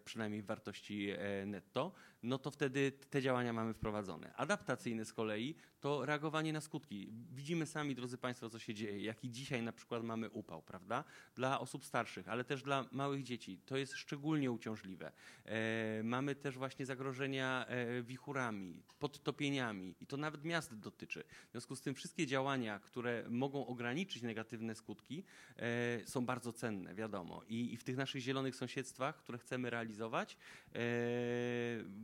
przynajmniej 0.05 0.43
w 0.43 0.47
wartości 0.47 1.09
netto, 1.47 1.93
no 2.23 2.39
to 2.39 2.51
wtedy 2.51 2.93
te 3.11 3.23
działania 3.23 3.53
mamy 3.53 3.75
wprowadzone. 3.75 4.35
Adaptacyjne 4.35 5.05
z 5.05 5.13
kolei 5.13 5.55
to 5.81 6.07
reagowanie 6.07 6.53
na 6.53 6.61
skutki. 6.61 7.13
Widzimy 7.33 7.67
sami, 7.67 7.95
drodzy 7.95 8.19
Państwo, 8.19 8.51
co 8.51 8.59
się 8.59 8.75
dzieje. 8.75 9.01
Jaki 9.01 9.31
dzisiaj 9.31 9.63
na 9.63 9.73
przykład 9.73 10.05
mamy 10.05 10.31
upał, 10.31 10.63
prawda? 10.63 11.05
Dla 11.35 11.61
osób 11.61 11.85
starszych, 11.85 12.29
ale 12.29 12.45
też 12.45 12.63
dla 12.63 12.85
małych 12.93 13.23
dzieci. 13.23 13.59
To 13.67 13.77
jest 13.77 13.95
szczególnie 13.95 14.51
uciążliwe. 14.51 15.13
E, 15.45 16.03
mamy 16.05 16.35
też 16.35 16.59
właśnie 16.59 16.87
zagrożenia 16.87 17.67
e, 17.67 18.03
wichurami, 18.03 18.83
podtopieniami 18.99 19.95
i 20.01 20.07
to 20.07 20.17
nawet 20.17 20.45
miast 20.45 20.79
dotyczy. 20.79 21.25
W 21.49 21.51
związku 21.51 21.77
z 21.77 21.81
tym 21.81 21.95
wszystkie 21.95 22.27
działania, 22.27 22.79
które 22.79 23.25
mogą 23.29 23.67
ograniczyć 23.67 24.23
negatywne 24.23 24.75
skutki, 24.75 25.25
e, 25.57 26.07
są 26.07 26.27
bardzo 26.27 26.53
cenne, 26.53 26.95
wiadomo. 26.95 27.43
I, 27.49 27.73
I 27.73 27.77
w 27.77 27.85
tych 27.85 27.97
naszych 27.97 28.21
zielonych 28.21 28.57
sąsiedztwach, 28.57 29.17
które 29.17 29.39
chcemy 29.39 29.71
realizować, 29.71 30.37
e, 30.75 30.81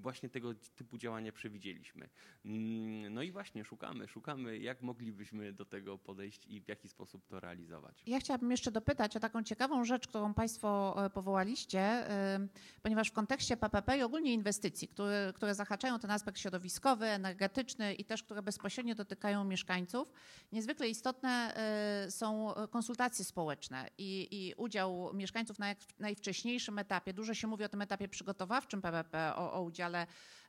właśnie 0.07 0.29
tego 0.29 0.55
typu 0.55 0.99
działania 0.99 1.33
przewidzieliśmy. 1.33 2.09
Mm, 2.45 3.15
No 3.15 3.23
i 3.23 3.33
właśnie 3.33 3.65
szukamy, 3.65 4.09
szukamy, 4.09 4.59
jak 4.59 4.83
moglibyśmy 4.83 5.53
do 5.53 5.65
tego 5.65 5.99
podejść 5.99 6.47
i 6.47 6.61
w 6.61 6.69
jaki 6.69 6.89
sposób 6.89 7.27
to 7.27 7.41
realizować. 7.41 8.03
Ja 8.07 8.21
chciałabym 8.21 8.51
jeszcze 8.51 8.71
dopytać 8.71 9.17
o 9.17 9.21
taką 9.21 9.43
ciekawą 9.43 9.85
rzecz, 9.85 10.09
którą 10.09 10.35
Państwo 10.35 10.97
e, 11.05 11.11
powołaliście, 11.11 11.81
e, 11.81 12.49
ponieważ 12.83 13.09
w 13.09 13.13
kontekście 13.13 13.57
PPP 13.57 13.99
i 13.99 14.03
ogólnie 14.03 14.33
inwestycji, 14.33 14.89
które, 14.89 15.33
które 15.35 15.55
zahaczają 15.55 15.99
ten 15.99 16.11
aspekt 16.11 16.39
środowiskowy, 16.39 17.07
energetyczny 17.07 17.95
i 17.95 18.05
też 18.05 18.23
które 18.23 18.43
bezpośrednio 18.43 18.95
dotykają 18.95 19.45
mieszkańców, 19.45 20.13
niezwykle 20.53 20.89
istotne 20.89 21.55
e, 21.57 22.11
są 22.11 22.55
konsultacje 22.71 23.25
społeczne 23.25 23.89
i, 23.99 24.29
i 24.31 24.55
udział 24.55 25.15
mieszkańców 25.15 25.59
na 25.59 25.67
najwcześniejszym 25.99 26.79
etapie. 26.79 27.13
Dużo 27.13 27.35
się 27.35 27.47
mówi 27.47 27.65
o 27.65 27.69
tym 27.69 27.83
etapie 27.83 28.09
przygotowawczym 28.09 28.83
PPP, 28.83 29.33
o, 29.37 29.53
o 29.53 29.63
udziale 29.63 29.96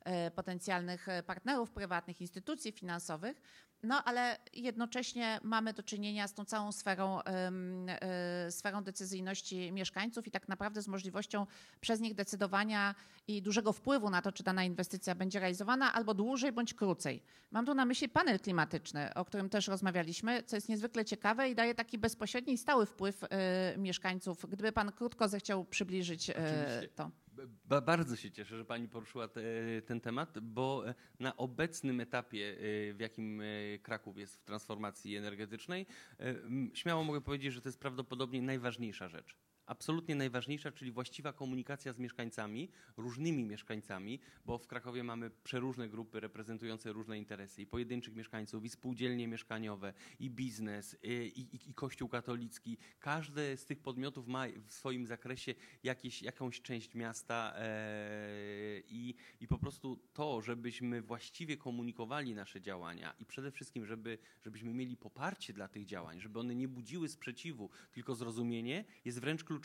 e, 0.06 0.32
potencjalnych 0.32 1.08
partnerów 1.26 1.72
prywatnych, 1.72 2.22
instytucji 2.22 2.72
finansowych. 2.72 3.42
No, 3.84 4.04
ale 4.04 4.38
jednocześnie 4.54 5.40
mamy 5.44 5.74
do 5.74 5.84
czynienia 5.84 6.28
z 6.28 6.34
tą 6.34 6.46
całą 6.46 6.72
sferą, 6.72 7.22
e, 7.22 8.52
sferą 8.52 8.84
decyzyjności 8.84 9.72
mieszkańców 9.72 10.28
i 10.28 10.32
tak 10.32 10.48
naprawdę 10.48 10.82
z 10.82 10.88
możliwością 10.88 11.46
przez 11.82 12.00
nich 12.00 12.14
decydowania 12.14 12.96
i 13.28 13.42
dużego 13.42 13.74
wpływu 13.74 14.10
na 14.10 14.22
to, 14.22 14.32
czy 14.32 14.44
dana 14.44 14.64
inwestycja 14.64 15.16
będzie 15.16 15.40
realizowana 15.40 15.94
albo 15.94 16.14
dłużej 16.14 16.52
bądź 16.52 16.74
krócej. 16.74 17.24
Mam 17.52 17.66
tu 17.66 17.74
na 17.74 17.86
myśli 17.86 18.10
panel 18.10 18.40
klimatyczny, 18.40 19.14
o 19.14 19.26
którym 19.26 19.50
też 19.50 19.68
rozmawialiśmy, 19.68 20.44
co 20.44 20.56
jest 20.56 20.70
niezwykle 20.70 21.06
ciekawe 21.06 21.50
i 21.50 21.56
daje 21.56 21.76
taki 21.76 21.98
bezpośredni 21.98 22.54
i 22.54 22.58
stały 22.58 22.86
wpływ 22.86 23.24
e, 23.24 23.28
mieszkańców. 23.78 24.46
Gdyby 24.50 24.72
pan 24.72 24.92
krótko 24.92 25.28
zechciał 25.28 25.66
przybliżyć 25.66 26.30
e, 26.30 26.34
Oczywiście. 26.34 26.90
to. 26.96 27.12
Ba 27.66 27.82
bardzo 27.82 28.16
się 28.16 28.32
cieszę, 28.32 28.58
że 28.58 28.66
Pani 28.66 28.88
poruszyła 28.88 29.28
te, 29.28 29.42
ten 29.86 30.02
temat, 30.02 30.40
bo 30.40 30.90
e, 30.90 30.96
na 31.20 31.38
obecnym 31.38 32.00
etapie, 32.00 32.50
e, 32.50 32.94
w 32.94 33.00
jakim 33.00 33.42
e, 33.42 33.46
Kraków 33.80 34.18
jest 34.18 34.38
w 34.38 34.44
transformacji 34.44 35.16
energetycznej, 35.16 35.86
śmiało 36.74 37.04
mogę 37.04 37.22
powiedzieć, 37.22 37.54
że 37.54 37.62
to 37.62 37.70
jest 37.70 37.80
prawdopodobnie 37.80 38.42
najważniejsza 38.42 39.08
rzecz. 39.10 39.36
Absolutnie 39.68 40.16
najważniejsza, 40.16 40.72
czyli 40.72 40.92
właściwa 40.92 41.34
komunikacja 41.34 41.94
z 41.94 42.00
mieszkańcami, 42.00 42.70
różnymi 42.98 43.46
mieszkańcami, 43.46 44.20
bo 44.46 44.58
w 44.58 44.68
Krakowie 44.68 45.04
mamy 45.04 45.30
przeróżne 45.30 45.90
grupy 45.90 46.20
reprezentujące 46.20 46.94
różne 46.94 47.18
interesy 47.18 47.62
i 47.62 47.68
pojedynczych 47.68 48.16
mieszkańców, 48.16 48.66
i 48.66 48.70
spółdzielnie 48.70 49.28
mieszkaniowe, 49.28 49.94
i 50.20 50.30
biznes, 50.30 50.98
i, 51.04 51.50
i, 51.54 51.70
i 51.70 51.74
Kościół 51.74 52.10
katolicki. 52.10 52.78
Każde 53.00 53.58
z 53.58 53.66
tych 53.66 53.80
podmiotów 53.80 54.28
ma 54.28 54.46
w 54.68 54.74
swoim 54.74 55.08
zakresie 55.08 55.56
jakieś, 55.84 56.22
jakąś 56.22 56.62
część 56.62 56.96
miasta 56.96 57.54
e, 57.56 58.80
i, 58.88 59.16
i 59.40 59.48
po 59.48 59.58
prostu 59.58 60.00
to, 60.14 60.42
żebyśmy 60.42 61.02
właściwie 61.02 61.58
komunikowali 61.58 62.36
nasze 62.36 62.62
działania 62.62 63.14
i 63.20 63.26
przede 63.26 63.52
wszystkim, 63.52 63.86
żeby, 63.86 64.18
żebyśmy 64.42 64.74
mieli 64.74 64.98
poparcie 64.98 65.54
dla 65.54 65.68
tych 65.68 65.86
działań, 65.86 66.22
żeby 66.22 66.40
one 66.40 66.56
nie 66.56 66.68
budziły 66.68 67.10
sprzeciwu, 67.10 67.70
tylko 67.92 68.16
zrozumienie, 68.16 68.86
jest 69.06 69.20
wręcz 69.20 69.44
kluczowe. 69.44 69.57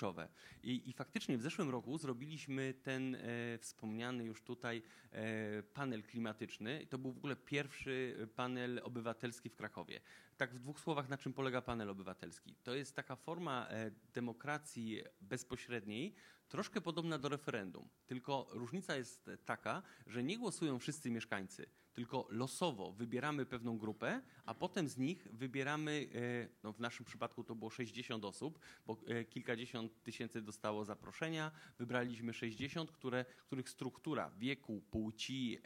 I, 0.63 0.89
i 0.91 0.93
faktycznie 0.93 1.39
w 1.39 1.43
zeszłym 1.43 1.71
roku 1.71 1.99
zrobiliśmy 1.99 2.75
ten 2.75 3.15
e, 3.15 3.19
wspomniany 3.59 4.25
już 4.25 4.43
tutaj 4.43 4.83
e, 5.13 5.63
panel 5.63 6.03
klimatyczny. 6.03 6.87
To 6.91 6.99
był 6.99 7.13
w 7.13 7.19
ogóle 7.19 7.37
pierwszy 7.37 8.29
panel 8.37 8.81
obywatelski 8.85 9.49
w 9.49 9.57
Krakowie. 9.57 10.01
Tak 10.37 10.55
w 10.55 10.59
dwóch 10.59 10.81
słowach, 10.81 11.09
na 11.09 11.19
czym 11.19 11.33
polega 11.33 11.63
panel 11.63 11.91
obywatelski? 11.91 12.57
To 12.63 12.75
jest 12.75 12.97
taka 12.97 13.17
forma 13.17 13.69
e, 13.69 13.91
demokracji 14.15 15.03
bezpośredniej, 15.21 16.15
troszkę 16.49 16.81
podobna 16.81 17.19
do 17.19 17.29
referendum. 17.29 17.89
Tylko 18.07 18.47
różnica 18.51 18.97
jest 18.97 19.31
taka, 19.45 19.83
że 20.07 20.23
nie 20.23 20.39
głosują 20.39 20.79
wszyscy 20.79 21.11
mieszkańcy, 21.11 21.67
tylko 21.93 22.27
losowo 22.31 22.93
wybieramy 22.93 23.47
pewną 23.47 23.79
grupę, 23.79 24.23
a 24.45 24.55
potem 24.55 24.89
z 24.89 24.99
nich 24.99 25.29
wybieramy, 25.33 26.09
e, 26.15 26.49
no 26.63 26.73
w 26.73 26.81
naszym 26.81 27.07
przypadku 27.07 27.45
to 27.45 27.55
było 27.55 27.71
60 27.71 28.25
osób, 28.25 28.59
bo 28.87 28.97
e, 29.07 29.25
kilkadziesiąt 29.25 30.03
tysięcy 30.03 30.43
dostało 30.43 30.85
zaproszenia. 30.85 31.51
Wybraliśmy 31.79 32.33
60, 32.33 32.93
które, 32.93 33.25
których 33.47 33.71
struktura 33.71 34.31
wieku, 34.31 34.83
płci, 34.91 35.59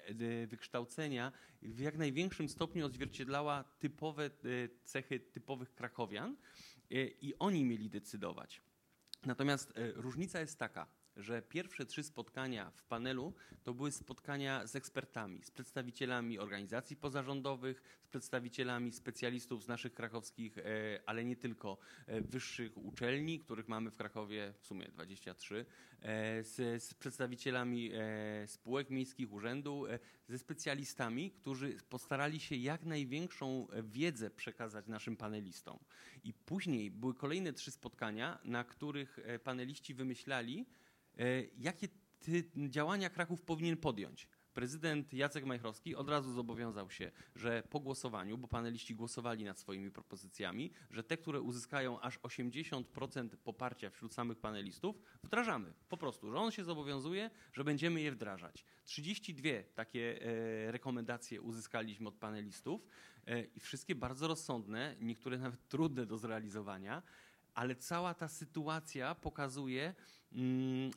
wykształcenia 0.46 1.32
w 1.62 1.80
jak 1.80 1.98
największym 1.98 2.48
stopniu 2.48 2.86
odzwierciedlała 2.86 3.64
typowe 3.64 4.24
e, 4.24 4.30
cechy 4.84 5.20
typowych 5.20 5.74
krakowian 5.74 6.36
e, 6.90 7.04
i 7.04 7.38
oni 7.38 7.64
mieli 7.64 7.90
decydować. 7.90 8.62
Natomiast 9.26 9.70
e, 9.70 9.92
różnica 9.92 10.40
jest 10.40 10.58
taka, 10.58 10.86
że 11.16 11.42
pierwsze 11.42 11.86
trzy 11.86 12.02
spotkania 12.02 12.70
w 12.70 12.84
panelu 12.84 13.34
to 13.62 13.74
były 13.74 13.92
spotkania 13.92 14.66
z 14.66 14.76
ekspertami, 14.76 15.42
z 15.42 15.50
przedstawicielami 15.50 16.38
organizacji 16.38 16.96
pozarządowych, 16.96 17.82
z 18.02 18.08
przedstawicielami 18.08 18.92
specjalistów 18.92 19.64
z 19.64 19.68
naszych 19.68 19.94
krakowskich, 19.94 20.58
e, 20.58 20.62
ale 21.06 21.24
nie 21.24 21.36
tylko, 21.36 21.78
e, 22.06 22.20
wyższych 22.20 22.76
uczelni, 22.76 23.40
których 23.40 23.68
mamy 23.68 23.90
w 23.90 23.96
Krakowie 23.96 24.54
w 24.60 24.66
sumie 24.66 24.88
23, 24.88 25.66
e, 26.02 26.44
z, 26.44 26.82
z 26.82 26.94
przedstawicielami 26.94 27.90
spółek 28.46 28.90
miejskich, 28.90 29.32
urzędu, 29.32 29.84
ze 30.28 30.38
specjalistami, 30.38 31.30
którzy 31.30 31.76
postarali 31.88 32.40
się 32.40 32.56
jak 32.56 32.84
największą 32.84 33.66
wiedzę 33.82 34.30
przekazać 34.30 34.86
naszym 34.86 35.16
panelistom. 35.16 35.78
I 36.24 36.32
później 36.32 36.90
były 36.90 37.14
kolejne 37.14 37.52
trzy 37.52 37.70
spotkania, 37.70 38.38
na 38.44 38.64
których 38.64 39.18
paneliści 39.44 39.94
wymyślali, 39.94 40.66
jakie 41.58 41.88
ty, 42.18 42.50
działania 42.68 43.10
Kraków 43.10 43.42
powinien 43.42 43.76
podjąć. 43.76 44.28
Prezydent 44.54 45.12
Jacek 45.12 45.44
Majchrowski 45.44 45.96
od 45.96 46.08
razu 46.08 46.32
zobowiązał 46.32 46.90
się, 46.90 47.10
że 47.34 47.62
po 47.70 47.80
głosowaniu, 47.80 48.38
bo 48.38 48.48
paneliści 48.48 48.94
głosowali 48.94 49.44
nad 49.44 49.58
swoimi 49.58 49.90
propozycjami, 49.90 50.72
że 50.90 51.02
te, 51.02 51.16
które 51.16 51.40
uzyskają 51.40 52.00
aż 52.00 52.18
80% 52.18 53.28
poparcia 53.36 53.90
wśród 53.90 54.14
samych 54.14 54.38
panelistów, 54.38 55.02
wdrażamy. 55.22 55.72
Po 55.88 55.96
prostu, 55.96 56.30
że 56.30 56.38
on 56.38 56.50
się 56.50 56.64
zobowiązuje, 56.64 57.30
że 57.52 57.64
będziemy 57.64 58.00
je 58.00 58.12
wdrażać. 58.12 58.64
32 58.84 59.48
takie 59.74 60.22
e, 60.22 60.72
rekomendacje 60.72 61.40
uzyskaliśmy 61.40 62.08
od 62.08 62.14
panelistów 62.14 62.86
e, 63.26 63.42
i 63.42 63.60
wszystkie 63.60 63.94
bardzo 63.94 64.28
rozsądne, 64.28 64.96
niektóre 65.00 65.38
nawet 65.38 65.68
trudne 65.68 66.06
do 66.06 66.18
zrealizowania 66.18 67.02
ale 67.56 67.76
cała 67.76 68.14
ta 68.14 68.28
sytuacja 68.28 69.14
pokazuje, 69.14 69.94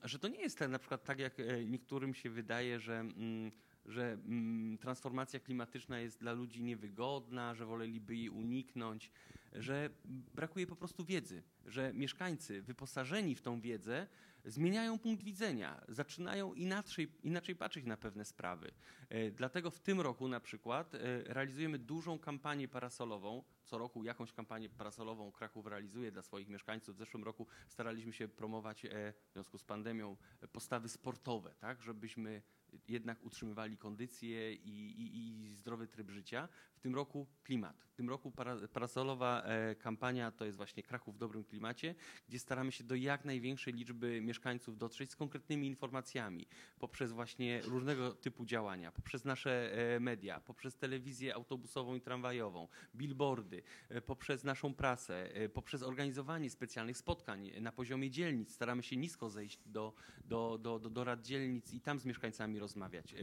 że 0.04 0.20
to 0.20 0.28
nie 0.28 0.42
jest 0.42 0.58
tak, 0.60 0.70
na 0.70 0.80
przykład 0.80 1.04
tak, 1.04 1.20
jak 1.20 1.40
e, 1.40 1.66
niektórym 1.66 2.14
się 2.14 2.30
wydaje, 2.30 2.80
że, 2.80 3.00
mm, 3.00 3.52
że 3.86 4.14
mm, 4.14 4.78
transformacja 4.78 5.40
klimatyczna 5.40 6.00
jest 6.00 6.20
dla 6.20 6.32
ludzi 6.32 6.64
niewygodna, 6.64 7.56
że 7.56 7.66
woleliby 7.66 8.16
jej 8.16 8.30
uniknąć, 8.30 9.12
że 9.54 9.90
brakuje 10.36 10.68
po 10.68 10.76
prostu 10.76 11.06
wiedzy, 11.06 11.44
że 11.66 11.94
mieszkańcy 11.94 12.62
wyposażeni 12.62 13.36
w 13.36 13.42
tą 13.42 13.62
wiedzę 13.62 14.08
zmieniają 14.50 15.00
punkt 15.00 15.24
widzenia, 15.24 15.82
zaczynają 15.88 16.54
inaczej, 16.54 17.12
inaczej 17.24 17.56
patrzeć 17.56 17.86
na 17.86 17.98
pewne 17.98 18.26
sprawy. 18.26 18.72
E, 19.10 19.32
Dlatego 19.32 19.72
w 19.72 19.80
tym 19.80 20.02
roku 20.02 20.28
na 20.28 20.40
przykład 20.40 20.96
e, 20.96 21.00
realizujemy 21.24 21.80
dużą 21.80 22.20
kampanię 22.20 22.68
parasolową. 22.68 23.44
Co 23.64 23.78
roku 23.78 24.04
jakąś 24.04 24.34
kampanię 24.34 24.70
parasolową 24.70 25.32
Kraków 25.32 25.68
realizuje 25.68 26.12
dla 26.12 26.22
swoich 26.22 26.48
mieszkańców. 26.48 26.96
W 26.96 27.00
zeszłym 27.00 27.24
roku 27.24 27.48
staraliśmy 27.68 28.14
się 28.14 28.28
promować 28.28 28.86
e, 28.86 28.90
w 29.30 29.34
związku 29.34 29.58
z 29.58 29.64
pandemią 29.64 30.18
postawy 30.52 30.90
sportowe, 30.90 31.54
tak, 31.60 31.82
żebyśmy 31.82 32.42
jednak 32.88 33.24
utrzymywali 33.24 33.78
kondycję 33.78 34.54
i, 34.54 34.92
i, 34.92 35.18
i 35.18 35.56
zdrowy 35.56 35.88
tryb 35.88 36.10
życia. 36.10 36.48
W 36.74 36.80
tym 36.80 36.96
roku 36.96 37.28
klimat. 37.44 37.84
W 37.84 37.94
tym 37.94 38.10
roku 38.10 38.32
para, 38.32 38.56
parasolowa 38.74 39.44
kampania 39.80 40.32
to 40.32 40.46
jest 40.46 40.58
właśnie 40.58 40.84
Kraków 40.84 41.16
w 41.16 41.18
dobrym 41.18 41.44
klimacie, 41.44 41.96
gdzie 42.28 42.40
staramy 42.40 42.72
się 42.72 42.84
do 42.84 42.96
jak 42.96 43.26
największej 43.26 43.74
liczby 43.74 44.22
mieszkańców 44.22 44.39
mieszkańców 44.40 44.78
dotrzeć 44.78 45.12
z 45.12 45.16
konkretnymi 45.16 45.68
informacjami 45.68 46.48
poprzez 46.80 47.12
właśnie 47.12 47.62
różnego 47.62 48.14
typu 48.14 48.46
działania, 48.46 48.92
poprzez 48.92 49.26
nasze 49.26 49.74
e, 49.96 50.00
media, 50.00 50.40
poprzez 50.40 50.76
telewizję 50.78 51.36
autobusową 51.36 51.96
i 51.96 52.02
tramwajową, 52.02 52.68
billboardy, 52.96 53.64
e, 53.90 54.02
poprzez 54.02 54.44
naszą 54.44 54.74
prasę, 54.74 55.36
e, 55.36 55.50
poprzez 55.50 55.84
organizowanie 55.84 56.50
specjalnych 56.50 56.98
spotkań 56.98 57.52
na 57.62 57.72
poziomie 57.72 58.10
dzielnic. 58.10 58.54
Staramy 58.54 58.84
się 58.84 58.98
nisko 58.98 59.30
zejść 59.30 59.60
do, 59.66 59.94
do, 60.26 60.58
do, 60.62 60.80
do, 60.80 60.90
do 60.90 61.04
rad 61.04 61.22
dzielnic 61.22 61.74
i 61.74 61.82
tam 61.82 62.00
z 62.00 62.06
mieszkańcami 62.06 62.60
rozmawiać, 62.60 63.16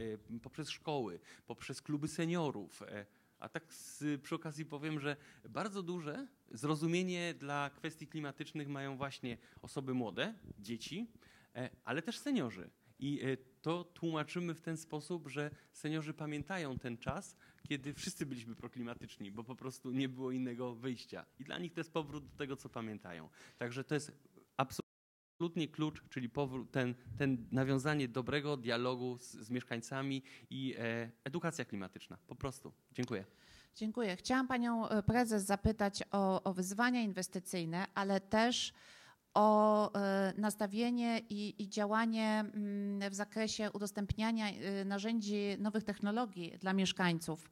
poprzez 0.43 0.69
szkoły, 0.69 1.19
poprzez 1.47 1.81
kluby 1.81 2.07
seniorów. 2.07 2.83
A 3.39 3.49
tak 3.49 3.73
z, 3.73 4.21
przy 4.21 4.35
okazji 4.35 4.65
powiem, 4.65 4.99
że 4.99 5.15
bardzo 5.49 5.83
duże 5.83 6.27
zrozumienie 6.51 7.33
dla 7.33 7.69
kwestii 7.69 8.07
klimatycznych 8.07 8.67
mają 8.67 8.97
właśnie 8.97 9.37
osoby 9.61 9.93
młode, 9.93 10.33
dzieci, 10.59 11.07
e, 11.55 11.69
ale 11.83 12.01
też 12.01 12.19
seniorzy. 12.19 12.69
I 12.99 13.21
e, 13.23 13.37
to 13.61 13.83
tłumaczymy 13.83 14.53
w 14.53 14.61
ten 14.61 14.77
sposób, 14.77 15.27
że 15.27 15.51
seniorzy 15.71 16.13
pamiętają 16.13 16.79
ten 16.79 16.97
czas, 16.97 17.35
kiedy 17.67 17.93
wszyscy 17.93 18.25
byliśmy 18.25 18.55
proklimatyczni, 18.55 19.31
bo 19.31 19.43
po 19.43 19.55
prostu 19.55 19.91
nie 19.91 20.09
było 20.09 20.31
innego 20.31 20.75
wyjścia. 20.75 21.25
I 21.39 21.43
dla 21.43 21.57
nich 21.57 21.73
to 21.73 21.79
jest 21.79 21.93
powrót 21.93 22.27
do 22.27 22.37
tego, 22.37 22.55
co 22.55 22.69
pamiętają. 22.69 23.29
Także 23.57 23.83
to 23.83 23.93
jest 23.95 24.11
absolutnie 24.57 24.86
klucz, 25.71 26.03
czyli 26.09 26.29
ten, 26.71 26.95
ten 27.17 27.47
nawiązanie 27.51 28.07
dobrego 28.07 28.57
dialogu 28.57 29.17
z, 29.17 29.31
z 29.31 29.49
mieszkańcami 29.49 30.23
i 30.49 30.75
e, 30.79 31.11
edukacja 31.23 31.65
klimatyczna. 31.65 32.17
Po 32.27 32.35
prostu. 32.35 32.73
Dziękuję. 32.91 33.25
Dziękuję. 33.77 34.15
Chciałam 34.15 34.47
panią 34.47 34.89
e, 34.89 35.03
prezes 35.03 35.43
zapytać 35.43 36.03
o, 36.11 36.43
o 36.43 36.53
wyzwania 36.53 37.01
inwestycyjne, 37.01 37.85
ale 37.95 38.21
też 38.21 38.73
o 39.33 39.93
e, 39.93 40.33
nastawienie 40.37 41.21
i, 41.29 41.63
i 41.63 41.69
działanie 41.69 42.39
mm, 42.39 43.11
w 43.11 43.13
zakresie 43.13 43.71
udostępniania 43.71 44.49
e, 44.49 44.85
narzędzi 44.85 45.55
nowych 45.59 45.83
technologii 45.83 46.57
dla 46.59 46.73
mieszkańców. 46.73 47.49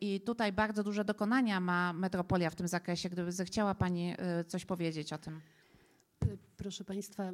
I 0.00 0.20
tutaj 0.20 0.52
bardzo 0.52 0.82
duże 0.82 1.04
dokonania 1.04 1.60
ma 1.60 1.92
metropolia 1.92 2.50
w 2.50 2.54
tym 2.54 2.68
zakresie. 2.68 3.08
Gdyby 3.08 3.32
zechciała 3.32 3.74
Pani 3.74 4.14
coś 4.46 4.64
powiedzieć 4.64 5.12
o 5.12 5.18
tym. 5.18 5.40
Proszę 6.56 6.84
Państwa, 6.84 7.32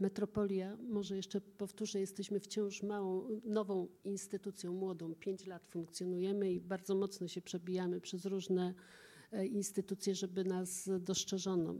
Metropolia, 0.00 0.76
może 0.76 1.16
jeszcze 1.16 1.40
powtórzę, 1.40 2.00
jesteśmy 2.00 2.40
wciąż 2.40 2.82
małą, 2.82 3.40
nową 3.44 3.88
instytucją, 4.04 4.72
młodą. 4.72 5.14
Pięć 5.14 5.46
lat 5.46 5.66
funkcjonujemy 5.66 6.52
i 6.52 6.60
bardzo 6.60 6.94
mocno 6.94 7.28
się 7.28 7.42
przebijamy 7.42 8.00
przez 8.00 8.24
różne 8.24 8.74
e, 9.32 9.46
instytucje, 9.46 10.14
żeby 10.14 10.44
nas 10.44 10.90
dostrzeżono. 11.00 11.74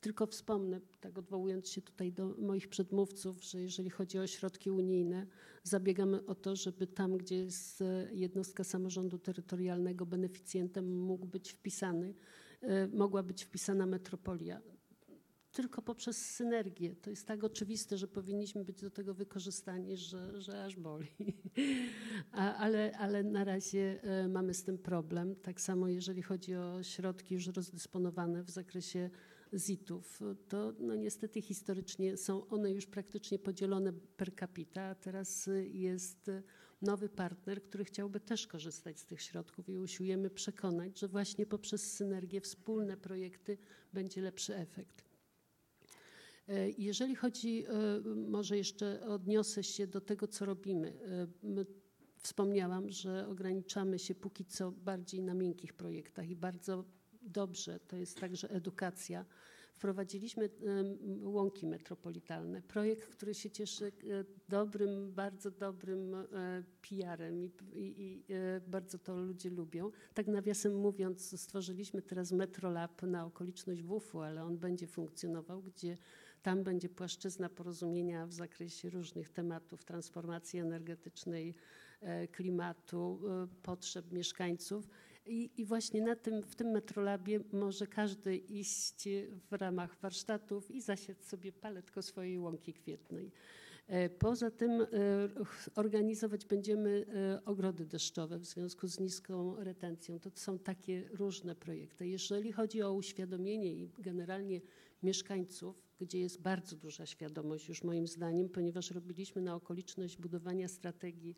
Tylko 0.00 0.26
wspomnę, 0.26 0.80
tak 1.00 1.18
odwołując 1.18 1.68
się 1.68 1.82
tutaj 1.82 2.12
do 2.12 2.34
moich 2.38 2.68
przedmówców, 2.68 3.44
że 3.44 3.60
jeżeli 3.60 3.90
chodzi 3.90 4.18
o 4.18 4.26
środki 4.26 4.70
unijne, 4.70 5.26
zabiegamy 5.62 6.26
o 6.26 6.34
to, 6.34 6.56
żeby 6.56 6.86
tam, 6.86 7.18
gdzie 7.18 7.36
jest 7.36 7.82
e, 7.82 8.08
jednostka 8.12 8.64
samorządu 8.64 9.18
terytorialnego 9.18 10.06
beneficjentem, 10.06 10.98
mógł 10.98 11.26
być 11.26 11.52
wpisany, 11.52 12.14
e, 12.60 12.88
mogła 12.88 13.22
być 13.22 13.44
wpisana 13.44 13.86
metropolia 13.86 14.60
tylko 15.60 15.82
poprzez 15.82 16.26
synergię. 16.26 16.96
To 16.96 17.10
jest 17.10 17.26
tak 17.26 17.44
oczywiste, 17.44 17.98
że 17.98 18.08
powinniśmy 18.08 18.64
być 18.64 18.80
do 18.80 18.90
tego 18.90 19.14
wykorzystani, 19.14 19.96
że, 19.96 20.40
że 20.40 20.64
aż 20.64 20.76
boli. 20.76 21.06
A, 22.32 22.54
ale, 22.54 22.92
ale 22.98 23.22
na 23.22 23.44
razie 23.44 24.02
e, 24.02 24.28
mamy 24.28 24.54
z 24.54 24.64
tym 24.64 24.78
problem. 24.78 25.36
Tak 25.36 25.60
samo 25.60 25.88
jeżeli 25.88 26.22
chodzi 26.22 26.54
o 26.54 26.82
środki 26.82 27.34
już 27.34 27.46
rozdysponowane 27.46 28.42
w 28.42 28.50
zakresie 28.50 29.10
ZIT-ów, 29.52 30.20
to 30.48 30.72
no 30.78 30.94
niestety 30.94 31.42
historycznie 31.42 32.16
są 32.16 32.48
one 32.48 32.72
już 32.72 32.86
praktycznie 32.86 33.38
podzielone 33.38 33.92
per 33.92 34.34
capita, 34.36 34.82
a 34.82 34.94
teraz 34.94 35.48
jest 35.64 36.30
nowy 36.82 37.08
partner, 37.08 37.62
który 37.62 37.84
chciałby 37.84 38.20
też 38.20 38.46
korzystać 38.46 39.00
z 39.00 39.06
tych 39.06 39.22
środków 39.22 39.68
i 39.68 39.78
usiłujemy 39.78 40.30
przekonać, 40.30 40.98
że 40.98 41.08
właśnie 41.08 41.46
poprzez 41.46 41.92
synergię, 41.92 42.40
wspólne 42.40 42.96
projekty 42.96 43.58
będzie 43.92 44.22
lepszy 44.22 44.56
efekt. 44.56 45.09
E, 46.50 46.70
Jeżeli 46.78 47.14
chodzi, 47.14 47.64
e, 47.66 48.00
może 48.14 48.56
jeszcze 48.56 49.06
odniosę 49.06 49.62
się 49.62 49.86
do 49.86 50.00
tego, 50.00 50.28
co 50.28 50.44
robimy. 50.44 50.92
E, 51.58 51.64
Wspomniałam, 52.22 52.90
że 52.90 53.28
ograniczamy 53.28 53.98
się 53.98 54.14
póki 54.14 54.44
co 54.44 54.72
bardziej 54.72 55.22
na 55.22 55.34
miękkich 55.34 55.72
projektach 55.72 56.28
i 56.30 56.36
bardzo 56.36 56.84
dobrze 57.22 57.80
to 57.80 57.96
jest 57.96 58.20
także 58.20 58.50
edukacja. 58.50 59.24
Wprowadziliśmy 59.74 60.48
łąki 61.22 61.66
metropolitalne, 61.66 62.62
projekt, 62.62 63.08
który 63.08 63.34
się 63.34 63.50
cieszy 63.50 63.92
dobrym, 64.48 65.12
bardzo 65.12 65.50
dobrym 65.50 66.16
PR-em 66.82 67.44
i, 67.44 67.52
i, 67.74 68.24
bardzo 68.66 68.98
to 68.98 69.16
ludzie 69.16 69.50
lubią. 69.50 69.90
Tak 70.14 70.26
nawiasem 70.26 70.74
mówiąc, 70.74 71.40
stworzyliśmy 71.40 72.02
teraz 72.02 72.32
Metrolab 72.32 73.02
na 73.02 73.26
okoliczność 73.26 73.82
WUF-u, 73.82 74.20
ale 74.20 74.44
on 74.44 74.58
będzie 74.58 74.86
funkcjonował, 74.86 75.62
gdzie 75.62 75.96
tam 76.42 76.64
będzie 76.64 76.88
płaszczyzna 76.88 77.48
porozumienia 77.48 78.26
w 78.26 78.32
zakresie 78.32 78.90
różnych 78.90 79.28
tematów 79.28 79.84
transformacji 79.84 80.58
energetycznej, 80.58 81.54
e, 82.00 82.28
klimatu, 82.28 83.20
e, 83.28 83.46
potrzeb 83.62 84.12
mieszkańców. 84.12 84.88
I, 85.26 85.50
I 85.56 85.64
właśnie 85.64 86.02
na 86.02 86.16
tym, 86.16 86.42
w 86.42 86.56
tym 86.56 86.70
metrolabie 86.70 87.40
może 87.52 87.86
każdy 87.86 88.36
iść 88.36 89.08
w 89.50 89.52
ramach 89.52 89.96
warsztatów 90.00 90.70
i 90.70 90.80
zasiać 90.80 91.24
sobie 91.24 91.52
paletko 91.52 92.02
swojej 92.02 92.38
łąki 92.38 92.72
kwietnej. 92.72 93.32
E, 93.86 94.08
Poza 94.08 94.50
tym 94.50 94.86
organizować 95.74 96.44
będziemy 96.44 97.06
ogrody 97.44 97.86
deszczowe 97.86 98.38
w 98.38 98.44
związku 98.44 98.88
z 98.88 99.00
niską 99.00 99.56
retencją. 99.64 100.20
To 100.20 100.30
są 100.34 100.58
takie 100.58 101.08
różne 101.12 101.54
projekty. 101.54 102.08
Jeżeli 102.08 102.52
chodzi 102.52 102.82
o 102.82 102.92
uświadomienie 102.92 103.72
i 103.72 103.90
generalnie 103.98 104.60
mieszkańców, 105.02 105.82
gdzie 105.98 106.20
jest 106.20 106.40
bardzo 106.42 106.76
duża 106.76 107.06
świadomość 107.06 107.68
już 107.68 107.84
moim 107.84 108.06
zdaniem, 108.06 108.48
ponieważ 108.48 108.90
robiliśmy 108.90 109.42
na 109.42 109.54
okoliczność 109.54 110.16
budowania 110.16 110.68
strategii 110.68 111.36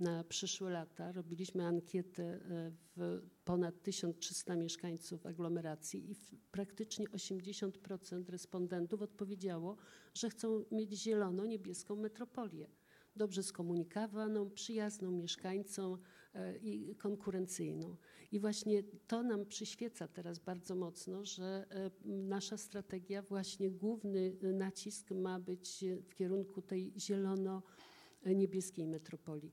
na 0.00 0.24
przyszłe 0.24 0.70
lata, 0.70 1.12
robiliśmy 1.12 1.66
ankietę 1.66 2.22
e, 2.22 2.40
w 2.96 3.20
ponad 3.44 3.82
1300 3.82 4.56
mieszkańców 4.56 5.26
aglomeracji 5.26 6.10
i 6.10 6.16
praktycznie 6.50 7.06
80% 7.06 8.28
respondentów 8.28 9.02
odpowiedziało, 9.02 9.76
że 10.14 10.30
chcą 10.30 10.64
mieć 10.72 10.92
zielono-niebieską 10.92 11.96
metropolię. 11.96 12.66
Dobrze 13.16 13.42
skomunikowaną, 13.42 14.50
przyjazną 14.50 15.10
mieszkańcom 15.10 15.98
i 16.62 16.94
konkurencyjną. 16.98 17.96
I 18.32 18.40
właśnie 18.40 18.82
to 19.06 19.22
nam 19.22 19.46
przyświeca 19.46 20.08
teraz 20.08 20.38
bardzo 20.38 20.74
mocno, 20.74 21.24
że 21.24 21.66
e, 21.70 21.90
nasza 22.04 22.56
strategia, 22.56 23.22
właśnie 23.22 23.70
główny 23.70 24.36
e, 24.42 24.52
nacisk 24.52 25.10
ma 25.10 25.40
być 25.40 25.84
w 26.08 26.14
kierunku 26.14 26.62
tej 26.62 26.92
zielono-niebieskiej 26.96 28.86
metropolii. 28.86 29.52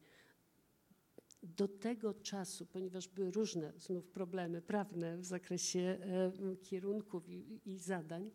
Do 1.43 1.67
tego 1.67 2.13
czasu, 2.13 2.65
ponieważ 2.65 3.07
były 3.07 3.31
różne 3.31 3.73
znów 3.77 4.07
problemy 4.07 4.61
prawne 4.61 5.17
w 5.17 5.25
zakresie 5.25 5.79
e, 5.79 6.31
kierunków 6.61 7.29
i, 7.29 7.61
i 7.65 7.77
zadań, 7.77 8.31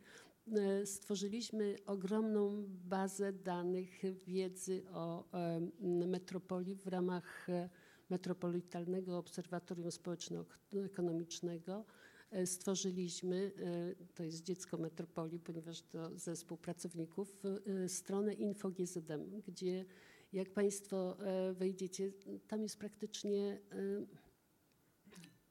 e, 0.52 0.86
stworzyliśmy 0.86 1.76
ogromną 1.86 2.64
bazę 2.68 3.32
danych 3.32 4.02
wiedzy 4.26 4.82
o 4.92 5.24
e, 5.32 5.60
metropolii 6.06 6.76
w 6.76 6.86
ramach 6.86 7.48
e, 7.48 7.68
Metropolitalnego 8.10 9.18
Obserwatorium 9.18 9.90
Społeczno-Ekonomicznego. 9.90 11.84
E, 12.30 12.46
Stworzyliśmy, 12.46 13.52
e, 13.58 14.14
to 14.14 14.24
jest 14.24 14.42
dziecko 14.42 14.78
metropolii, 14.78 15.40
ponieważ 15.40 15.82
to 15.82 16.18
zespół 16.18 16.58
pracowników, 16.58 17.42
e, 17.84 17.88
stronę 17.88 18.34
InfoGZM, 18.34 19.40
gdzie 19.46 19.84
jak 20.32 20.50
Państwo 20.50 21.16
wejdziecie, 21.54 22.12
tam 22.48 22.62
jest 22.62 22.78
praktycznie 22.78 23.60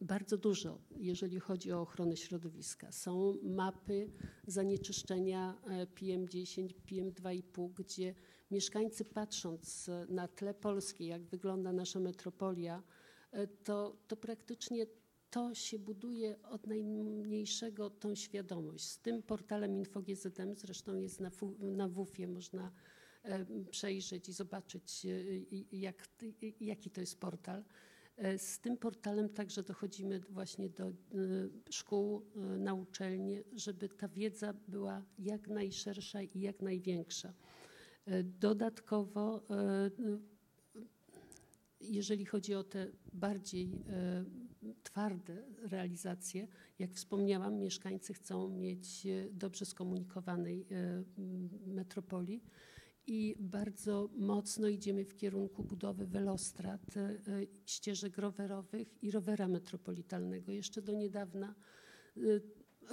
bardzo 0.01 0.38
dużo, 0.38 0.80
jeżeli 0.97 1.39
chodzi 1.39 1.72
o 1.72 1.82
ochronę 1.82 2.18
środowiska. 2.18 2.91
Są 2.91 3.38
mapy 3.43 4.12
zanieczyszczenia 4.47 5.62
e, 5.66 5.86
PM10, 5.86 6.70
PM2,5, 6.91 7.70
gdzie 7.74 8.16
mieszkańcy 8.56 9.06
patrząc 9.06 9.89
e, 9.89 10.06
na 10.10 10.28
tle 10.28 10.53
Polski, 10.53 11.06
jak 11.06 11.24
wygląda 11.24 11.74
nasza 11.74 11.99
metropolia, 11.99 12.84
e, 13.32 13.47
to, 13.47 13.97
to 14.08 14.18
praktycznie 14.18 14.86
to 15.30 15.56
się 15.56 15.80
buduje 15.80 16.41
od 16.41 16.68
najmniejszego 16.68 17.89
tą 17.89 18.16
świadomość. 18.16 18.84
Z 18.84 18.99
tym 18.99 19.24
portalem 19.24 19.76
InfoGZM 19.76 20.56
zresztą 20.56 20.95
jest 20.95 21.20
na, 21.20 21.32
na 21.60 21.88
WUF-ie, 21.88 22.28
można 22.28 22.72
e, 23.24 23.45
przejrzeć 23.72 24.30
i 24.30 24.34
zobaczyć, 24.34 25.06
jak, 25.72 26.08
jaki 26.60 26.89
to 26.89 27.01
jest 27.01 27.20
portal. 27.20 27.64
Z 28.38 28.60
tym 28.60 28.78
portalem 28.78 29.30
także 29.30 29.64
dochodzimy 29.64 30.20
właśnie 30.20 30.70
do 30.70 30.91
szkół, 31.70 32.22
na 32.36 32.74
uczelnie, 32.74 33.43
żeby 33.53 33.89
ta 33.89 34.08
wiedza 34.08 34.53
była 34.68 35.06
jak 35.20 35.47
najszersza 35.47 36.22
i 36.22 36.39
jak 36.39 36.62
największa. 36.62 37.34
E, 38.06 38.24
Dodatkowo, 38.24 39.43
e, 39.49 39.91
jeżeli 41.82 42.26
chodzi 42.26 42.56
o 42.56 42.64
te 42.64 42.91
bardziej 43.14 43.72
e, 43.89 44.26
twarde 44.84 45.43
realizacje, 45.62 46.47
jak 46.80 46.93
wspomniałam, 46.93 47.60
mieszkańcy 47.60 48.14
chcą 48.14 48.49
mieć 48.49 49.06
e, 49.06 49.30
dobrze 49.32 49.66
skomunikowanej 49.66 50.68
e, 50.72 51.03
metropolii 51.68 52.43
i 53.08 53.36
bardzo 53.39 54.10
mocno 54.18 54.68
idziemy 54.68 55.06
w 55.06 55.16
kierunku 55.16 55.64
budowy 55.64 56.08
welostrad, 56.08 56.97
e, 56.97 57.01
e, 57.01 57.16
ścieżek 57.66 58.18
rowerowych 58.18 59.03
i 59.03 59.12
rowera 59.12 59.47
metropolitalnego. 59.47 60.51
Jeszcze 60.51 60.82
do 60.82 60.93
niedawna 60.93 61.56
e, 62.18 62.22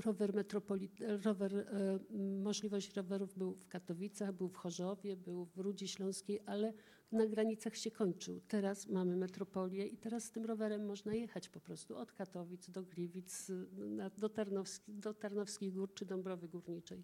rower 0.05 0.35
metropolit- 0.35 1.25
rower, 1.25 1.57
e, 1.59 1.99
możliwość 2.43 2.95
rowerów 2.97 3.35
był 3.39 3.55
w 3.55 3.69
Katowicach, 3.69 4.33
był 4.33 4.49
w 4.49 4.57
Chorzowie, 4.57 5.17
był 5.17 5.45
w 5.45 5.59
Rudzie 5.59 5.89
Śląskiej, 5.89 6.41
ale 6.47 6.73
na 7.13 7.27
granicach 7.27 7.77
się 7.77 7.91
kończył. 7.91 8.41
Teraz 8.49 8.89
mamy 8.89 9.17
metropolię 9.17 9.87
i 9.87 9.97
teraz 9.97 10.25
z 10.25 10.31
tym 10.31 10.45
rowerem 10.45 10.87
można 10.87 11.15
jechać 11.15 11.49
po 11.49 11.61
prostu 11.61 11.97
od 11.97 12.13
Katowic 12.13 12.71
do 12.71 12.83
Gliwic, 12.83 13.51
na, 13.79 14.11
do, 14.11 14.29
Tarnowski, 14.29 14.95
do 14.95 15.15
Tarnowskich 15.15 15.73
Gór 15.75 15.95
czy 15.95 16.05
Dąbrowy 16.07 16.49
Górniczej. 16.49 17.03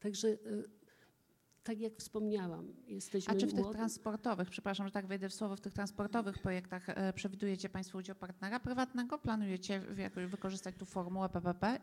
Także 0.00 0.28
y, 0.28 0.38
tak 1.64 1.80
jak 1.80 1.96
wspomniałam, 1.96 2.72
jesteśmy 2.86 3.34
A 3.34 3.36
czy 3.36 3.46
w 3.46 3.50
tych 3.50 3.60
młody- 3.60 3.74
transportowych, 3.76 4.50
przepraszam, 4.50 4.86
że 4.86 4.92
tak 4.92 5.06
wejdę 5.06 5.28
w 5.28 5.34
słowo, 5.34 5.56
w 5.56 5.60
tych 5.60 5.72
transportowych 5.72 6.38
projektach 6.38 6.88
e, 6.88 7.12
przewidujecie 7.12 7.68
Państwo 7.68 7.98
udział 7.98 8.16
partnera 8.16 8.60
prywatnego? 8.60 9.18
Planujecie 9.18 9.82
jakoś 9.96 10.26
wykorzystać 10.26 10.74
tu 10.78 10.84
formułę 10.86 11.28
PPP? 11.28 11.80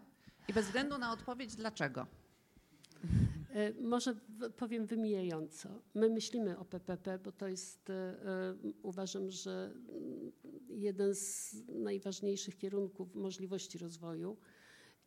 I 0.47 0.53
bez 0.53 0.65
względu 0.65 0.97
na 0.97 1.11
odpowiedź, 1.11 1.55
dlaczego? 1.55 2.07
E, 3.53 3.73
Może 3.81 4.15
powiem 4.57 4.85
wymijająco. 4.85 5.69
My 5.93 6.09
myślimy 6.09 6.57
o 6.57 6.65
PPP, 6.65 7.19
bo 7.19 7.31
to 7.31 7.47
jest, 7.47 7.89
e, 7.89 7.93
e, 7.93 8.55
uważam, 8.83 9.31
że 9.31 9.73
mm, 9.89 10.31
jeden 10.69 11.15
z 11.15 11.55
najważniejszych 11.67 12.57
kierunków 12.57 13.15
możliwości 13.15 13.77
rozwoju, 13.77 14.37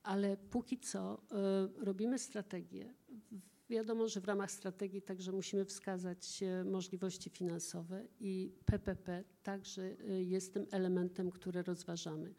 ale 0.02 0.36
póki 0.36 0.78
co 0.78 1.22
robimy 1.78 2.18
strategię. 2.18 2.94
Wiadomo, 3.70 4.08
że 4.08 4.20
w 4.20 4.24
ramach 4.24 4.50
strategii 4.50 5.02
także 5.02 5.32
musimy 5.32 5.64
wskazać 5.64 6.44
możliwości 6.64 7.30
finansowe 7.30 8.06
i 8.20 8.52
PPP 8.64 9.24
także 9.42 9.96
jest 10.24 10.54
tym 10.54 10.66
elementem, 10.70 11.30
który 11.30 11.62
rozważamy. 11.62 12.34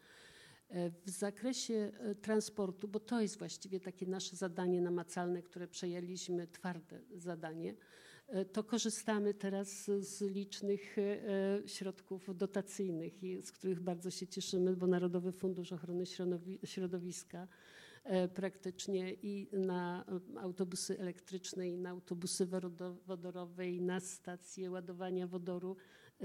E, 0.72 0.90
W 0.90 1.10
zakresie 1.10 1.92
e, 2.00 2.14
transportu, 2.14 2.88
bo 2.88 3.00
to 3.00 3.20
jest 3.20 3.38
właściwie 3.38 3.80
takie 3.80 4.06
nasze 4.06 4.36
zadanie 4.36 4.80
namacalne, 4.80 5.42
które 5.42 5.68
przejęliśmy, 5.68 6.46
twarde 6.46 7.00
zadanie, 7.14 7.74
e, 8.28 8.44
to 8.44 8.64
korzystamy 8.64 9.34
teraz 9.34 9.84
z- 9.84 10.20
licznych 10.22 10.96
środków 11.66 12.36
dotacyjnych, 12.36 13.12
z 13.42 13.52
których 13.52 13.80
bardzo 13.80 14.10
się 14.10 14.26
cieszymy, 14.26 14.76
bo 14.76 14.86
Narodowy 14.86 15.32
Fundusz 15.32 15.72
Ochrony 15.72 16.04
Środowi- 16.06 16.58
Środowiska 16.66 17.48
praktycznie 18.34 19.12
i 19.12 19.48
na 19.52 20.04
autobusy 20.40 20.98
elektryczne, 20.98 21.68
i 21.68 21.78
na 21.78 21.90
autobusy 21.90 22.46
wodorowe, 23.06 23.70
i 23.70 23.80
na 23.80 24.00
stacje 24.00 24.70
ładowania 24.70 25.26
wodoru 25.26 25.76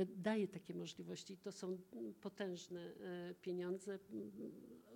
daje 0.06 0.48
takie 0.48 0.74
możliwości. 0.74 1.34
I 1.34 1.38
to 1.38 1.52
są 1.52 1.68
mm, 1.68 2.14
potężne 2.14 2.82
e, 2.82 3.34
pieniądze, 3.42 4.00
mm, 4.12 4.32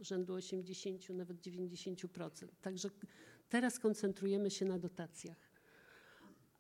rzędu 0.02 0.34
80, 0.34 1.10
nawet 1.10 1.38
90%. 1.42 2.48
Także 2.62 2.90
teraz 3.50 3.80
koncentrujemy 3.80 4.52
się 4.52 4.66
na 4.66 4.80
dotacjach. 4.80 5.52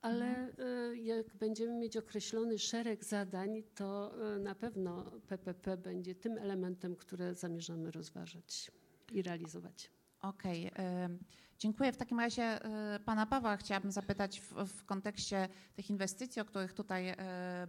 Ale 0.01 0.53
e, 0.57 0.95
jak 0.95 1.35
będziemy 1.35 1.73
mieć 1.73 1.97
określony 1.97 2.59
szereg 2.59 3.03
zadań, 3.03 3.63
to 3.75 4.13
e, 4.35 4.39
na 4.39 4.55
pewno 4.55 5.11
PPP 5.27 5.77
będzie 5.77 6.15
tym 6.15 6.37
elementem, 6.37 6.95
które 6.95 7.35
zamierzamy 7.35 7.91
rozważać 7.91 8.71
i 9.11 9.21
realizować. 9.21 9.91
Okej, 10.21 10.71
em, 10.75 11.19
dziękuję. 11.59 11.91
W 11.91 11.97
takim 11.97 12.19
razie 12.19 12.43
e, 12.43 12.99
pana 12.99 13.25
Pawła 13.25 13.57
chciałabym 13.57 13.91
zapytać 13.91 14.41
w, 14.41 14.53
w 14.65 14.85
kontekście 14.85 15.49
tych 15.75 15.89
inwestycji, 15.89 16.41
o 16.41 16.45
których 16.45 16.73
tutaj 16.73 17.09
e, 17.09 17.15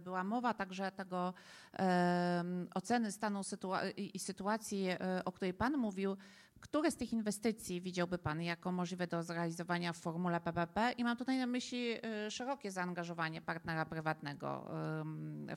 była 0.03 0.23
mowa, 0.23 0.53
także 0.53 0.91
tego 0.91 1.33
oceny 2.75 3.11
stanu 3.11 3.39
sytua- 3.41 3.93
i, 3.97 4.19
sytuacji, 4.19 4.87
e, 4.89 5.25
o 5.25 5.31
której 5.31 5.53
pan 5.53 5.77
mówił. 5.77 6.17
Które 6.59 6.91
z 6.91 6.95
tych 6.95 7.13
inwestycji 7.13 7.81
widziałby 7.81 8.17
pan 8.17 8.41
jako 8.41 8.71
możliwe 8.71 9.07
do 9.07 9.23
zrealizowania 9.23 9.93
w 9.93 9.97
formule 9.97 10.41
PPP? 10.41 10.91
I 10.97 11.03
mam 11.03 11.17
tutaj 11.17 11.37
na 11.37 11.47
myśli 11.47 11.95
szerokie 12.29 12.71
zaangażowanie 12.71 13.41
partnera 13.41 13.85
prywatnego 13.85 14.65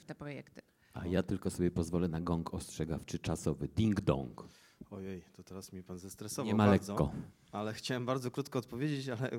w 0.01 0.05
te 0.05 0.14
projekty. 0.14 0.62
A 0.94 1.07
ja 1.07 1.22
tylko 1.22 1.51
sobie 1.51 1.70
pozwolę 1.70 2.09
na 2.09 2.20
gong 2.20 2.55
ostrzegawczy 2.55 3.18
czasowy. 3.18 3.68
Ding 3.68 4.01
dong. 4.01 4.49
Ojej, 4.91 5.22
to 5.37 5.43
teraz 5.43 5.72
mnie 5.72 5.83
pan 5.83 5.99
zestresował 5.99 6.47
Nie 6.47 6.55
ma 6.55 6.66
bardzo. 6.66 6.93
lekko. 6.93 7.12
Ale 7.53 7.74
chciałem 7.74 8.07
bardzo 8.07 8.31
krótko 8.31 8.59
odpowiedzieć, 8.59 9.09
ale 9.09 9.31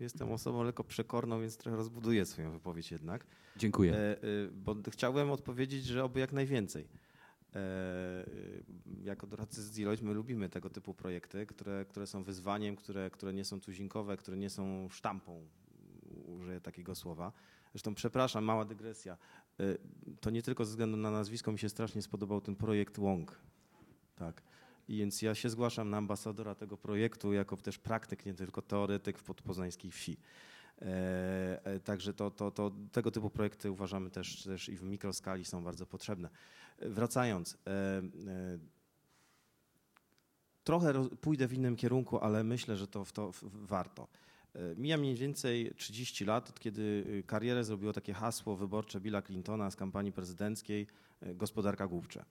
jestem 0.00 0.32
osobą 0.32 0.62
lekko 0.62 0.84
przekorną, 0.84 1.40
więc 1.40 1.56
trochę 1.56 1.76
rozbuduję 1.76 2.26
swoją 2.26 2.50
wypowiedź 2.50 2.90
jednak. 2.90 3.26
Dziękuję. 3.56 3.94
E, 3.94 3.96
e, 3.96 4.16
bo 4.52 4.76
chciałem 4.90 5.30
odpowiedzieć, 5.30 5.84
że 5.84 6.04
oby 6.04 6.20
jak 6.20 6.32
najwięcej. 6.32 6.88
E, 7.54 7.60
jako 9.02 9.26
doradcy 9.26 9.62
z 9.62 9.70
Deloitte 9.70 10.04
my 10.04 10.14
lubimy 10.14 10.48
tego 10.48 10.70
typu 10.70 10.94
projekty, 10.94 11.46
które, 11.46 11.84
które 11.84 12.06
są 12.06 12.22
wyzwaniem, 12.24 12.76
które, 12.76 13.10
które 13.10 13.32
nie 13.32 13.44
są 13.44 13.60
tuzinkowe, 13.60 14.16
które 14.16 14.36
nie 14.36 14.50
są 14.50 14.88
sztampą, 14.90 15.46
użyję 16.26 16.60
takiego 16.60 16.94
słowa. 16.94 17.32
Zresztą 17.72 17.94
przepraszam, 17.94 18.44
mała 18.44 18.64
dygresja. 18.64 19.16
E, 19.60 19.64
To 20.20 20.30
nie 20.30 20.42
tylko 20.42 20.64
ze 20.64 20.70
względu 20.70 20.96
na 20.96 21.10
nazwisko 21.10 21.52
mi 21.52 21.58
się 21.58 21.68
strasznie 21.68 22.02
spodobał 22.02 22.40
ten 22.40 22.56
projekt 22.56 22.98
Łąk. 22.98 23.40
Tak. 24.16 24.42
Więc 24.98 25.22
ja 25.22 25.34
się 25.34 25.50
zgłaszam 25.50 25.90
na 25.90 25.96
ambasadora 25.96 26.54
tego 26.54 26.76
projektu 26.76 27.32
jako 27.32 27.56
też 27.56 27.78
praktyk, 27.78 28.26
nie 28.26 28.34
tylko 28.34 28.62
teoretyk 28.62 29.18
w 29.18 29.22
podpoznańskiej 29.22 29.90
wsi. 29.90 30.16
E, 30.82 31.64
e, 31.64 31.80
Także 31.80 32.14
to, 32.14 32.30
to, 32.30 32.50
to, 32.50 32.72
tego 32.92 33.10
typu 33.10 33.30
projekty 33.30 33.70
uważamy 33.70 34.10
też, 34.10 34.42
też 34.42 34.68
i 34.68 34.76
w 34.76 34.82
mikroskali 34.82 35.44
są 35.44 35.64
bardzo 35.64 35.86
potrzebne. 35.86 36.28
E, 36.78 36.88
Wracając, 36.88 37.58
e, 37.66 37.70
e, 37.70 38.02
trochę 40.64 40.92
roz- 40.92 41.08
pójdę 41.20 41.48
w 41.48 41.52
innym 41.52 41.76
kierunku, 41.76 42.18
ale 42.18 42.44
myślę, 42.44 42.76
że 42.76 42.86
to, 42.88 43.04
to 43.14 43.30
warto. 43.42 44.08
E, 44.54 44.74
Mija 44.76 44.96
mniej 44.96 45.14
więcej 45.14 45.74
30 45.76 46.24
lat, 46.24 46.50
od 46.50 46.60
kiedy 46.60 46.82
y, 46.82 47.22
karierę 47.26 47.64
zrobiło 47.64 47.92
takie 47.92 48.14
hasło 48.14 48.56
wyborcze 48.56 49.00
Billa 49.00 49.22
Clintona 49.22 49.70
z 49.70 49.76
kampanii 49.76 50.12
prezydenckiej 50.12 50.86
e, 51.20 51.34
gospodarka 51.34 51.86
głupcze. 51.86 52.24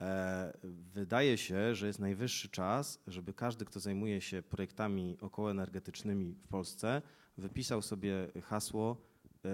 E, 0.00 0.52
Wydaje 0.92 1.38
się, 1.38 1.74
że 1.74 1.86
jest 1.86 1.98
najwyższy 1.98 2.48
czas, 2.48 3.02
żeby 3.06 3.34
każdy, 3.34 3.64
kto 3.64 3.80
zajmuje 3.80 4.20
się 4.20 4.42
projektami 4.42 5.16
okołoenergetycznymi 5.20 6.34
w 6.34 6.48
Polsce, 6.48 7.02
wypisał 7.38 7.82
sobie 7.82 8.28
hasło 8.42 8.96
e, 9.44 9.48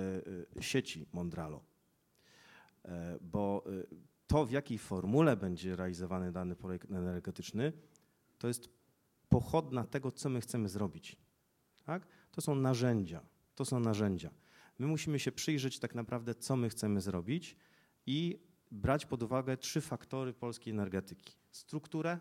e, 0.56 0.62
sieci 0.62 1.06
Mondralo. 1.12 1.64
Bo 3.20 3.64
to, 4.26 4.46
w 4.46 4.50
jakiej 4.50 4.78
formule 4.78 5.36
będzie 5.36 5.76
realizowany 5.76 6.32
dany 6.32 6.56
projekt 6.56 6.90
energetyczny, 6.90 7.72
to 8.38 8.48
jest 8.48 8.68
pochodna 9.28 9.84
tego, 9.84 10.12
co 10.12 10.28
my 10.28 10.40
chcemy 10.40 10.68
zrobić. 10.68 11.16
Tak? 11.84 12.06
To 12.32 12.40
są 12.40 12.54
narzędzia. 12.54 13.20
To 13.54 13.64
są 13.64 13.80
narzędzia. 13.80 14.30
My 14.78 14.86
musimy 14.86 15.18
się 15.18 15.32
przyjrzeć 15.32 15.78
tak 15.78 15.94
naprawdę, 15.94 16.34
co 16.34 16.56
my 16.56 16.68
chcemy 16.68 17.00
zrobić 17.00 17.56
i 18.06 18.38
brać 18.76 19.06
pod 19.06 19.22
uwagę 19.22 19.56
trzy 19.56 19.80
faktory 19.80 20.32
polskiej 20.32 20.72
energetyki: 20.72 21.36
strukturę, 21.50 22.18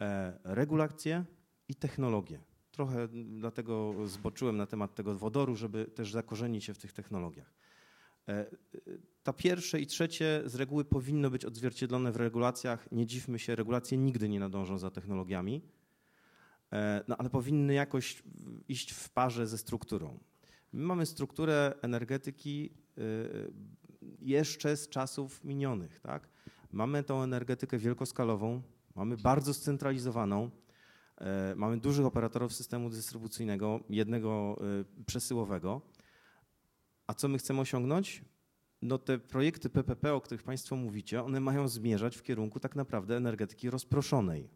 e, 0.00 0.38
regulację 0.44 1.24
i 1.68 1.74
technologię. 1.74 2.40
Trochę 2.70 3.08
dlatego 3.24 3.94
zboczyłem 4.06 4.56
na 4.56 4.66
temat 4.66 4.94
tego 4.94 5.14
wodoru, 5.14 5.56
żeby 5.56 5.84
też 5.84 6.12
zakorzenić 6.12 6.64
się 6.64 6.74
w 6.74 6.78
tych 6.78 6.92
technologiach. 6.92 7.52
E, 8.28 8.32
e, 8.32 8.46
Ta 9.22 9.32
pierwsze 9.32 9.80
i 9.80 9.86
trzecie 9.86 10.42
z 10.44 10.54
reguły 10.54 10.84
powinno 10.84 11.30
być 11.30 11.44
odzwierciedlone 11.44 12.12
w 12.12 12.16
regulacjach. 12.16 12.92
Nie 12.92 13.06
dziwmy 13.06 13.38
się, 13.38 13.56
regulacje 13.56 13.98
nigdy 13.98 14.28
nie 14.28 14.40
nadążą 14.40 14.78
za 14.78 14.90
technologiami, 14.90 15.62
no, 17.08 17.16
ale 17.16 17.30
powinny 17.30 17.74
jakoś 17.74 18.22
iść 18.68 18.92
w 18.92 19.10
parze 19.10 19.46
ze 19.46 19.58
strukturą. 19.58 20.18
My 20.72 20.84
mamy 20.84 21.06
strukturę 21.06 21.74
energetyki 21.82 22.70
jeszcze 24.20 24.76
z 24.76 24.88
czasów 24.88 25.44
minionych. 25.44 26.00
Tak? 26.00 26.28
Mamy 26.72 27.02
tą 27.02 27.22
energetykę 27.22 27.78
wielkoskalową, 27.78 28.62
mamy 28.94 29.16
bardzo 29.16 29.54
scentralizowaną, 29.54 30.50
e, 31.18 31.54
mamy 31.56 31.76
dużych 31.76 32.06
operatorów 32.06 32.52
systemu 32.52 32.90
dystrybucyjnego, 32.90 33.80
jednego 33.88 34.58
e, 35.00 35.04
przesyłowego. 35.04 35.80
A 37.06 37.14
co 37.14 37.28
my 37.28 37.38
chcemy 37.38 37.60
osiągnąć? 37.60 38.24
no 38.82 38.98
te 38.98 39.18
projekty 39.18 39.70
PPP, 39.70 40.14
o 40.14 40.20
których 40.20 40.42
Państwo 40.42 40.76
mówicie, 40.76 41.22
one 41.22 41.40
mają 41.40 41.68
zmierzać 41.68 42.16
w 42.16 42.22
kierunku 42.22 42.60
tak 42.60 42.76
naprawdę 42.76 43.16
energetyki 43.16 43.70
rozproszonej. 43.70 44.50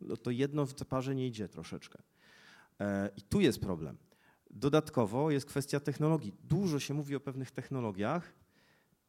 No 0.00 0.16
to 0.16 0.30
jedno 0.30 0.66
w 0.66 0.74
parze 0.74 1.14
nie 1.14 1.26
idzie 1.26 1.48
troszeczkę. 1.48 2.02
E, 2.80 3.10
I 3.16 3.22
tu 3.22 3.40
jest 3.40 3.60
problem. 3.60 3.96
Dodatkowo 4.50 5.30
jest 5.30 5.46
kwestia 5.46 5.80
technologii. 5.80 6.32
Dużo 6.44 6.80
się 6.80 6.94
mówi 6.94 7.16
o 7.16 7.20
pewnych 7.20 7.50
technologiach, 7.50 8.34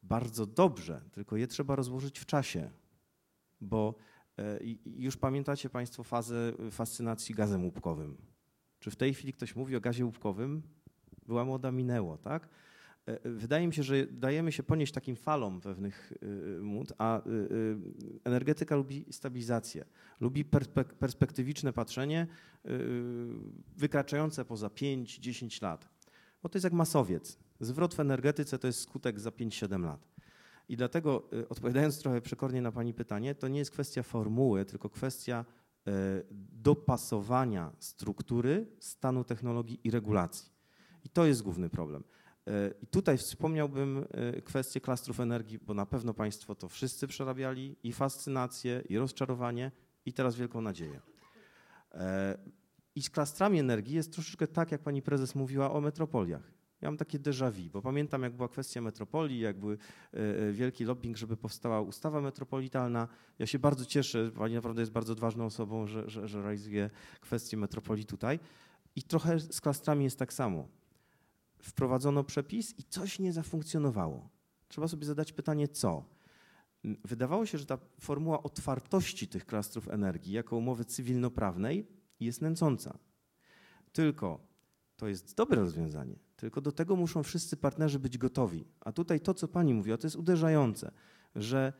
bardzo 0.02 0.46
dobrze, 0.46 1.02
tylko 1.12 1.36
je 1.36 1.46
trzeba 1.46 1.76
rozłożyć 1.76 2.18
w 2.18 2.26
czasie, 2.26 2.70
bo 3.60 3.94
e, 4.38 4.58
już 4.86 5.16
pamiętacie 5.16 5.70
Państwo 5.70 6.04
fazę 6.04 6.52
fascynacji 6.70 7.34
gazem 7.34 7.64
łupkowym. 7.64 8.16
Czy 8.78 8.90
w 8.90 8.96
tej 8.96 9.14
chwili 9.14 9.32
ktoś 9.32 9.56
mówi 9.56 9.76
o 9.76 9.80
gazie 9.80 10.04
łupkowym? 10.04 10.62
Była 11.26 11.44
moda, 11.44 11.72
minęło, 11.72 12.18
tak? 12.18 12.48
E, 13.06 13.30
Wydaje 13.30 13.66
mi 13.66 13.74
się, 13.74 13.82
że 13.82 14.06
dajemy 14.06 14.52
się 14.52 14.62
ponieść 14.62 14.92
takim 14.92 15.16
falom 15.16 15.60
pewnych 15.60 16.12
y, 16.22 16.62
mód, 16.62 16.92
a 16.98 17.22
energetyka 18.24 18.76
lubi 18.76 19.04
stabilizację, 19.10 19.84
lubi 20.20 20.44
perspek- 20.44 20.94
perspektywiczne 20.94 21.72
patrzenie 21.72 22.26
wykraczające 23.76 24.44
poza 24.44 24.68
5-10 24.68 25.62
lat. 25.62 25.88
Bo 26.42 26.48
to 26.48 26.56
jest 26.58 26.64
jak 26.64 26.72
masowiec. 26.72 27.38
Zwrot 27.60 27.94
w 27.94 28.00
energetyce 28.00 28.58
to 28.58 28.66
jest 28.66 28.80
skutek 28.80 29.20
za 29.20 29.30
5-7 29.30 29.84
lat. 29.84 30.08
I 30.68 30.76
dlatego, 30.76 31.28
odpowiadając 31.48 31.98
trochę 31.98 32.20
przekornie 32.20 32.62
na 32.62 32.72
Pani 32.72 32.94
pytanie, 32.94 33.34
to 33.34 33.48
nie 33.48 33.58
jest 33.58 33.70
kwestia 33.70 34.02
formuły, 34.02 34.64
tylko 34.64 34.90
kwestia 34.90 35.44
dopasowania 36.52 37.72
struktury, 37.78 38.66
stanu 38.78 39.24
technologii 39.24 39.80
i 39.84 39.90
regulacji. 39.90 40.52
I 41.04 41.08
to 41.08 41.26
jest 41.26 41.42
główny 41.42 41.70
problem. 41.70 42.04
E, 42.46 42.74
I 42.82 42.86
tutaj 42.86 43.18
wspomniałbym 43.18 44.04
e, 44.10 44.42
kwestię 44.42 44.80
klastrów 44.80 45.20
energii, 45.20 45.58
bo 45.58 45.74
na 45.74 45.86
pewno 45.86 46.14
Państwo 46.14 46.54
to 46.54 46.68
wszyscy 46.68 47.06
przerabiali 47.06 47.76
i 47.82 47.92
fascynację, 47.92 48.82
i 48.88 48.98
rozczarowanie, 48.98 49.70
i 50.06 50.12
teraz 50.12 50.36
wielką 50.36 50.60
nadzieję. 50.60 51.00
E, 51.92 52.38
I 52.94 53.02
z 53.02 53.10
klastrami 53.10 53.58
energii 53.58 53.94
jest 53.94 54.12
troszeczkę 54.12 54.46
tak, 54.46 54.72
jak 54.72 54.82
Pani 54.82 55.02
Prezes 55.02 55.34
mówiła 55.34 55.72
o 55.72 55.80
metropoliach. 55.80 56.52
Ja 56.80 56.88
mam 56.88 56.96
takie 56.96 57.18
déjà 57.18 57.52
vu, 57.52 57.70
bo 57.70 57.82
pamiętam, 57.82 58.22
jak 58.22 58.36
była 58.36 58.48
kwestia 58.48 58.80
metropolii, 58.80 59.40
jak 59.40 59.60
był 59.60 59.76
wielki 60.52 60.84
lobbying, 60.84 61.16
żeby 61.16 61.36
powstała 61.36 61.80
ustawa 61.80 62.20
metropolitalna. 62.20 63.08
Ja 63.38 63.46
się 63.46 63.58
bardzo 63.58 63.84
cieszę, 63.84 64.30
Pani 64.30 64.54
naprawdę 64.54 64.82
jest 64.82 64.92
bardzo 64.92 65.12
odważną 65.12 65.44
osobą, 65.44 65.86
że, 65.86 66.10
że, 66.10 66.28
że 66.28 66.42
realizuje 66.42 66.90
kwestię 67.20 67.56
metropolii 67.56 68.04
tutaj. 68.04 68.40
I 68.96 69.02
trochę 69.02 69.40
z 69.40 69.60
klastrami 69.60 70.04
jest 70.04 70.18
tak 70.18 70.32
samo 70.32 70.68
wprowadzono 71.62 72.24
przepis 72.24 72.78
i 72.78 72.84
coś 72.84 73.18
nie 73.18 73.32
zafunkcjonowało. 73.32 74.28
Trzeba 74.68 74.88
sobie 74.88 75.06
zadać 75.06 75.32
pytanie, 75.32 75.68
co? 75.68 76.04
Wydawało 76.84 77.46
się, 77.46 77.58
że 77.58 77.66
ta 77.66 77.78
formuła 78.00 78.42
otwartości 78.42 79.28
tych 79.28 79.46
klastrów 79.46 79.88
energii 79.88 80.32
jako 80.32 80.56
umowy 80.56 80.84
cywilnoprawnej 80.84 81.86
jest 82.20 82.42
nęcąca. 82.42 82.98
Tylko 83.92 84.50
to 84.96 85.08
jest 85.08 85.36
dobre 85.36 85.60
rozwiązanie, 85.60 86.18
tylko 86.36 86.60
do 86.60 86.72
tego 86.72 86.96
muszą 86.96 87.22
wszyscy 87.22 87.56
partnerzy 87.56 87.98
być 87.98 88.18
gotowi. 88.18 88.64
A 88.80 88.92
tutaj 88.92 89.20
to, 89.20 89.34
co 89.34 89.48
pani 89.48 89.74
mówiła, 89.74 89.98
to 89.98 90.06
jest 90.06 90.16
uderzające, 90.16 90.90
że 91.34 91.72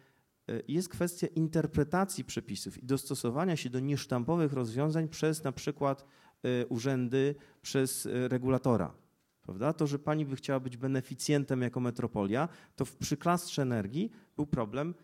e, 0.48 0.62
jest 0.68 0.88
kwestia 0.88 1.26
interpretacji 1.26 2.24
przepisów 2.24 2.82
i 2.82 2.86
dostosowania 2.86 3.56
się 3.56 3.70
do 3.70 3.80
niesztampowych 3.80 4.52
rozwiązań 4.52 5.08
przez 5.08 5.44
na 5.44 5.52
przykład 5.52 6.04
e, 6.42 6.66
urzędy, 6.66 7.34
przez 7.62 8.06
e, 8.06 8.28
regulatora. 8.28 8.94
Prawda? 9.50 9.72
To, 9.72 9.86
że 9.86 9.98
pani 9.98 10.26
by 10.26 10.36
chciała 10.36 10.60
być 10.60 10.76
beneficjentem 10.76 11.62
jako 11.62 11.80
metropolia, 11.80 12.48
to 12.76 12.84
w, 12.84 12.96
przy 12.96 13.16
klastrze 13.16 13.62
energii 13.62 14.10
był 14.36 14.46
problem, 14.46 14.94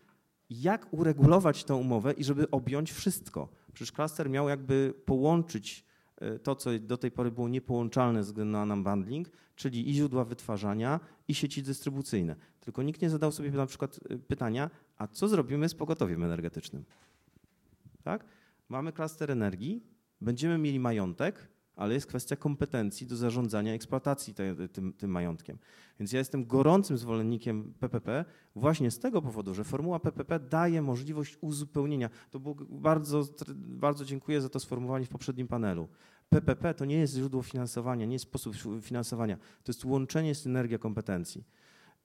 jak 0.49 0.93
uregulować 0.93 1.63
tę 1.63 1.75
umowę 1.75 2.11
i 2.13 2.23
żeby 2.23 2.51
objąć 2.51 2.91
wszystko. 2.91 3.49
Przecież 3.73 3.91
klaster 3.91 4.29
miał 4.29 4.49
jakby 4.49 4.93
połączyć 5.05 5.85
e, 6.17 6.39
to, 6.39 6.55
co 6.55 6.69
do 6.79 6.97
tej 6.97 7.11
pory 7.11 7.31
było 7.31 7.47
niepołączalne 7.47 8.23
ze 8.23 8.27
względu 8.27 8.51
na 8.51 8.73
unbundling, 8.73 9.29
czyli 9.55 9.89
i 9.89 9.93
źródła 9.93 10.25
wytwarzania, 10.25 10.99
i 11.27 11.33
sieci 11.33 11.63
dystrybucyjne. 11.63 12.35
Tylko 12.59 12.83
nikt 12.83 13.01
nie 13.01 13.09
zadał 13.09 13.31
sobie 13.31 13.51
na 13.51 13.65
przykład 13.65 13.99
e, 14.09 14.17
pytania, 14.17 14.69
a 14.97 15.07
co 15.07 15.27
zrobimy 15.27 15.69
z 15.69 15.75
pogotowiem 15.75 16.23
energetycznym? 16.23 16.85
Tak? 18.03 18.25
Mamy 18.69 18.93
klaster 18.93 19.31
energii, 19.31 19.83
będziemy 20.21 20.57
mieli 20.57 20.79
majątek, 20.79 21.47
ale 21.77 21.93
jest 21.93 22.07
kwestia 22.07 22.35
kompetencji 22.35 23.07
do 23.07 23.15
zarządzania 23.15 23.73
eksploatacji 23.73 24.33
te, 24.33 24.67
tym, 24.67 24.93
tym 24.93 25.11
majątkiem. 25.11 25.57
Więc 25.99 26.11
ja 26.11 26.19
jestem 26.19 26.45
gorącym 26.45 26.97
zwolennikiem 26.97 27.73
PPP 27.79 28.25
właśnie 28.55 28.91
z 28.91 28.99
tego 28.99 29.21
powodu, 29.21 29.53
że 29.53 29.63
formuła 29.63 29.99
PPP 29.99 30.39
daje 30.39 30.81
możliwość 30.81 31.37
uzupełnienia. 31.41 32.09
To 32.31 32.39
było 32.39 32.55
bardzo, 32.69 33.23
bardzo 33.55 34.05
dziękuję 34.05 34.41
za 34.41 34.49
to 34.49 34.59
sformułowanie 34.59 35.05
w 35.05 35.09
poprzednim 35.09 35.47
panelu. 35.47 35.87
PPP 36.29 36.73
to 36.73 36.85
nie 36.85 36.97
jest 36.97 37.13
źródło 37.13 37.41
finansowania, 37.41 38.05
nie 38.05 38.13
jest 38.13 38.25
sposób 38.25 38.55
finansowania, 38.81 39.37
to 39.37 39.71
jest 39.71 39.85
łączenie 39.85 40.35
synergia 40.35 40.77
kompetencji. 40.77 41.43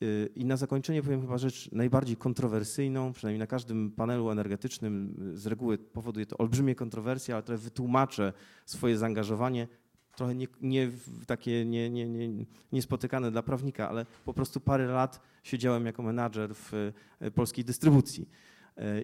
Yy, 0.03 0.31
I 0.35 0.45
na 0.45 0.57
zakończenie 0.57 1.03
powiem 1.03 1.21
chyba 1.21 1.39
rzecz 1.39 1.73
najbardziej 1.73 2.17
kontrowersyjną, 2.17 3.13
przynajmniej 3.13 3.39
na 3.39 3.47
każdym 3.47 3.91
panelu 3.91 4.31
energetycznym 4.31 5.17
yy, 5.19 5.39
z 5.39 5.47
reguły 5.47 5.79
powoduje 5.79 6.27
to 6.27 6.39
olbrzymie 6.39 6.75
kontrowersje, 6.75 7.35
ale 7.35 7.43
trochę 7.43 7.63
wytłumaczę 7.63 8.33
swoje 8.67 8.99
zaangażowanie, 8.99 9.69
trochę 10.17 10.35
nie, 10.35 10.47
nie 10.61 10.91
takie 11.27 11.65
nie, 11.65 11.91
nie, 11.91 12.09
nie, 12.09 12.47
niespotykane 12.73 13.31
dla 13.31 13.43
prawnika, 13.43 13.89
ale 13.89 14.07
po 14.25 14.35
prostu 14.35 14.61
parę 14.61 14.87
lat 14.87 15.21
siedziałem 15.43 15.87
jako 15.87 16.03
menadżer 16.03 16.55
w 16.55 16.73
yy, 17.21 17.31
polskiej 17.31 17.65
dystrybucji. 17.65 18.29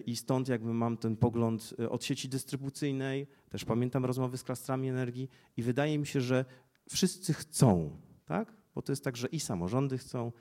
I 0.05 0.15
stąd 0.15 0.47
jakby 0.47 0.73
mam 0.73 0.97
ten 0.97 1.17
pogląd 1.17 1.73
od 1.89 2.03
sieci 2.03 2.29
dystrybucyjnej, 2.29 3.27
też 3.49 3.65
pamiętam 3.65 4.05
rozmowy 4.05 4.37
z 4.37 4.43
klastrami 4.43 4.89
energii 4.89 5.29
i 5.57 5.63
wydaje 5.63 5.99
mi 5.99 6.07
się, 6.07 6.21
że 6.21 6.45
wszyscy 6.89 7.33
chcą, 7.33 7.97
tak? 8.25 8.53
Bo 8.75 8.81
to 8.81 8.91
jest 8.91 9.03
tak, 9.03 9.17
że 9.17 9.27
i 9.27 9.39
samorządy 9.39 9.97
chcą, 9.97 10.31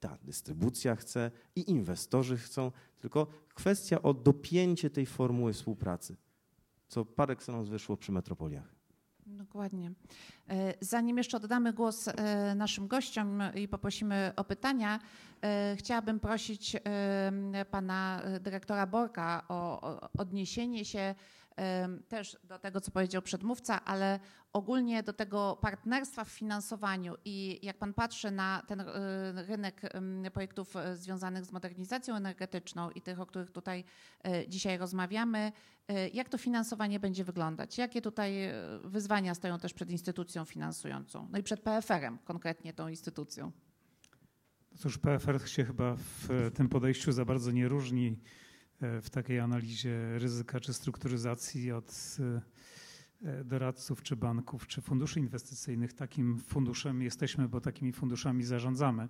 ta 0.00 0.18
dystrybucja 0.22 0.96
chce, 0.96 1.30
i 1.56 1.70
inwestorzy 1.70 2.36
chcą, 2.36 2.72
tylko 2.98 3.26
kwestia 3.54 4.02
o 4.02 4.14
dopięcie 4.14 4.90
tej 4.90 5.06
formuły 5.06 5.52
współpracy, 5.52 6.16
co 6.88 7.04
par 7.04 7.30
excellence 7.30 7.70
wyszło 7.70 7.96
przy 7.96 8.12
metropoliach. 8.12 8.78
Dokładnie. 9.26 9.92
E, 10.48 10.74
Zanim 10.80 11.18
jeszcze 11.18 11.36
oddamy 11.36 11.72
głos 11.72 12.08
e, 12.08 12.54
naszym 12.54 12.88
gościom 12.88 13.42
i 13.54 13.68
poprosimy 13.68 14.32
o 14.36 14.44
pytania, 14.44 15.00
e, 15.42 15.76
chciałabym 15.76 16.20
prosić 16.20 16.76
pana 17.70 18.22
dyrektora 18.40 18.86
Borka 18.86 19.44
o 19.48 19.80
odniesienie 20.18 20.84
się 20.84 21.14
też 22.08 22.38
do 22.44 22.58
tego, 22.58 22.80
co 22.80 22.90
powiedział 22.90 23.22
przedmówca, 23.22 23.84
ale 23.84 24.20
ogólnie 24.52 25.02
do 25.02 25.12
tego 25.12 25.58
partnerstwa 25.62 26.24
w 26.24 26.28
finansowaniu 26.28 27.14
i 27.24 27.66
jak 27.66 27.78
pan 27.78 27.94
patrzy 27.94 28.30
na 28.30 28.62
ten 28.66 28.80
e, 28.80 28.86
rynek 29.46 29.82
projektów 30.32 30.76
e, 30.76 30.96
związanych 30.96 31.44
z 31.44 31.52
modernizacją 31.52 32.16
energetyczną 32.16 32.90
i 32.90 33.00
tych, 33.00 33.20
o 33.20 33.26
których 33.26 33.50
tutaj 33.50 33.84
e, 34.24 34.48
dzisiaj 34.48 34.78
rozmawiamy, 34.78 35.52
Jak 36.12 36.28
to 36.28 36.38
finansowanie 36.38 37.00
będzie 37.00 37.24
wyglądać? 37.24 37.78
Jakie 37.78 38.02
tutaj 38.02 38.38
wyzwania 38.84 39.34
stoją 39.34 39.58
też 39.58 39.74
przed 39.74 39.90
instytucją 39.90 40.44
finansującą? 40.44 41.28
No 41.30 41.38
i 41.38 41.42
przed 41.42 41.60
PFR-em, 41.60 42.18
konkretnie 42.18 42.72
tą 42.72 42.88
instytucją. 42.88 43.52
Cóż, 44.78 44.98
PFR 44.98 45.48
się 45.48 45.64
chyba 45.64 45.96
w 45.96 46.50
tym 46.54 46.68
podejściu 46.68 47.12
za 47.12 47.24
bardzo 47.24 47.50
nie 47.50 47.68
różni 47.68 48.18
w 48.80 49.10
takiej 49.10 49.40
analizie 49.40 50.18
ryzyka 50.18 50.60
czy 50.60 50.72
strukturyzacji 50.72 51.72
od 51.72 52.16
e, 52.20 52.40
e, 53.28 53.44
doradców, 53.44 54.02
czy 54.02 54.16
banków, 54.16 54.66
czy 54.66 54.82
funduszy 54.82 55.20
inwestycyjnych. 55.20 55.92
Takim 55.92 56.38
funduszem 56.38 57.02
jesteśmy, 57.02 57.48
bo 57.48 57.60
takimi 57.60 57.92
funduszami 57.92 58.44
zarządzamy. 58.44 59.08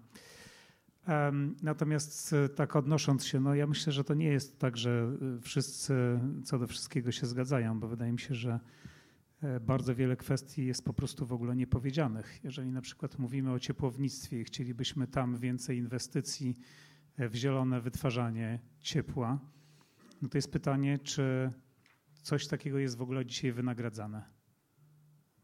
Natomiast 1.63 2.33
e, 2.33 2.49
tak 2.49 2.77
odnosząc 2.77 3.25
się, 3.25 3.41
no 3.41 3.55
ja 3.55 3.67
myślę, 3.67 3.93
że 3.93 4.05
to 4.05 4.15
nie 4.15 4.29
jest 4.29 4.59
tak, 4.59 4.77
że 4.77 5.13
e, 5.37 5.41
wszyscy 5.41 6.21
co 6.45 6.59
do 6.59 6.67
wszystkiego 6.67 7.13
się 7.13 7.27
zgadzają, 7.27 7.81
bo 7.81 7.89
wydaje 7.89 8.13
mi 8.13 8.21
się, 8.21 8.35
że 8.35 8.61
e, 9.43 9.61
bardzo 9.61 9.95
wiele 9.95 10.17
kwestii 10.17 10.67
jest 10.67 10.85
po 10.85 10.93
prostu 10.93 11.27
w 11.27 11.33
ogóle 11.33 11.57
niepowiedzianych. 11.57 12.41
Jeżeli 12.45 12.73
na 12.73 12.81
przykład 12.81 13.19
mówimy 13.19 13.53
o 13.53 13.59
ciepłownictwie 13.59 14.41
i 14.41 14.45
chcielibyśmy 14.45 15.07
tam 15.07 15.37
więcej 15.37 15.79
inwestycji 15.79 16.57
e, 17.17 17.29
w 17.29 17.35
zielone 17.35 17.81
wytwarzanie 17.81 18.61
ciepła, 18.81 19.39
no 20.23 20.29
to 20.29 20.39
jest 20.39 20.53
pytanie, 20.53 20.99
czy 20.99 21.51
coś 22.23 22.47
takiego 22.47 22.79
jest 22.79 22.97
w 22.97 23.03
ogóle 23.03 23.27
dzisiaj 23.27 23.53
wynagradzane. 23.53 24.39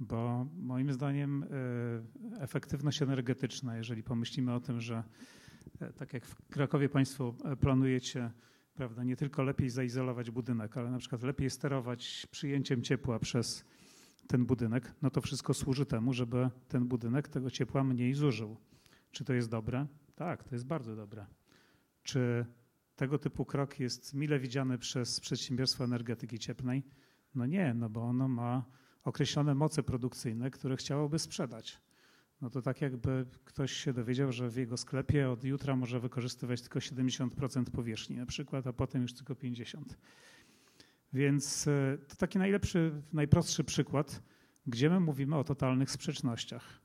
Bo 0.00 0.46
moim 0.56 0.92
zdaniem 0.92 1.42
e, 1.42 2.42
efektywność 2.42 3.02
energetyczna, 3.02 3.76
jeżeli 3.76 4.02
pomyślimy 4.02 4.54
o 4.54 4.60
tym, 4.60 4.80
że 4.80 5.02
e, 5.80 5.92
tak 5.92 6.12
jak 6.12 6.26
w 6.26 6.48
Krakowie 6.48 6.88
Państwo 6.88 7.34
e, 7.44 7.56
planujecie, 7.56 8.30
prawda, 8.74 9.04
nie 9.04 9.16
tylko 9.16 9.42
lepiej 9.42 9.70
zaizolować 9.70 10.30
budynek, 10.30 10.76
ale 10.76 10.90
na 10.90 10.98
przykład 10.98 11.22
lepiej 11.22 11.50
sterować 11.50 12.26
przyjęciem 12.30 12.82
ciepła 12.82 13.18
przez 13.18 13.64
ten 14.26 14.46
budynek, 14.46 14.94
no 15.02 15.10
to 15.10 15.20
wszystko 15.20 15.54
służy 15.54 15.86
temu, 15.86 16.12
żeby 16.12 16.50
ten 16.68 16.84
budynek 16.84 17.28
tego 17.28 17.50
ciepła 17.50 17.84
mniej 17.84 18.14
zużył. 18.14 18.56
Czy 19.10 19.24
to 19.24 19.34
jest 19.34 19.50
dobre? 19.50 19.86
Tak, 20.14 20.44
to 20.44 20.54
jest 20.54 20.66
bardzo 20.66 20.96
dobre. 20.96 21.26
Czy 22.02 22.46
tego 22.96 23.18
typu 23.18 23.44
krok 23.44 23.80
jest 23.80 24.14
mile 24.14 24.38
widziany 24.38 24.78
przez 24.78 25.20
przedsiębiorstwo 25.20 25.84
energetyki 25.84 26.38
cieplnej? 26.38 26.82
No 27.34 27.46
nie, 27.46 27.74
no 27.74 27.90
bo 27.90 28.02
ono 28.02 28.28
ma 28.28 28.64
określone 29.04 29.54
moce 29.54 29.82
produkcyjne, 29.82 30.50
które 30.50 30.76
chciałoby 30.76 31.18
sprzedać. 31.18 31.80
No 32.40 32.50
to 32.50 32.62
tak 32.62 32.80
jakby 32.80 33.26
ktoś 33.44 33.72
się 33.72 33.92
dowiedział, 33.92 34.32
że 34.32 34.48
w 34.48 34.56
jego 34.56 34.76
sklepie 34.76 35.30
od 35.30 35.44
jutra 35.44 35.76
może 35.76 36.00
wykorzystywać 36.00 36.60
tylko 36.60 36.78
70% 36.78 37.64
powierzchni 37.64 38.16
na 38.16 38.26
przykład, 38.26 38.66
a 38.66 38.72
potem 38.72 39.02
już 39.02 39.12
tylko 39.14 39.34
50%. 39.34 39.82
Więc 41.12 41.68
e, 41.68 41.98
to 42.08 42.16
taki 42.16 42.38
najlepszy, 42.38 43.02
najprostszy 43.12 43.64
przykład, 43.64 44.22
gdzie 44.66 44.90
my 44.90 45.00
mówimy 45.00 45.36
o 45.36 45.44
totalnych 45.44 45.90
sprzecznościach. 45.90 46.83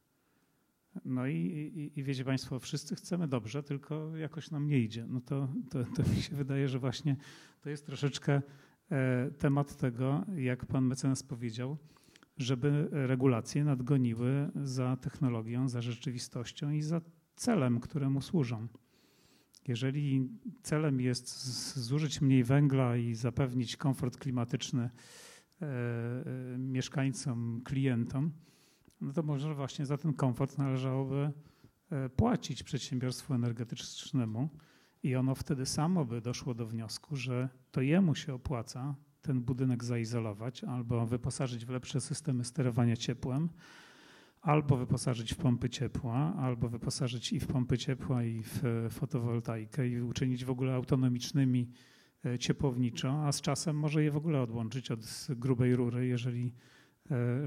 No 1.06 1.28
i, 1.28 1.36
i, 1.36 2.00
i 2.00 2.04
wiecie 2.04 2.26
Państwo, 2.26 2.60
wszyscy 2.60 2.96
chcemy 2.96 3.28
dobrze, 3.28 3.64
tylko 3.64 4.18
jakoś 4.18 4.52
nam 4.52 4.68
nie 4.68 4.80
idzie. 4.80 5.06
No 5.08 5.22
to, 5.22 5.48
to, 5.70 5.84
to 5.84 6.10
mi 6.10 6.22
się 6.22 6.36
wydaje, 6.36 6.68
że 6.68 6.80
właśnie 6.80 7.16
to 7.62 7.70
jest 7.70 7.86
troszeczkę 7.86 8.42
e, 8.92 9.32
temat 9.32 9.76
tego, 9.76 10.26
jak 10.36 10.66
pan 10.66 10.86
mecenas 10.86 11.24
powiedział, 11.24 11.78
żeby 12.38 12.88
regulacje 12.92 13.64
nadgoniły 13.64 14.52
za 14.56 14.98
technologią, 14.98 15.70
za 15.70 15.82
rzeczywistością 15.82 16.72
i 16.72 16.82
za 16.82 17.02
celem, 17.36 17.80
któremu 17.80 18.22
służą. 18.22 18.68
Jeżeli 19.68 20.30
celem 20.64 21.02
jest 21.02 21.78
zużyć 21.80 22.22
mniej 22.22 22.44
węgla 22.44 22.98
i 22.98 23.16
zapewnić 23.16 23.78
komfort 23.78 24.18
klimatyczny 24.18 24.90
e, 25.62 25.66
e, 25.66 26.58
mieszkańcom, 26.58 27.62
klientom, 27.64 28.32
no 29.02 29.14
to 29.14 29.24
może 29.24 29.56
właśnie 29.56 29.86
za 29.86 29.98
ten 29.98 30.14
komfort 30.14 30.58
należałoby 30.58 31.32
e, 31.92 32.10
płacić 32.10 32.64
przedsiębiorstwu 32.64 33.34
energetycznemu 33.34 34.50
i 35.04 35.16
ono 35.16 35.36
wtedy 35.36 35.66
samo 35.66 36.06
by 36.06 36.22
doszło 36.22 36.54
do 36.54 36.66
wniosku, 36.66 37.16
że 37.16 37.50
to 37.72 37.82
jemu 37.82 38.16
się 38.16 38.34
opłaca 38.34 38.96
ten 39.22 39.42
budynek 39.42 39.84
zaizolować 39.84 40.64
albo 40.64 41.06
wyposażyć 41.06 41.66
w 41.66 41.70
lepsze 41.70 42.02
systemy 42.02 42.44
sterowania 42.44 42.96
ciepłem, 42.96 43.50
albo 44.42 44.78
wyposażyć 44.78 45.34
w 45.34 45.38
pompy 45.38 45.70
ciepła, 45.70 46.36
albo 46.36 46.70
wyposażyć 46.70 47.34
i 47.34 47.40
w 47.40 47.48
pompy 47.48 47.78
ciepła, 47.78 48.24
i 48.24 48.44
w 48.44 48.66
e, 48.66 48.90
fotowoltaikę 48.90 49.88
i 49.88 50.02
uczynić 50.02 50.46
w 50.46 50.50
ogóle 50.50 50.74
autonomicznymi 50.74 51.70
e, 52.26 52.40
ciepłowniczo, 52.40 53.26
a 53.26 53.32
z 53.32 53.42
czasem 53.42 53.80
może 53.80 54.04
je 54.04 54.12
w 54.12 54.18
ogóle 54.18 54.42
odłączyć 54.42 54.92
od 54.92 55.28
grubej 55.30 55.76
rury, 55.76 56.08
jeżeli, 56.08 56.54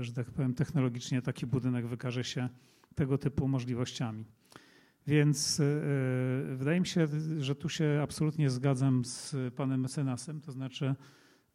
że 0.00 0.12
tak 0.12 0.30
powiem, 0.30 0.54
technologicznie 0.54 1.22
taki 1.22 1.46
budynek 1.46 1.86
wykaże 1.86 2.24
się 2.24 2.48
tego 2.94 3.18
typu 3.18 3.48
możliwościami. 3.48 4.24
Więc 5.06 5.60
e, 5.60 6.56
wydaje 6.56 6.80
mi 6.80 6.86
się, 6.86 7.06
że 7.38 7.54
tu 7.54 7.68
się 7.68 8.00
absolutnie 8.02 8.50
zgadzam 8.50 9.04
z 9.04 9.36
panem 9.54 9.80
mecenasem, 9.80 10.40
to 10.40 10.52
znaczy 10.52 10.94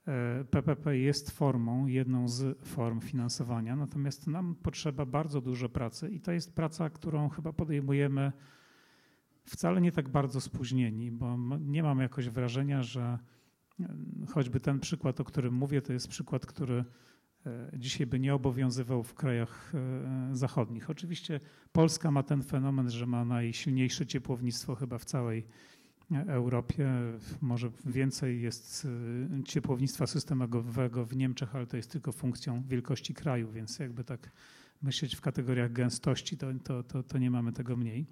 e, 0.07 0.45
PPP 0.51 0.97
jest 0.97 1.31
formą, 1.31 1.87
jedną 1.87 2.27
z 2.27 2.65
form 2.65 3.01
finansowania, 3.01 3.75
natomiast 3.75 4.27
nam 4.27 4.55
potrzeba 4.55 5.05
bardzo 5.05 5.41
dużo 5.41 5.69
pracy 5.69 6.09
i 6.09 6.19
to 6.19 6.31
jest 6.31 6.55
praca, 6.55 6.89
którą 6.89 7.29
chyba 7.29 7.53
podejmujemy 7.53 8.31
wcale 9.45 9.81
nie 9.81 9.91
tak 9.91 10.09
bardzo 10.09 10.41
spóźnieni, 10.41 11.11
bo 11.11 11.37
nie 11.59 11.83
mam 11.83 11.99
jakoś 11.99 12.29
wrażenia, 12.29 12.83
że 12.83 13.19
e, 13.79 13.85
choćby 14.33 14.59
ten 14.59 14.79
przykład, 14.79 15.19
o 15.19 15.23
którym 15.23 15.53
mówię, 15.53 15.81
to 15.81 15.93
jest 15.93 16.07
przykład, 16.07 16.45
który 16.45 16.75
e, 16.75 16.85
dzisiaj 17.73 18.07
by 18.07 18.19
nie 18.19 18.33
obowiązywał 18.33 19.03
w 19.03 19.13
krajach 19.13 19.71
e, 19.75 20.35
zachodnich. 20.35 20.89
Oczywiście 20.89 21.39
Polska 21.71 22.11
ma 22.11 22.23
ten 22.23 22.43
fenomen, 22.43 22.89
że 22.89 23.05
ma 23.05 23.25
najsilniejsze 23.25 24.05
ciepłownictwo 24.05 24.75
chyba 24.75 24.97
w 24.97 25.05
całej 25.05 25.47
Europie. 26.27 26.89
Może 27.41 27.71
więcej 27.85 28.41
jest 28.41 28.87
ciepłownictwa 29.45 30.07
systemowego 30.07 31.05
w 31.05 31.15
Niemczech, 31.15 31.55
ale 31.55 31.67
to 31.67 31.77
jest 31.77 31.91
tylko 31.91 32.11
funkcją 32.11 32.63
wielkości 32.67 33.13
kraju, 33.13 33.51
więc 33.51 33.79
jakby 33.79 34.03
tak 34.03 34.31
myśleć 34.81 35.15
w 35.15 35.21
kategoriach 35.21 35.71
gęstości, 35.71 36.37
to, 36.37 36.47
to, 36.63 36.83
to, 36.83 37.03
to 37.03 37.17
nie 37.17 37.31
mamy 37.31 37.51
tego 37.51 37.75
mniej. 37.75 38.07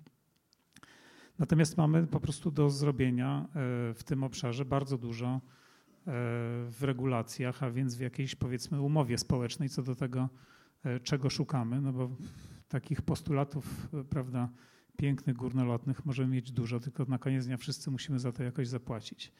Natomiast 1.39 1.77
mamy 1.77 2.07
po 2.07 2.19
prostu 2.19 2.51
do 2.51 2.69
zrobienia 2.69 3.45
e, 3.45 3.53
w 3.93 4.03
tym 4.05 4.23
obszarze 4.23 4.65
bardzo 4.65 4.97
dużo 4.97 5.27
e, 5.27 5.64
w 6.69 6.77
regulacjach, 6.81 7.63
a 7.63 7.71
więc 7.71 7.95
w 7.95 7.99
jakiejś 7.99 8.35
powiedzmy 8.35 8.81
umowie 8.81 9.17
społecznej 9.17 9.69
co 9.69 9.83
do 9.83 9.95
tego, 9.95 10.29
e, 10.83 10.99
czego 10.99 11.29
szukamy, 11.29 11.81
no 11.81 11.93
bo 11.93 12.15
takich 12.67 13.01
postulatów, 13.01 13.87
e, 13.93 14.03
prawda, 14.03 14.49
pięknych, 14.97 15.35
górnolotnych 15.35 16.05
możemy 16.05 16.29
mieć 16.29 16.51
dużo, 16.51 16.79
tylko 16.79 17.05
na 17.05 17.17
koniec 17.17 17.45
dnia 17.45 17.57
wszyscy 17.57 17.91
musimy 17.91 18.19
za 18.19 18.31
to 18.31 18.43
jakoś 18.43 18.67
zapłacić. 18.67 19.31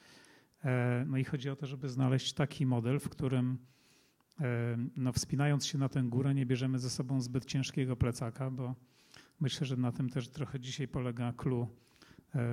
E, 0.64 1.06
No 1.08 1.18
i 1.18 1.24
chodzi 1.24 1.50
o 1.50 1.56
to, 1.56 1.66
żeby 1.66 1.90
znaleźć 1.90 2.34
taki 2.34 2.66
model, 2.66 3.00
w 3.00 3.10
którym 3.10 3.58
e, 4.42 4.78
no, 4.96 5.14
wspinając 5.14 5.66
się 5.66 5.78
na 5.78 5.90
tę 5.90 6.04
górę 6.04 6.34
nie 6.34 6.46
bierzemy 6.46 6.80
ze 6.80 6.90
sobą 6.90 7.22
zbyt 7.22 7.46
ciężkiego 7.46 7.96
plecaka, 7.96 8.52
bo 8.52 8.76
myślę, 9.40 9.68
że 9.68 9.78
na 9.78 9.92
tym 9.92 10.10
też 10.10 10.30
trochę 10.30 10.60
dzisiaj 10.60 10.88
polega 10.88 11.34
clue 11.34 11.62
e, 11.64 11.68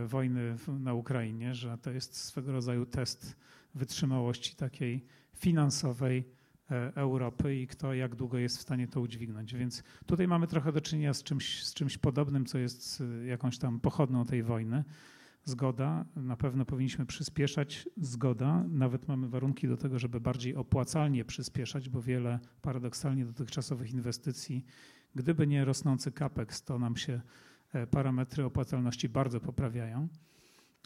wojny 0.07 0.59
w- 0.59 0.81
na 0.81 0.95
Ukrainie, 0.95 1.55
że 1.55 1.79
to 1.79 1.91
jest 1.91 2.17
swego 2.17 2.53
rodzaju 2.53 2.87
test 2.87 3.37
wytrzymałości 3.75 4.57
takiej 4.57 5.05
finansowej 5.35 6.25
e, 6.71 6.93
Europy 6.95 7.57
i 7.57 7.67
kto 7.67 7.95
jak 7.95 8.15
długo 8.15 8.39
jest 8.39 8.59
w 8.59 8.61
stanie 8.61 8.89
to 8.89 9.01
udźwignąć. 9.01 9.55
Więc 9.55 9.83
tutaj 10.07 10.29
mamy 10.29 10.47
trochę 10.47 10.73
do 10.73 10.81
czynienia 10.81 11.15
z 11.15 11.23
czymś, 11.23 11.65
z 11.65 11.75
czymś 11.75 11.99
podobnym, 11.99 12.47
co 12.47 12.59
jest 12.59 13.01
y, 13.01 13.27
jakąś 13.27 13.59
tam 13.59 13.81
pochodną 13.81 14.25
tej 14.25 14.43
wojny. 14.43 14.85
Zgoda, 15.45 16.05
na 16.17 16.37
pewno 16.37 16.65
powinniśmy 16.65 17.07
przyspieszać, 17.07 17.89
zgoda, 17.97 18.65
nawet 18.69 19.09
mamy 19.09 19.29
warunki 19.29 19.69
do 19.69 19.77
tego, 19.77 19.99
żeby 19.99 20.21
bardziej 20.21 20.57
opłacalnie 20.57 21.25
przyspieszać, 21.25 21.89
bo 21.89 22.03
wiele 22.03 22.39
paradoksalnie 22.63 23.25
dotychczasowych 23.25 23.91
inwestycji, 23.93 24.65
gdyby 25.15 25.47
nie 25.47 25.65
rosnący 25.65 26.13
capex, 26.13 26.63
to 26.63 26.79
nam 26.79 26.97
się 26.97 27.13
e, 27.13 27.23
parametry 27.91 28.45
opłacalności 28.45 29.09
bardzo 29.09 29.41
poprawiają. 29.41 30.09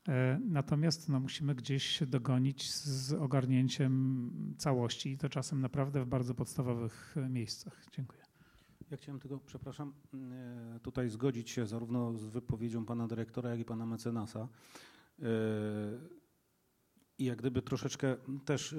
E, 0.08 0.40
Natomiast 0.44 1.08
no, 1.08 1.20
musimy 1.20 1.54
gdzieś 1.54 1.86
się 1.86 2.06
dogonić 2.06 2.72
z 2.72 3.12
ogarnięciem 3.12 4.54
całości 4.58 5.10
i 5.10 5.18
to 5.18 5.28
czasem 5.28 5.60
naprawdę 5.60 6.04
w 6.04 6.06
bardzo 6.06 6.34
podstawowych 6.34 7.14
e, 7.16 7.28
miejscach. 7.28 7.84
Dziękuję. 7.92 8.22
Ja 8.90 8.96
chciałem 8.96 9.20
tylko, 9.20 9.38
przepraszam, 9.38 9.92
e, 10.14 10.80
tutaj 10.82 11.08
zgodzić 11.08 11.50
się 11.50 11.66
zarówno 11.66 12.14
z 12.14 12.26
wypowiedzią 12.26 12.84
pana 12.84 13.06
dyrektora, 13.06 13.50
jak 13.50 13.60
i 13.60 13.64
pana 13.64 13.86
mecenasa. 13.86 14.48
E, 15.22 15.26
I 17.18 17.24
jak 17.24 17.38
gdyby 17.38 17.62
troszeczkę 17.62 18.16
też 18.44 18.72
e, 18.72 18.76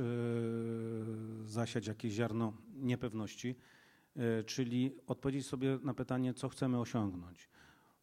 zasiać 1.45 1.87
jakieś 1.87 2.13
ziarno 2.13 2.53
niepewności, 2.75 3.55
e, 4.15 4.43
czyli 4.43 4.95
odpowiedzieć 5.07 5.47
sobie 5.47 5.79
na 5.83 5.93
pytanie, 5.93 6.33
co 6.33 6.49
chcemy 6.49 6.79
osiągnąć. 6.79 7.49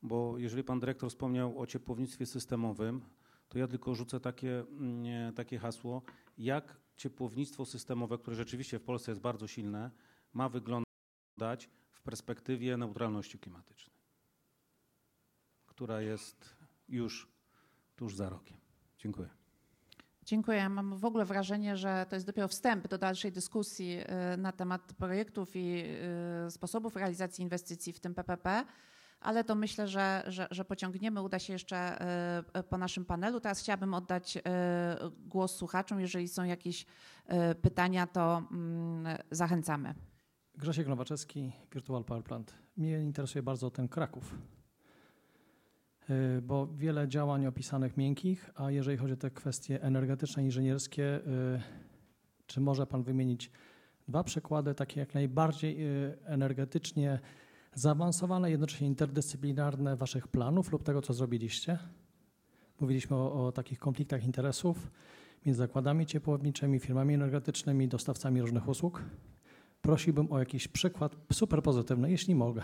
Bo 0.05 0.39
jeżeli 0.39 0.65
pan 0.65 0.81
dyrektor 0.81 1.11
wspomniał 1.11 1.59
o 1.59 1.67
ciepłownictwie 1.67 2.27
systemowym, 2.27 3.01
to 3.49 3.59
ja 3.59 3.69
tylko 3.69 3.95
rzucę 3.95 4.21
takie, 4.21 4.61
mm, 4.61 5.29
e, 5.29 5.33
takie 5.33 5.59
hasło, 5.59 6.03
jak 6.39 6.77
ciepłownictwo 6.97 7.65
systemowe, 7.65 8.19
które 8.19 8.37
rzeczywiście 8.37 8.79
w 8.79 8.83
Polsce 8.83 9.11
jest 9.11 9.21
bardzo 9.21 9.47
silne, 9.47 9.91
ma 10.33 10.49
wyglądać 10.49 11.71
w 11.91 12.03
perspektywie 12.03 12.77
neutralności 12.77 13.39
klimatycznej, 13.39 13.97
która 15.67 16.01
jest 16.01 16.57
już 16.89 17.29
tuż 17.97 18.17
za 18.17 18.29
rokiem. 18.29 18.57
Dziękuję. 18.99 19.29
Dziękuję. 20.25 20.69
Mam 20.69 20.97
w 20.97 21.05
ogóle 21.05 21.25
wrażenie, 21.25 21.77
że 21.77 22.07
to 22.09 22.17
jest 22.17 22.27
dopiero 22.27 22.49
wstęp 22.49 22.89
do 22.89 22.99
dalszej 22.99 23.33
dyskusji 23.33 23.99
y, 24.35 24.37
na 24.37 24.53
temat 24.53 24.93
projektów 24.93 25.57
i 25.57 25.85
y, 26.47 26.51
sposobów 26.51 26.97
realizacji 26.97 27.43
inwestycji 27.43 27.93
w 27.93 28.01
tym 28.01 28.15
PPP, 28.15 28.65
ale 29.25 29.45
to 29.45 29.55
myślę, 29.55 29.89
że, 29.89 30.23
że, 30.27 30.49
że 30.51 30.65
pociągniemy. 30.65 31.23
Uda 31.23 31.39
się 31.39 31.53
jeszcze 31.53 32.07
y, 32.59 32.63
po 32.63 32.79
naszym 32.79 33.05
panelu. 33.05 33.41
Teraz 33.41 33.61
chciałabym 33.61 33.95
oddać 33.95 34.37
y, 34.37 34.41
głos 35.27 35.57
słuchaczom. 35.57 36.01
Jeżeli 36.01 36.29
są 36.29 36.45
jakieś 36.45 36.87
pytania, 37.63 38.07
to 38.07 38.43
mm, 38.53 39.19
zachęcamy. 39.31 39.95
Grzesiek 40.55 40.89
Nowaczewski, 40.89 41.53
Virtual 41.73 42.05
Power 42.05 42.25
Plant. 42.25 42.55
Mnie 42.77 43.01
interesuje 43.01 43.43
bardzo 43.43 43.71
ten 43.71 43.89
Kraków, 43.89 44.35
bo 46.43 46.67
wiele 46.67 47.09
działań 47.09 47.47
opisanych 47.47 47.97
miękkich, 47.97 48.51
a 48.55 48.71
jeżeli 48.71 48.97
chodzi 48.97 49.13
o 49.13 49.17
te 49.17 49.31
kwestie 49.31 49.83
energetyczne, 49.83 50.45
inżynierskie, 50.45 51.21
czy 52.47 52.61
może 52.61 52.87
Pan 52.87 53.03
wymienić 53.03 53.51
dwa 54.09 54.25
przykłady, 54.25 54.75
takie 54.75 55.01
jak 55.01 55.15
najbardziej 55.15 55.79
energetycznie 56.25 57.21
zaawansowane, 57.75 58.51
jednocześnie 58.51 58.87
interdyscyplinarne 58.87 59.97
Waszych 59.97 60.29
planów 60.29 60.73
lub 60.73 60.83
tego, 60.83 61.03
co 61.03 61.13
zrobiliście? 61.13 61.79
Mówiliśmy 62.81 63.17
o, 63.17 63.47
o 63.47 63.53
takich 63.53 63.79
konfliktach 63.79 64.25
interesów 64.25 64.91
między 65.47 65.59
zakładami 65.59 66.07
ciepłowniczymi, 66.07 66.79
firmami 66.79 67.15
energetycznymi, 67.15 67.89
dostawcami 67.89 68.41
różnych 68.41 68.69
usług. 68.69 69.03
Prosiłbym 69.83 70.33
o 70.33 70.39
jakiś 70.39 70.69
przykład 70.69 71.17
super 71.33 71.63
pozytywny, 71.63 72.11
jeśli 72.11 72.35
mogę. 72.35 72.63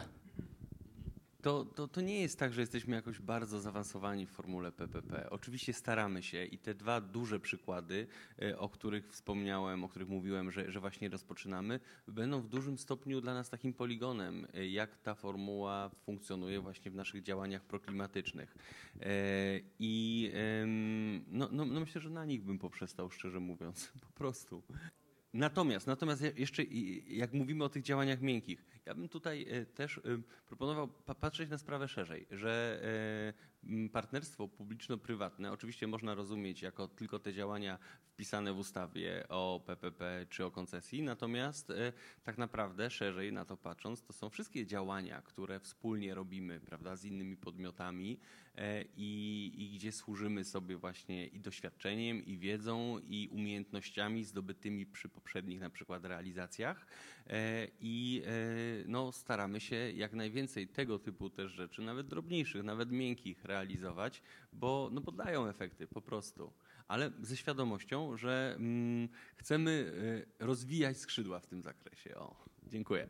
To, 1.42 1.64
to, 1.64 1.88
to 1.88 2.00
nie 2.00 2.20
jest 2.20 2.38
tak, 2.38 2.52
że 2.52 2.60
jesteśmy 2.60 2.96
jakoś 2.96 3.18
bardzo 3.18 3.60
zaawansowani 3.60 4.26
w 4.26 4.30
formule 4.30 4.72
PPP. 4.72 5.30
Oczywiście 5.30 5.72
staramy 5.72 6.22
się 6.22 6.44
i 6.44 6.58
te 6.58 6.74
dwa 6.74 7.00
duże 7.00 7.40
przykłady, 7.40 8.06
e, 8.42 8.58
o 8.58 8.68
których 8.68 9.08
wspomniałem, 9.12 9.84
o 9.84 9.88
których 9.88 10.08
mówiłem, 10.08 10.50
że, 10.50 10.72
że 10.72 10.80
właśnie 10.80 11.08
rozpoczynamy, 11.08 11.80
będą 12.08 12.40
w 12.40 12.48
dużym 12.48 12.78
stopniu 12.78 13.20
dla 13.20 13.34
nas 13.34 13.50
takim 13.50 13.72
poligonem, 13.72 14.46
e, 14.54 14.68
jak 14.68 14.98
ta 14.98 15.14
formuła 15.14 15.90
funkcjonuje 16.04 16.60
właśnie 16.60 16.90
w 16.90 16.94
naszych 16.94 17.22
działaniach 17.22 17.64
proklimatycznych. 17.64 18.54
E, 19.00 19.06
I 19.78 20.32
no, 21.28 21.48
no, 21.52 21.64
no 21.64 21.80
myślę, 21.80 22.00
że 22.00 22.10
na 22.10 22.24
nich 22.24 22.42
bym 22.42 22.58
poprzestał, 22.58 23.10
szczerze 23.10 23.40
mówiąc, 23.40 23.92
po 24.06 24.12
prostu. 24.12 24.62
Natomiast, 25.32 25.86
natomiast 25.86 26.22
jeszcze 26.36 26.62
jak 27.08 27.32
mówimy 27.32 27.64
o 27.64 27.68
tych 27.68 27.82
działaniach 27.82 28.20
miękkich, 28.20 28.64
ja 28.86 28.94
bym 28.94 29.08
tutaj 29.08 29.46
e, 29.50 29.66
też 29.66 29.98
e, 29.98 30.00
proponował 30.46 30.88
pa- 30.88 31.14
patrzeć 31.14 31.50
na 31.50 31.58
sprawę 31.58 31.88
szerzej, 31.88 32.26
że 32.30 32.80
e, 33.64 33.88
partnerstwo 33.88 34.48
publiczno-prywatne 34.48 35.52
oczywiście 35.52 35.86
można 35.86 36.14
rozumieć 36.14 36.62
jako 36.62 36.88
tylko 36.88 37.18
te 37.18 37.32
działania 37.32 37.78
wpisane 38.04 38.52
w 38.52 38.58
ustawie 38.58 39.28
o 39.28 39.62
PPP 39.66 40.26
czy 40.28 40.44
o 40.44 40.50
koncesji, 40.50 41.02
natomiast 41.02 41.72
tak 42.22 42.38
naprawdę 42.38 42.90
szerzej 42.90 43.32
na 43.32 43.44
to 43.44 43.56
patrząc, 43.56 44.02
to 44.02 44.12
są 44.12 44.30
wszystkie 44.30 44.66
działania, 44.66 45.22
które 45.22 45.60
wspólnie 45.60 46.14
robimy, 46.14 46.60
prawda, 46.60 46.96
z 46.96 47.04
innymi 47.04 47.36
podmiotami 47.36 48.20
i, 48.96 49.52
i 49.58 49.76
gdzie 49.76 49.92
służymy 49.92 50.44
sobie 50.44 50.76
właśnie 50.76 51.26
i 51.26 51.40
doświadczeniem, 51.40 52.24
i 52.26 52.38
wiedzą, 52.38 52.98
i 52.98 53.28
umiejętnościami 53.32 54.24
zdobytymi 54.24 54.86
przy 54.86 55.08
poprzednich 55.08 55.60
na 55.60 55.70
przykład 55.70 56.04
realizacjach 56.04 56.86
e, 57.26 57.66
i 57.80 58.22
e, 58.26 58.30
no, 58.86 59.12
staramy 59.12 59.60
się 59.60 59.76
jak 59.76 60.12
najwięcej 60.12 60.68
tego 60.68 60.98
typu 60.98 61.30
też 61.30 61.52
rzeczy, 61.52 61.82
nawet 61.82 62.06
drobniejszych, 62.06 62.62
nawet 62.62 62.90
miękkich 62.90 63.44
realizować, 63.44 64.22
bo, 64.52 64.88
no, 64.92 65.00
bo 65.00 65.50
efekty 65.50 65.86
po 65.86 66.02
prostu. 66.02 66.52
Ale 66.88 67.10
ze 67.22 67.36
świadomością, 67.36 68.16
że 68.16 68.54
mm, 68.56 69.08
chcemy 69.36 69.92
e, 70.40 70.44
rozwijać 70.46 70.96
skrzydła 70.96 71.40
w 71.40 71.46
tym 71.46 71.62
zakresie. 71.62 72.14
O, 72.16 72.36
dziękuję. 72.66 73.08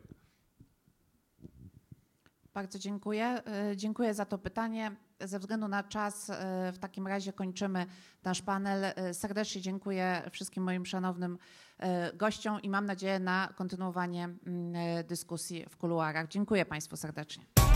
Bardzo 2.53 2.79
dziękuję. 2.79 3.25
E, 3.45 3.77
Dziękuję 3.77 4.13
za 4.13 4.25
to 4.25 4.37
pytanie. 4.37 4.95
Ze 5.23 5.39
względu 5.39 5.67
na 5.67 5.83
czas 5.83 6.29
e, 6.29 6.71
w 6.71 6.79
takim 6.79 7.07
razie 7.07 7.33
kończymy 7.33 7.85
nasz 8.23 8.41
panel. 8.41 8.83
E, 8.83 9.13
Serdecznie 9.13 9.61
dziękuję 9.61 10.21
wszystkim 10.31 10.63
moim 10.63 10.85
szanownym 10.85 11.37
e, 11.79 12.13
gościom 12.13 12.61
i 12.61 12.69
mam 12.69 12.85
nadzieję 12.85 13.19
na 13.19 13.53
kontynuowanie 13.55 14.23
mm, 14.23 14.73
dyskusji 15.07 15.65
w 15.69 15.77
kuluarach. 15.77 16.27
Dziękuję 16.27 16.65
Państwu 16.65 16.97
serdecznie. 16.97 17.70